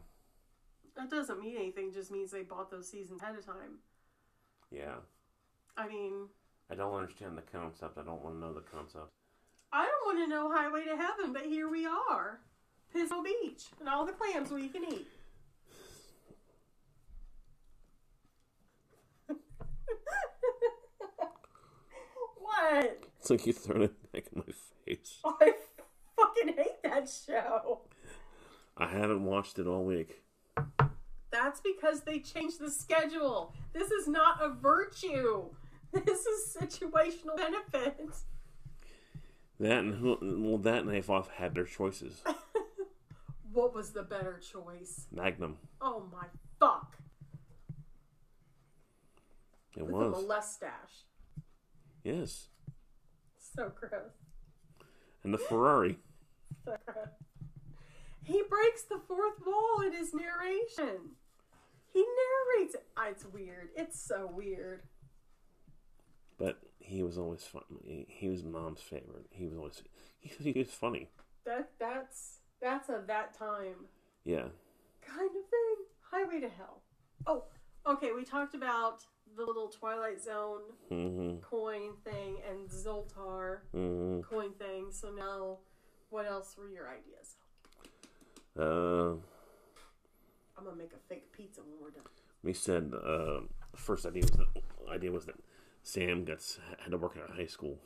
That 0.96 1.11
doesn't 1.11 1.40
mean 1.40 1.57
anything. 1.57 1.92
Just 1.92 2.11
means 2.11 2.30
they 2.30 2.42
bought 2.42 2.70
those 2.70 2.88
seasons 2.88 3.22
ahead 3.22 3.36
of 3.36 3.46
time. 3.46 3.78
Yeah, 4.70 4.96
I 5.76 5.88
mean, 5.88 6.28
I 6.70 6.74
don't 6.74 6.94
understand 6.94 7.36
the 7.36 7.42
concept. 7.42 7.98
I 7.98 8.03
don't 8.03 8.22
want 8.22 8.36
to 8.36 8.40
know 8.40 8.53
the 8.53 8.61
concept. 8.61 9.09
I 9.72 9.84
don't 9.86 10.07
want 10.07 10.18
to 10.18 10.26
know 10.28 10.51
Highway 10.53 10.84
to 10.84 10.96
Heaven, 10.96 11.32
but 11.32 11.46
here 11.46 11.68
we 11.68 11.86
are, 11.86 12.40
Pismo 12.94 13.22
Beach, 13.24 13.64
and 13.78 13.88
all 13.88 14.05
the 14.05 14.12
clams 14.12 14.51
we 14.51 14.68
can 14.68 14.84
eat. 14.84 15.07
what? 22.38 23.05
It's 23.18 23.30
like 23.30 23.46
you 23.46 23.53
thrown 23.53 23.82
it 23.82 24.12
back 24.12 24.24
in 24.32 24.42
my 24.46 24.53
face. 24.86 25.22
I 26.91 26.95
fucking 26.95 27.07
hate 27.07 27.26
that 27.26 27.45
show. 27.45 27.80
I 28.76 28.86
haven't 28.88 29.24
watched 29.24 29.59
it 29.59 29.66
all 29.66 29.84
week. 29.84 30.22
That's 31.30 31.61
because 31.61 32.01
they 32.03 32.18
changed 32.18 32.61
the 32.61 32.70
schedule. 32.70 33.55
This 33.72 33.91
is 33.91 34.09
not 34.09 34.43
a 34.43 34.51
virtue. 34.51 35.45
This 35.93 36.24
is 36.24 36.57
situational 36.57 37.36
benefit. 37.36 38.11
That 39.59 39.78
and 39.80 39.95
who? 39.95 40.18
Well, 40.22 40.59
that 40.59 40.84
and 40.84 41.11
off 41.11 41.28
had 41.30 41.55
their 41.55 41.64
choices. 41.64 42.22
What 43.53 43.74
was 43.74 43.91
the 43.91 44.03
better 44.03 44.38
choice? 44.38 45.07
Magnum. 45.11 45.57
Oh 45.80 46.05
my 46.12 46.26
fuck. 46.61 46.97
It 49.76 49.84
With 49.84 49.91
a 49.93 50.11
was. 50.11 50.24
mustache. 50.28 51.05
Yes. 52.05 52.47
So 53.38 53.72
gross. 53.74 54.12
And 55.24 55.34
the 55.34 55.38
Ferrari. 55.38 55.99
He 58.22 58.42
breaks 58.48 58.82
the 58.82 59.00
fourth 59.08 59.44
wall 59.44 59.80
in 59.84 59.92
his 59.92 60.12
narration. 60.14 61.16
He 61.92 62.04
narrates 62.56 62.74
it. 62.74 62.86
Ah, 62.96 63.08
It's 63.10 63.24
weird. 63.24 63.70
It's 63.76 64.00
so 64.00 64.30
weird. 64.32 64.82
But 66.38 66.58
he 66.78 67.02
was 67.02 67.18
always 67.18 67.44
fun. 67.44 67.62
He, 67.84 68.06
he 68.08 68.28
was 68.28 68.44
mom's 68.44 68.80
favorite. 68.80 69.26
He 69.30 69.46
was 69.46 69.56
always 69.56 69.82
he, 70.20 70.52
was 70.52 70.70
funny. 70.70 71.08
That 71.44 71.70
that's 71.78 72.38
that's 72.60 72.88
a 72.88 73.02
that 73.06 73.34
time 73.36 73.86
Yeah. 74.24 74.46
kind 75.02 75.28
of 75.30 75.32
thing. 75.50 75.76
Highway 76.10 76.40
to 76.40 76.48
Hell. 76.48 76.82
Oh, 77.26 77.44
okay. 77.86 78.12
We 78.12 78.24
talked 78.24 78.54
about 78.54 79.04
the 79.36 79.44
little 79.44 79.68
Twilight 79.68 80.20
Zone 80.22 80.62
hmm 80.88 81.36
coin 81.42 81.92
thing 82.04 82.36
and 82.48 82.68
Zoltar 82.70 83.58
hmm 83.72 84.20
coin 84.22 84.52
thing. 84.52 84.86
So 84.90 85.10
now, 85.10 85.58
what 86.11 86.26
else 86.26 86.56
were 86.58 86.68
your 86.68 86.88
ideas? 86.88 87.36
Uh, 88.58 89.12
I'm 90.58 90.64
gonna 90.64 90.76
make 90.76 90.92
a 90.92 91.08
fake 91.08 91.32
pizza 91.32 91.61
when 91.62 91.80
we're 91.80 91.90
done. 91.90 92.04
we 92.42 92.52
said 92.52 92.92
uh, 92.94 93.40
first 93.74 94.04
idea 94.04 94.22
was 94.22 94.32
that 94.32 94.62
idea 94.92 95.11
was 95.12 95.26
that 95.26 95.36
Sam 95.82 96.24
gets 96.24 96.58
had 96.82 96.90
to 96.90 96.98
work 96.98 97.16
at 97.16 97.30
a 97.30 97.32
high 97.32 97.46
school. 97.46 97.78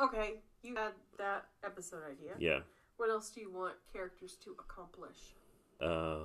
Okay, 0.00 0.34
you 0.62 0.74
had 0.76 0.92
that 1.18 1.46
episode 1.64 2.02
idea. 2.08 2.32
Yeah. 2.38 2.60
What 2.96 3.10
else 3.10 3.30
do 3.30 3.40
you 3.40 3.50
want 3.50 3.74
characters 3.92 4.36
to 4.44 4.52
accomplish? 4.52 5.34
Uh, 5.80 6.24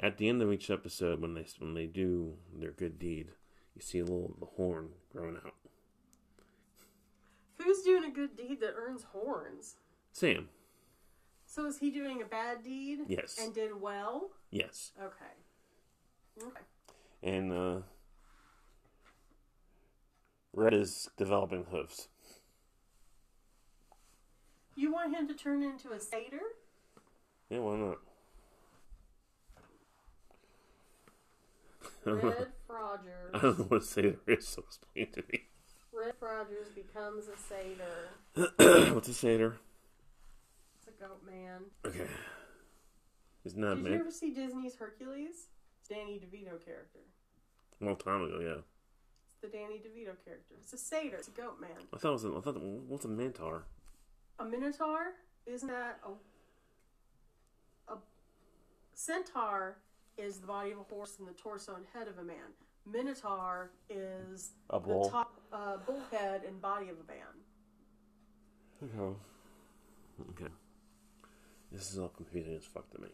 at 0.00 0.18
the 0.18 0.28
end 0.28 0.42
of 0.42 0.52
each 0.52 0.70
episode, 0.70 1.20
when 1.20 1.34
they 1.34 1.46
when 1.58 1.74
they 1.74 1.86
do 1.86 2.34
their 2.54 2.70
good 2.72 2.98
deed, 2.98 3.30
you 3.74 3.80
see 3.80 3.98
a 3.98 4.04
little 4.04 4.36
the 4.38 4.46
horn 4.46 4.90
growing 5.12 5.36
out. 5.36 5.54
Who's 7.58 7.82
doing 7.82 8.04
a 8.04 8.10
good 8.10 8.36
deed 8.36 8.60
that 8.60 8.74
earns 8.76 9.04
horns? 9.12 9.76
Sam. 10.12 10.48
So 11.46 11.66
is 11.66 11.78
he 11.78 11.90
doing 11.90 12.22
a 12.22 12.24
bad 12.24 12.62
deed? 12.62 13.00
Yes. 13.06 13.38
And 13.40 13.54
did 13.54 13.80
well? 13.80 14.30
Yes. 14.50 14.92
Okay. 15.00 16.46
Okay. 16.46 16.60
And 17.22 17.52
uh, 17.52 17.80
Red 20.52 20.74
is 20.74 21.08
developing 21.16 21.66
hooves. 21.70 22.08
You 24.74 24.92
want 24.92 25.14
him 25.14 25.26
to 25.28 25.34
turn 25.34 25.62
into 25.62 25.92
a 25.92 26.00
satyr? 26.00 26.40
Yeah, 27.48 27.60
why 27.60 27.76
not? 27.76 27.98
Red 32.22 32.48
I 33.34 33.38
don't 33.38 33.58
know 33.58 33.64
what 33.64 33.82
a 33.82 33.84
satyr 33.84 34.16
is, 34.26 34.46
so 34.46 34.62
explain 34.66 35.12
to 35.12 35.22
me. 35.32 35.46
Red 36.06 36.14
Frogers 36.20 36.68
becomes 36.68 37.24
a 37.26 37.36
satyr. 37.36 38.92
What's 38.94 39.08
a 39.08 39.14
satyr? 39.14 39.56
It's 40.78 40.86
a 40.86 41.02
goat 41.02 41.20
man. 41.26 41.62
Okay. 41.84 42.06
Isn't 43.44 43.60
that 43.60 43.82
Did 43.82 43.92
you 43.92 43.98
ever 43.98 44.12
see 44.12 44.30
Disney's 44.30 44.76
Hercules? 44.76 45.48
It's 45.80 45.88
Danny 45.88 46.20
DeVito 46.20 46.64
character. 46.64 47.00
A 47.80 47.84
long 47.84 47.96
time 47.96 48.22
ago, 48.22 48.38
yeah. 48.40 48.62
It's 49.32 49.40
the 49.42 49.48
Danny 49.48 49.78
DeVito 49.78 50.14
character. 50.24 50.54
It's 50.60 50.72
a 50.72 50.78
satyr. 50.78 51.16
It's 51.16 51.26
a 51.26 51.32
goat 51.32 51.60
man. 51.60 51.70
I 51.92 51.98
thought 51.98 52.10
it 52.10 52.12
was. 52.12 52.24
A, 52.24 52.36
I 52.36 52.40
thought. 52.40 52.62
What's 52.62 53.04
a 53.04 53.08
mantar? 53.08 53.62
A 54.38 54.44
minotaur? 54.44 55.14
Isn't 55.44 55.68
that 55.68 55.98
a 56.06 57.92
a 57.92 57.96
centaur? 58.94 59.78
Is 60.16 60.38
the 60.38 60.46
body 60.46 60.70
of 60.70 60.78
a 60.78 60.84
horse 60.84 61.16
and 61.18 61.26
the 61.26 61.32
torso 61.32 61.74
and 61.74 61.84
head 61.92 62.06
of 62.06 62.18
a 62.18 62.22
man. 62.22 62.54
Minotaur 62.90 63.70
is 63.90 64.50
A 64.70 64.78
the 64.78 64.86
bull. 64.86 65.10
top 65.10 65.40
uh, 65.52 65.76
bull 65.86 66.00
head 66.10 66.42
and 66.46 66.60
body 66.60 66.88
of 66.88 66.96
a 66.96 67.04
man. 67.06 67.26
Okay. 68.84 69.16
Okay. 70.30 70.52
This 71.72 71.90
is 71.92 71.98
all 71.98 72.08
confusing 72.08 72.54
as 72.54 72.64
fuck 72.64 72.88
to 72.92 73.00
me. 73.00 73.08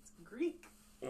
It's 0.00 0.12
Greek. 0.22 0.64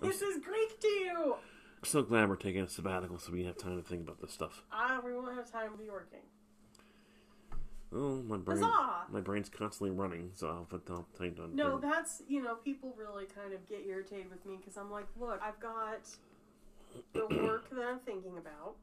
this 0.00 0.22
is 0.22 0.44
Greek 0.44 0.80
to 0.80 0.88
you. 0.88 1.34
I'm 1.78 1.84
so 1.84 2.02
glad 2.02 2.28
we're 2.28 2.36
taking 2.36 2.62
a 2.62 2.68
sabbatical 2.68 3.18
so 3.18 3.32
we 3.32 3.44
have 3.44 3.56
time 3.56 3.82
to 3.82 3.88
think 3.88 4.02
about 4.02 4.20
this 4.20 4.32
stuff. 4.32 4.62
Ah, 4.70 5.00
we 5.04 5.14
won't 5.14 5.34
have 5.34 5.50
time 5.50 5.72
to 5.72 5.78
be 5.78 5.88
working. 5.88 6.20
Oh, 7.98 8.22
my 8.28 8.36
brain. 8.36 8.60
Huzzah! 8.62 9.06
My 9.10 9.20
brain's 9.20 9.48
constantly 9.48 9.96
running, 9.96 10.30
so 10.34 10.48
I'll 10.48 10.64
put 10.68 10.84
tell 10.86 11.06
you 11.20 11.30
to- 11.30 11.56
No, 11.56 11.78
that's 11.78 12.22
you 12.28 12.42
know 12.42 12.56
people 12.56 12.94
really 12.98 13.24
kind 13.24 13.52
of 13.54 13.66
get 13.68 13.86
irritated 13.86 14.28
with 14.30 14.44
me 14.44 14.56
because 14.60 14.76
I'm 14.76 14.90
like, 14.90 15.06
look, 15.18 15.40
I've 15.42 15.58
got 15.60 16.06
the 17.14 17.26
work 17.42 17.70
that 17.70 17.82
I'm 17.84 17.98
thinking 18.00 18.36
about, 18.36 18.74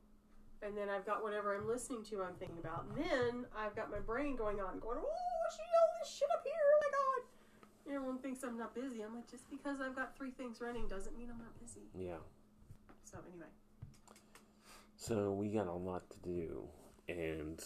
and 0.64 0.76
then 0.76 0.90
I've 0.90 1.06
got 1.06 1.22
whatever 1.22 1.56
I'm 1.56 1.68
listening 1.68 2.04
to 2.06 2.24
I'm 2.24 2.34
thinking 2.40 2.58
about, 2.60 2.86
and 2.86 3.06
then 3.06 3.46
I've 3.56 3.76
got 3.76 3.92
my 3.92 4.00
brain 4.00 4.36
going 4.36 4.60
on, 4.60 4.80
going, 4.80 4.98
oh, 5.00 5.46
she 5.56 5.62
all 5.62 5.90
this 6.02 6.10
shit 6.12 6.30
up 6.34 6.42
here, 6.44 6.54
oh 6.56 6.80
my 6.82 6.92
god. 6.92 7.96
Everyone 7.96 8.18
thinks 8.20 8.44
I'm 8.44 8.58
not 8.58 8.74
busy. 8.74 9.02
I'm 9.02 9.14
like, 9.14 9.30
just 9.30 9.48
because 9.50 9.82
I've 9.82 9.96
got 9.96 10.18
three 10.18 10.32
things 10.32 10.62
running 10.62 10.88
doesn't 10.88 11.16
mean 11.18 11.28
I'm 11.30 11.38
not 11.38 11.60
busy. 11.60 11.82
Yeah. 11.94 12.16
So 13.04 13.18
anyway, 13.30 13.48
So 14.96 15.32
we 15.34 15.50
got 15.50 15.68
a 15.68 15.74
lot 15.74 16.10
to 16.10 16.18
do, 16.20 16.64
and 17.10 17.62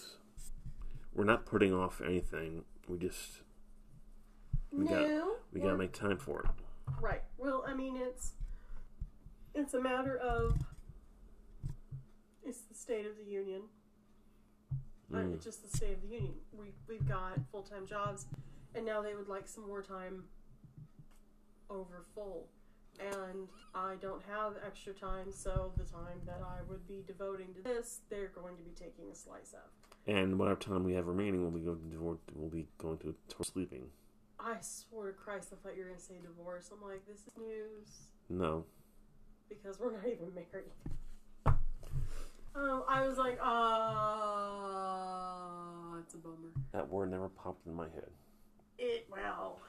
we're 1.17 1.23
not 1.25 1.45
putting 1.45 1.73
off 1.73 1.99
anything. 1.99 2.63
We 2.87 2.97
just 2.99 3.41
We 4.71 4.85
no, 4.85 4.91
got- 5.25 5.37
we 5.51 5.59
gotta 5.59 5.77
make 5.77 5.91
time 5.91 6.17
for 6.17 6.41
it. 6.43 6.49
Right. 7.01 7.23
Well, 7.37 7.65
I 7.67 7.73
mean, 7.73 7.97
it's 7.97 8.33
it's 9.53 9.73
a 9.73 9.81
matter 9.81 10.15
of 10.17 10.57
it's 12.43 12.61
the 12.61 12.75
state 12.75 13.05
of 13.05 13.17
the 13.17 13.23
union. 13.25 13.63
Uh, 15.11 15.17
Mm. 15.17 15.33
it's 15.35 15.43
just 15.43 15.63
the 15.69 15.75
state 15.75 15.93
of 15.95 16.01
the 16.01 16.07
union. 16.07 16.35
We 16.53 16.73
we've 16.87 17.07
got 17.07 17.39
full 17.51 17.63
time 17.63 17.85
jobs, 17.87 18.27
and 18.75 18.85
now 18.85 19.01
they 19.01 19.15
would 19.15 19.27
like 19.27 19.47
some 19.47 19.65
more 19.67 19.81
time 19.81 20.25
over 21.69 22.03
full, 22.13 22.47
and 22.99 23.47
I 23.73 23.95
don't 23.95 24.21
have 24.23 24.53
extra 24.65 24.93
time. 24.93 25.31
So 25.31 25.73
the 25.77 25.83
time 25.85 26.21
that 26.25 26.41
I 26.41 26.61
would 26.69 26.87
be 26.87 27.03
devoting 27.07 27.53
to 27.55 27.61
this, 27.61 28.01
they're 28.09 28.27
going 28.29 28.55
to 28.57 28.63
be 28.63 28.71
taking 28.71 29.09
a 29.11 29.15
slice 29.15 29.53
of. 29.53 29.71
And 30.07 30.39
whatever 30.39 30.59
time 30.59 30.83
we 30.85 30.93
have 30.93 31.05
remaining, 31.07 31.41
we'll 31.41 31.51
be 31.51 31.59
going 31.59 31.77
to 31.77 32.17
we'll 32.33 32.49
be 32.49 32.67
going 32.77 32.97
to 32.99 33.13
towards 33.27 33.51
sleeping. 33.51 33.89
I 34.39 34.55
swore 34.61 35.07
to 35.07 35.13
Christ, 35.13 35.51
I 35.51 35.55
thought 35.61 35.75
you 35.75 35.81
were 35.83 35.89
going 35.89 35.99
to 35.99 36.05
say 36.05 36.15
divorce. 36.21 36.69
I'm 36.71 36.81
like, 36.87 37.05
this 37.07 37.17
is 37.27 37.33
news. 37.37 37.89
No, 38.29 38.63
because 39.49 39.79
we're 39.79 39.91
not 39.91 40.05
even 40.05 40.33
married. 40.33 40.71
Um, 42.55 42.83
I 42.87 43.05
was 43.07 43.17
like, 43.17 43.37
ah, 44.67 45.97
it's 45.99 46.13
a 46.13 46.17
bummer. 46.17 46.51
that 46.71 46.89
word 46.89 47.11
never 47.11 47.29
popped 47.29 47.67
in 47.67 47.73
my 47.73 47.85
head. 47.85 48.09
It 48.77 49.07
well, 49.11 49.59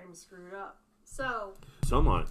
I'm 0.00 0.14
screwed 0.14 0.54
up. 0.54 0.78
So 1.04 1.54
So 1.84 1.98
am 1.98 2.08
I. 2.08 2.24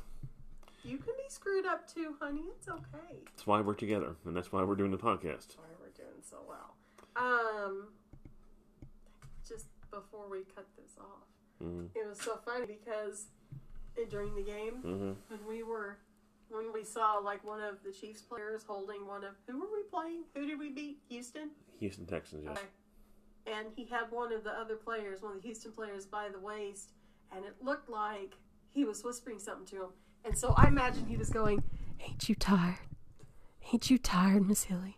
you 0.84 0.98
can 0.98 1.14
be 1.18 1.24
screwed 1.30 1.66
screwed 1.66 1.66
up 1.66 1.88
too, 1.92 2.16
honey. 2.22 2.46
It's 2.58 2.68
okay. 2.68 3.24
That's 3.26 3.46
why 3.48 3.62
we're 3.62 3.74
together, 3.74 4.16
and 4.26 4.36
that's 4.36 4.52
why 4.52 4.64
we're 4.64 4.76
doing 4.76 4.92
the 4.92 4.98
podcast. 4.98 5.48
That's 5.48 5.58
why 5.58 5.66
we're 5.80 5.90
doing 5.90 6.22
so 6.22 6.38
well. 6.48 6.75
Um, 7.16 7.88
just 9.48 9.68
before 9.92 10.30
we 10.30 10.40
cut 10.56 10.68
this 10.78 10.92
off, 11.00 11.28
Mm-hmm. 11.64 11.86
it 11.98 12.06
was 12.06 12.20
so 12.20 12.38
funny 12.46 12.66
because 12.66 13.28
during 14.10 14.36
the 14.36 14.42
game 14.44 14.74
Mm-hmm. 14.84 15.12
when 15.30 15.40
we 15.48 15.64
were 15.64 15.98
when 16.50 16.74
we 16.74 16.84
saw 16.84 17.14
like 17.14 17.44
one 17.46 17.62
of 17.62 17.78
the 17.84 17.92
Chiefs 17.94 18.22
players 18.22 18.64
holding 18.68 19.08
one 19.08 19.24
of 19.24 19.32
who 19.48 19.60
were 19.62 19.68
we 19.72 19.84
playing? 19.90 20.24
Who 20.36 20.46
did 20.46 20.60
we 20.60 20.70
beat? 20.72 20.98
Houston. 21.10 21.52
Houston 21.80 22.06
Texans, 22.06 22.44
yes. 22.46 22.58
Okay. 22.58 23.58
And 23.58 23.68
he 23.76 23.86
had 23.86 24.12
one 24.12 24.34
of 24.34 24.44
the 24.44 24.50
other 24.52 24.76
players, 24.76 25.22
one 25.22 25.38
of 25.38 25.42
the 25.42 25.48
Houston 25.48 25.72
players, 25.72 26.06
by 26.06 26.28
the 26.30 26.40
waist, 26.40 26.92
and 27.34 27.46
it 27.46 27.56
looked 27.62 27.90
like 27.90 28.34
he 28.72 28.84
was 28.84 29.02
whispering 29.04 29.40
something 29.40 29.66
to 29.68 29.84
him. 29.84 29.90
And 30.26 30.38
so 30.38 30.54
I 30.58 30.68
imagine 30.68 31.06
he 31.06 31.16
was 31.16 31.30
going, 31.30 31.64
"Ain't 32.02 32.28
you 32.28 32.36
tired? 32.36 32.80
Ain't 33.72 33.90
you 33.90 33.98
tired, 33.98 34.46
Miss 34.48 34.66
Hilly?" 34.66 34.98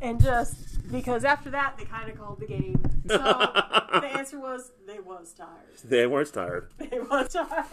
And 0.00 0.22
just 0.22 0.90
because 0.90 1.24
after 1.24 1.50
that 1.50 1.76
they 1.78 1.84
kind 1.84 2.10
of 2.10 2.18
called 2.18 2.40
the 2.40 2.46
game. 2.46 2.80
So 3.08 3.16
the 3.18 4.10
answer 4.14 4.38
was 4.38 4.72
they 4.86 5.00
was 5.00 5.32
tired. 5.32 5.48
They 5.84 6.06
weren't 6.06 6.32
tired. 6.32 6.68
They 6.78 6.98
was 7.00 7.32
tired. 7.32 7.66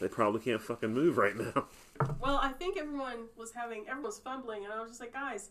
They 0.00 0.08
probably 0.08 0.40
can't 0.40 0.60
fucking 0.60 0.92
move 0.92 1.16
right 1.16 1.34
now. 1.36 1.66
Well, 2.20 2.38
I 2.42 2.50
think 2.52 2.76
everyone 2.76 3.28
was 3.36 3.52
having 3.52 3.82
everyone 3.88 4.02
was 4.04 4.18
fumbling, 4.18 4.64
and 4.64 4.72
I 4.72 4.80
was 4.80 4.90
just 4.90 5.00
like, 5.00 5.14
guys, 5.14 5.50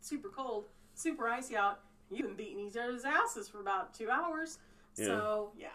super 0.00 0.28
cold, 0.28 0.66
super 0.94 1.26
icy 1.28 1.56
out. 1.56 1.80
You've 2.10 2.28
been 2.28 2.36
beating 2.36 2.60
each 2.60 2.76
other's 2.76 3.04
asses 3.04 3.48
for 3.48 3.60
about 3.60 3.92
two 3.94 4.10
hours. 4.10 4.58
So 4.92 5.50
yeah, 5.58 5.68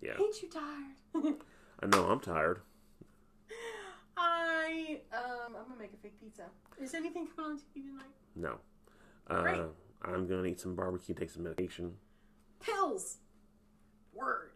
Yeah. 0.00 0.12
ain't 0.20 0.40
you 0.40 0.48
tired? 0.48 1.34
I 1.82 1.86
know, 1.86 2.04
I'm 2.08 2.20
tired. 2.20 2.60
I 4.16 5.00
um, 5.12 5.56
I'm 5.58 5.64
gonna 5.68 5.80
make 5.80 5.92
a 5.92 5.96
fake 5.96 6.20
pizza. 6.20 6.44
Is 6.80 6.94
anything 6.94 7.26
coming 7.34 7.52
on 7.52 7.56
TV 7.58 7.86
tonight? 7.86 8.06
No. 8.34 8.56
Uh, 9.28 9.42
Great. 9.42 9.60
I'm 10.02 10.26
gonna 10.26 10.44
eat 10.48 10.60
some 10.60 10.74
barbecue, 10.74 11.14
take 11.14 11.30
some 11.30 11.44
medication, 11.44 11.94
Pills. 12.60 13.18
Word. 14.14 14.50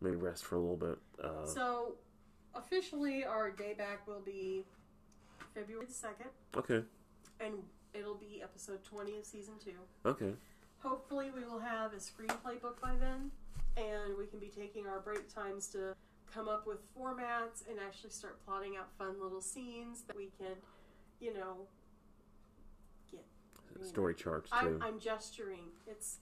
maybe 0.00 0.16
rest 0.16 0.44
for 0.44 0.56
a 0.56 0.58
little 0.60 0.76
bit. 0.76 0.98
Uh, 1.22 1.44
So 1.46 1.94
officially, 2.54 3.24
our 3.24 3.50
day 3.50 3.74
back 3.74 4.06
will 4.06 4.20
be 4.20 4.64
February 5.54 5.86
the 5.86 5.92
second, 5.92 6.30
okay, 6.56 6.82
and 7.40 7.54
it'll 7.94 8.14
be 8.16 8.40
episode 8.42 8.82
twenty 8.84 9.16
of 9.18 9.24
season 9.24 9.54
two. 9.62 9.72
okay. 10.06 10.32
Hopefully, 10.80 11.30
we 11.34 11.42
will 11.44 11.60
have 11.60 11.92
a 11.92 11.96
screenplay 11.96 12.60
book 12.60 12.80
by 12.80 12.94
then, 13.00 13.30
and 13.76 14.16
we 14.18 14.26
can 14.26 14.38
be 14.38 14.48
taking 14.48 14.86
our 14.86 15.00
break 15.00 15.32
times 15.32 15.66
to 15.68 15.94
come 16.32 16.48
up 16.48 16.66
with 16.66 16.78
formats 16.96 17.66
and 17.68 17.78
actually 17.84 18.10
start 18.10 18.38
plotting 18.44 18.76
out 18.76 18.88
fun 18.98 19.14
little 19.22 19.40
scenes 19.40 20.02
that 20.02 20.16
we 20.16 20.30
can, 20.38 20.56
you 21.20 21.32
know. 21.32 21.66
Story 23.82 24.14
charts 24.14 24.50
I'm. 24.52 24.80
I'm 24.82 24.98
gesturing. 24.98 25.70
It's 25.86 26.18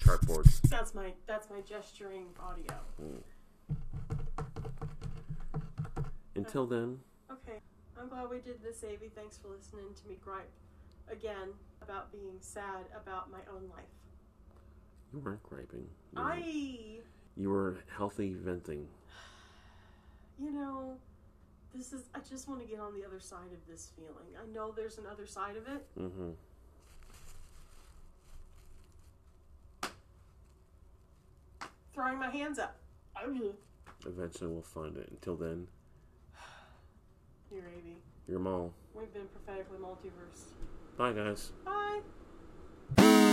Chartboards. 0.00 0.60
that's 0.68 0.94
my 0.94 1.12
that's 1.26 1.48
my 1.50 1.60
gesturing 1.60 2.26
audio. 2.40 2.74
Mm. 3.02 3.22
Until 6.34 6.64
uh, 6.64 6.66
then, 6.66 6.98
Okay, 7.30 7.58
I'm 7.98 8.08
glad 8.08 8.28
we 8.30 8.38
did 8.38 8.62
this, 8.62 8.84
Avi. 8.84 9.10
Thanks 9.14 9.38
for 9.38 9.48
listening 9.48 9.94
to 10.02 10.08
me 10.08 10.16
gripe 10.22 10.50
again 11.10 11.48
about 11.82 12.12
being 12.12 12.36
sad 12.40 12.84
about 12.94 13.30
my 13.30 13.40
own 13.52 13.68
life. 13.70 13.84
you 15.12 15.20
weren't 15.20 15.42
griping. 15.42 15.86
You 16.12 16.22
were, 16.22 16.30
I. 16.32 16.98
you 17.36 17.50
were 17.50 17.76
healthy 17.96 18.34
venting. 18.34 18.86
you 20.38 20.50
know, 20.52 20.96
this 21.74 21.92
is. 21.92 22.02
I 22.14 22.18
just 22.28 22.48
want 22.48 22.60
to 22.60 22.66
get 22.66 22.80
on 22.80 22.94
the 22.94 23.04
other 23.06 23.20
side 23.20 23.52
of 23.52 23.66
this 23.70 23.90
feeling. 23.96 24.34
I 24.40 24.46
know 24.54 24.72
there's 24.74 24.98
another 24.98 25.26
side 25.26 25.56
of 25.56 25.66
it. 25.68 25.86
Mm-hmm. 25.98 26.30
Throwing 31.94 32.18
my 32.18 32.30
hands 32.30 32.58
up. 32.58 32.76
Eventually, 34.06 34.50
we'll 34.52 34.62
find 34.62 34.96
it. 34.96 35.08
Until 35.10 35.36
then, 35.36 35.66
you're 37.50 37.62
Avi. 37.62 37.96
you're 38.28 38.38
Maul. 38.38 38.72
We've 38.94 39.12
been 39.12 39.26
prophetically 39.28 39.78
multiverse. 39.78 40.52
Bye, 40.96 41.12
guys. 41.12 41.52
Bye. 41.64 43.32